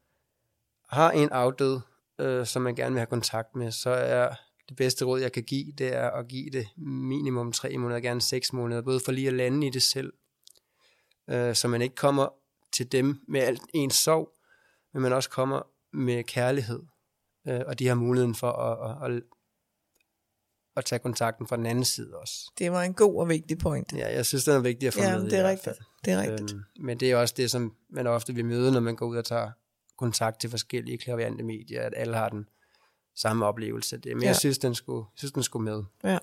[0.89, 1.79] har en afdød,
[2.19, 4.35] øh, som man gerne vil have kontakt med, så er
[4.69, 8.21] det bedste råd, jeg kan give, det er at give det minimum tre måneder, gerne
[8.21, 10.13] seks måneder, både for lige at lande i det selv,
[11.29, 12.27] øh, så man ikke kommer
[12.71, 14.33] til dem med alt ens sorg,
[14.93, 15.61] men man også kommer
[15.93, 16.83] med kærlighed,
[17.47, 19.23] øh, og de har muligheden for at, at, at,
[20.75, 22.51] at tage kontakten fra den anden side også.
[22.59, 23.93] Det var en god og vigtig point.
[23.93, 25.75] Ja, jeg synes, det er vigtigt at få ja, med det er rigtigt.
[26.05, 26.51] Det er rigtigt.
[26.51, 29.17] Øhm, men det er også det, som man ofte vil møde, når man går ud
[29.17, 29.51] og tager
[29.97, 32.45] kontakt til forskellige klaviante medier, at alle har den
[33.15, 34.15] samme oplevelse det.
[34.15, 34.27] Men ja.
[34.27, 35.83] jeg synes, den skulle, synes, den skulle med.
[36.03, 36.17] Ja,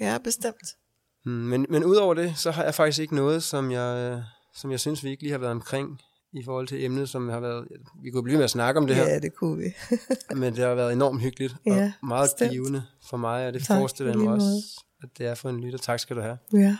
[0.00, 0.76] ja bestemt.
[1.24, 4.24] Hmm, men, men udover det, så har jeg faktisk ikke noget, som jeg,
[4.54, 6.00] som jeg synes, vi ikke lige har været omkring
[6.32, 7.68] i forhold til emnet, som har været...
[8.02, 9.08] Vi kunne blive med at snakke om det her.
[9.08, 9.74] Ja, det kunne vi.
[10.40, 12.50] men det har været enormt hyggeligt ja, og meget bestemt.
[12.50, 15.60] givende for mig, og det tak, forestiller jeg mig også, at det er for en
[15.60, 15.78] lytter.
[15.78, 16.38] Tak skal du have.
[16.52, 16.76] Ja.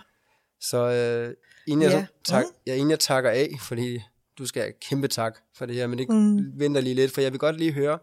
[0.61, 1.34] Så øh,
[1.66, 2.07] inden, jeg, ja.
[2.24, 2.57] så tak, mm.
[2.66, 4.03] ja, inden jeg takker af, fordi
[4.38, 6.61] du skal have kæmpe tak for det her, men det mm.
[6.61, 7.98] venter lige lidt, for jeg vil godt lige høre,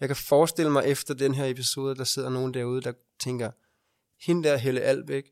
[0.00, 3.50] jeg kan forestille mig efter den her episode, der sidder nogen derude, der tænker,
[4.26, 5.24] hende der Helle Albæk,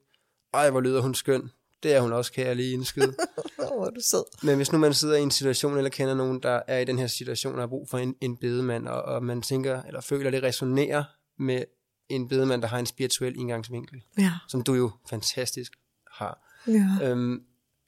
[0.55, 1.51] ej hvor lyder hun skøn,
[1.85, 3.15] det er hun også, kan jeg lige indskyde.
[3.57, 4.25] hvor du sød.
[4.47, 6.99] Men hvis nu man sidder i en situation, eller kender nogen, der er i den
[6.99, 10.27] her situation, og har brug for en, en bedemand, og, og man tænker, eller føler,
[10.27, 11.05] at det resonerer
[11.39, 11.65] med
[12.09, 14.33] en bedemand, der har en spirituel indgangsvinkel, ja.
[14.49, 15.73] som du jo fantastisk
[16.13, 16.51] har.
[16.67, 16.89] Ja.
[17.03, 17.43] Øhm,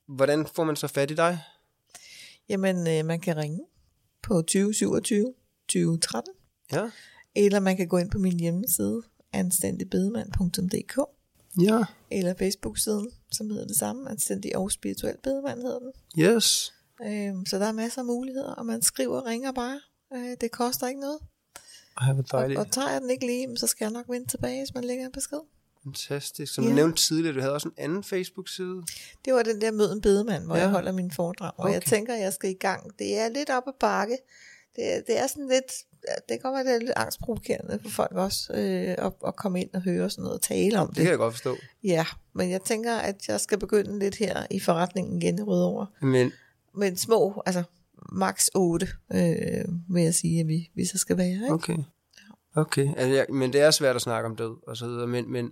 [0.09, 1.39] hvordan får man så fat i dig?
[2.49, 3.61] Jamen, øh, man kan ringe
[4.23, 5.35] på 2027
[5.69, 6.33] 2013.
[6.73, 6.91] Ja.
[7.37, 10.99] Eller man kan gå ind på min hjemmeside, anstændigbedemand.dk.
[11.61, 11.85] Ja.
[12.11, 15.93] Eller Facebook-siden, som hedder det samme, Anstændig og Spirituel Bedemand hedder den.
[16.19, 16.73] Yes.
[17.03, 19.81] Øh, så der er masser af muligheder, og man skriver og ringer bare.
[20.15, 21.19] Øh, det koster ikke noget.
[22.01, 22.61] Ej, hvor Og, dejligt.
[22.61, 25.07] og tager jeg den ikke lige, så skal jeg nok vende tilbage, hvis man lægger
[25.07, 25.39] en besked.
[25.85, 26.55] Fantastisk.
[26.55, 26.71] Som Ja.
[26.71, 28.83] du nævnte tidligere, du havde også en anden Facebook-side.
[29.25, 30.63] Det var den der mød en bedemand, hvor Ja.
[30.63, 31.89] jeg holder min foredrag, og jeg Okay.
[31.89, 32.99] tænker, at jeg skal i gang.
[32.99, 34.19] Det er lidt op ad bakke.
[34.77, 35.73] Det det er sådan lidt,
[36.29, 39.61] det kan godt være, det er lidt angstprovokerende for folk også, øh, at, at komme
[39.61, 41.03] ind og høre sådan noget og tale om Det det.
[41.03, 41.57] kan jeg godt forstå.
[41.85, 45.87] Ja, men jeg tænker, at jeg skal begynde lidt her i forretningen igen i Rødovre.
[46.03, 46.33] Men
[46.75, 47.63] Men små, altså
[48.13, 51.27] maks 8, øh, vil jeg sige, at vi, vi så skal være.
[51.43, 51.53] Ikke?
[51.53, 51.77] Okay.
[52.57, 55.33] Okay, altså, jeg, men det er svært at snakke om død og så videre, men,
[55.33, 55.51] men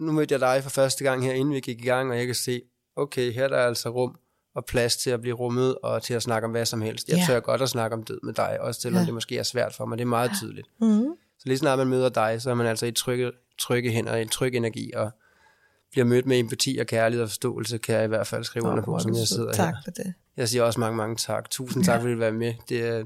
[0.00, 2.26] nu mødte jeg dig for første gang her, inden vi gik i gang, og jeg
[2.26, 2.62] kan se,
[2.96, 4.16] okay, her er der altså rum
[4.58, 7.08] og plads til at blive rummet og til at snakke om hvad som helst.
[7.08, 7.24] Jeg Ja.
[7.26, 9.06] tør godt at snakke om død med dig, også selvom Ja.
[9.06, 9.98] det måske er svært for mig.
[9.98, 10.68] Det er meget tydeligt.
[10.80, 11.12] Mm-hmm.
[11.38, 14.22] Så lige snart man møder dig, så er man altså i trygge, trygge hænder, i
[14.22, 15.10] en tryg energi, og
[15.90, 18.82] bliver mødt med empati og kærlighed og forståelse, kan jeg i hvert fald skrive under
[18.84, 19.80] på, som jeg sidder tak her.
[19.84, 20.14] for det.
[20.36, 21.50] Jeg siger også mange, mange tak.
[21.50, 22.54] Tusind tak, fordi du være med.
[22.68, 23.04] Det er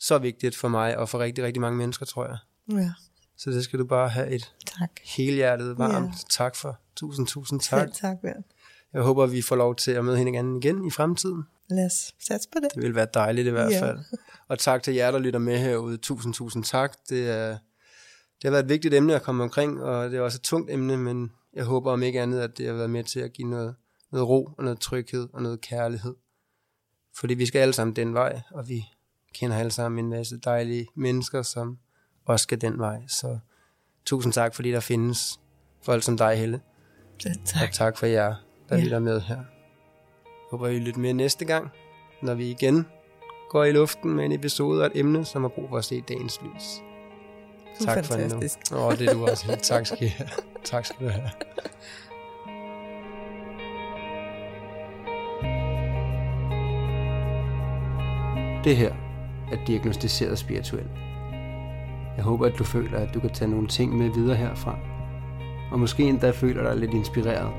[0.00, 2.36] så vigtigt for mig og for rigtig, rigtig mange mennesker, tror jeg.
[2.82, 2.90] Ja,
[3.38, 4.90] Så det skal du bare have et tak.
[5.04, 6.12] helhjertet varmt Ja.
[6.30, 6.78] tak for.
[6.96, 7.80] Tusind, tusind tak.
[7.80, 8.44] Selv tak, Bjørn.
[8.94, 11.42] Jeg håber, vi får lov til at møde hinanden igen i fremtiden.
[11.70, 12.68] Lad os satse på det.
[12.74, 13.82] Det vil være dejligt i hvert Ja.
[13.86, 13.98] fald.
[14.48, 15.96] Og tak til jer, der lytter med herude.
[15.96, 16.96] Tusind, tusind tak.
[17.08, 20.36] Det, er, det har været et vigtigt emne at komme omkring, og det er også
[20.38, 23.20] et tungt emne, men jeg håber om ikke andet, at det har været med til
[23.20, 23.74] at give noget,
[24.12, 26.14] noget ro og noget tryghed og noget kærlighed.
[27.16, 28.84] Fordi vi skal alle sammen den vej, og vi
[29.34, 31.78] kender alle sammen en masse dejlige mennesker, som
[32.24, 33.02] også skal den vej.
[33.08, 33.38] Så
[34.06, 35.40] tusind tak, fordi der findes
[35.82, 36.60] folk som dig, Helle.
[37.26, 37.72] Og tak.
[37.72, 38.34] tak for jer,
[38.70, 38.82] der Ja.
[38.84, 39.38] lytter med her.
[40.50, 41.70] Håber I lytter med næste gang,
[42.22, 42.86] når vi igen
[43.50, 46.00] går i luften med en episode og et emne, som har brug for at se
[46.08, 46.82] dagens lys.
[47.86, 48.58] Tak for fantastisk.
[48.70, 48.76] nu.
[48.76, 49.56] Åh, det er du også.
[49.62, 50.28] tak skal I have.
[50.64, 51.30] Tak skal du have.
[58.64, 58.92] Det her
[59.52, 60.90] er diagnostiseret spirituelt.
[62.16, 64.78] Jeg håber, at du føler, at du kan tage nogle ting med videre herfra.
[65.72, 67.52] Og måske endda føler dig lidt inspireret.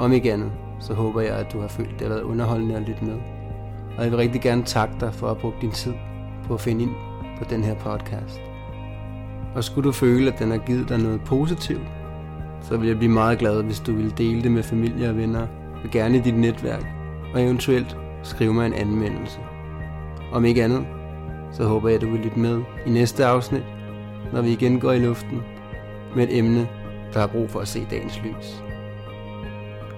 [0.00, 2.82] Om ikke andet, så håber jeg, at du har følt, det har været underholdende at
[2.82, 3.16] lytte med.
[3.98, 5.92] Og jeg vil rigtig gerne takke dig for at bruge din tid
[6.46, 6.90] på at finde ind
[7.38, 8.40] på den her podcast.
[9.54, 11.86] Og skulle du føle, at den har givet dig noget positivt,
[12.62, 15.46] så vil jeg blive meget glad, hvis du vil dele det med familie og venner,
[15.84, 16.86] og gerne i dit netværk,
[17.34, 19.40] og eventuelt skrive mig en anmeldelse.
[20.32, 20.86] Om ikke andet,
[21.52, 23.64] så håber jeg, at du vil lytte med i næste afsnit,
[24.32, 25.42] når vi igen går i luften
[26.16, 26.68] med et emne,
[27.14, 28.69] der har brug for at se dagens lys.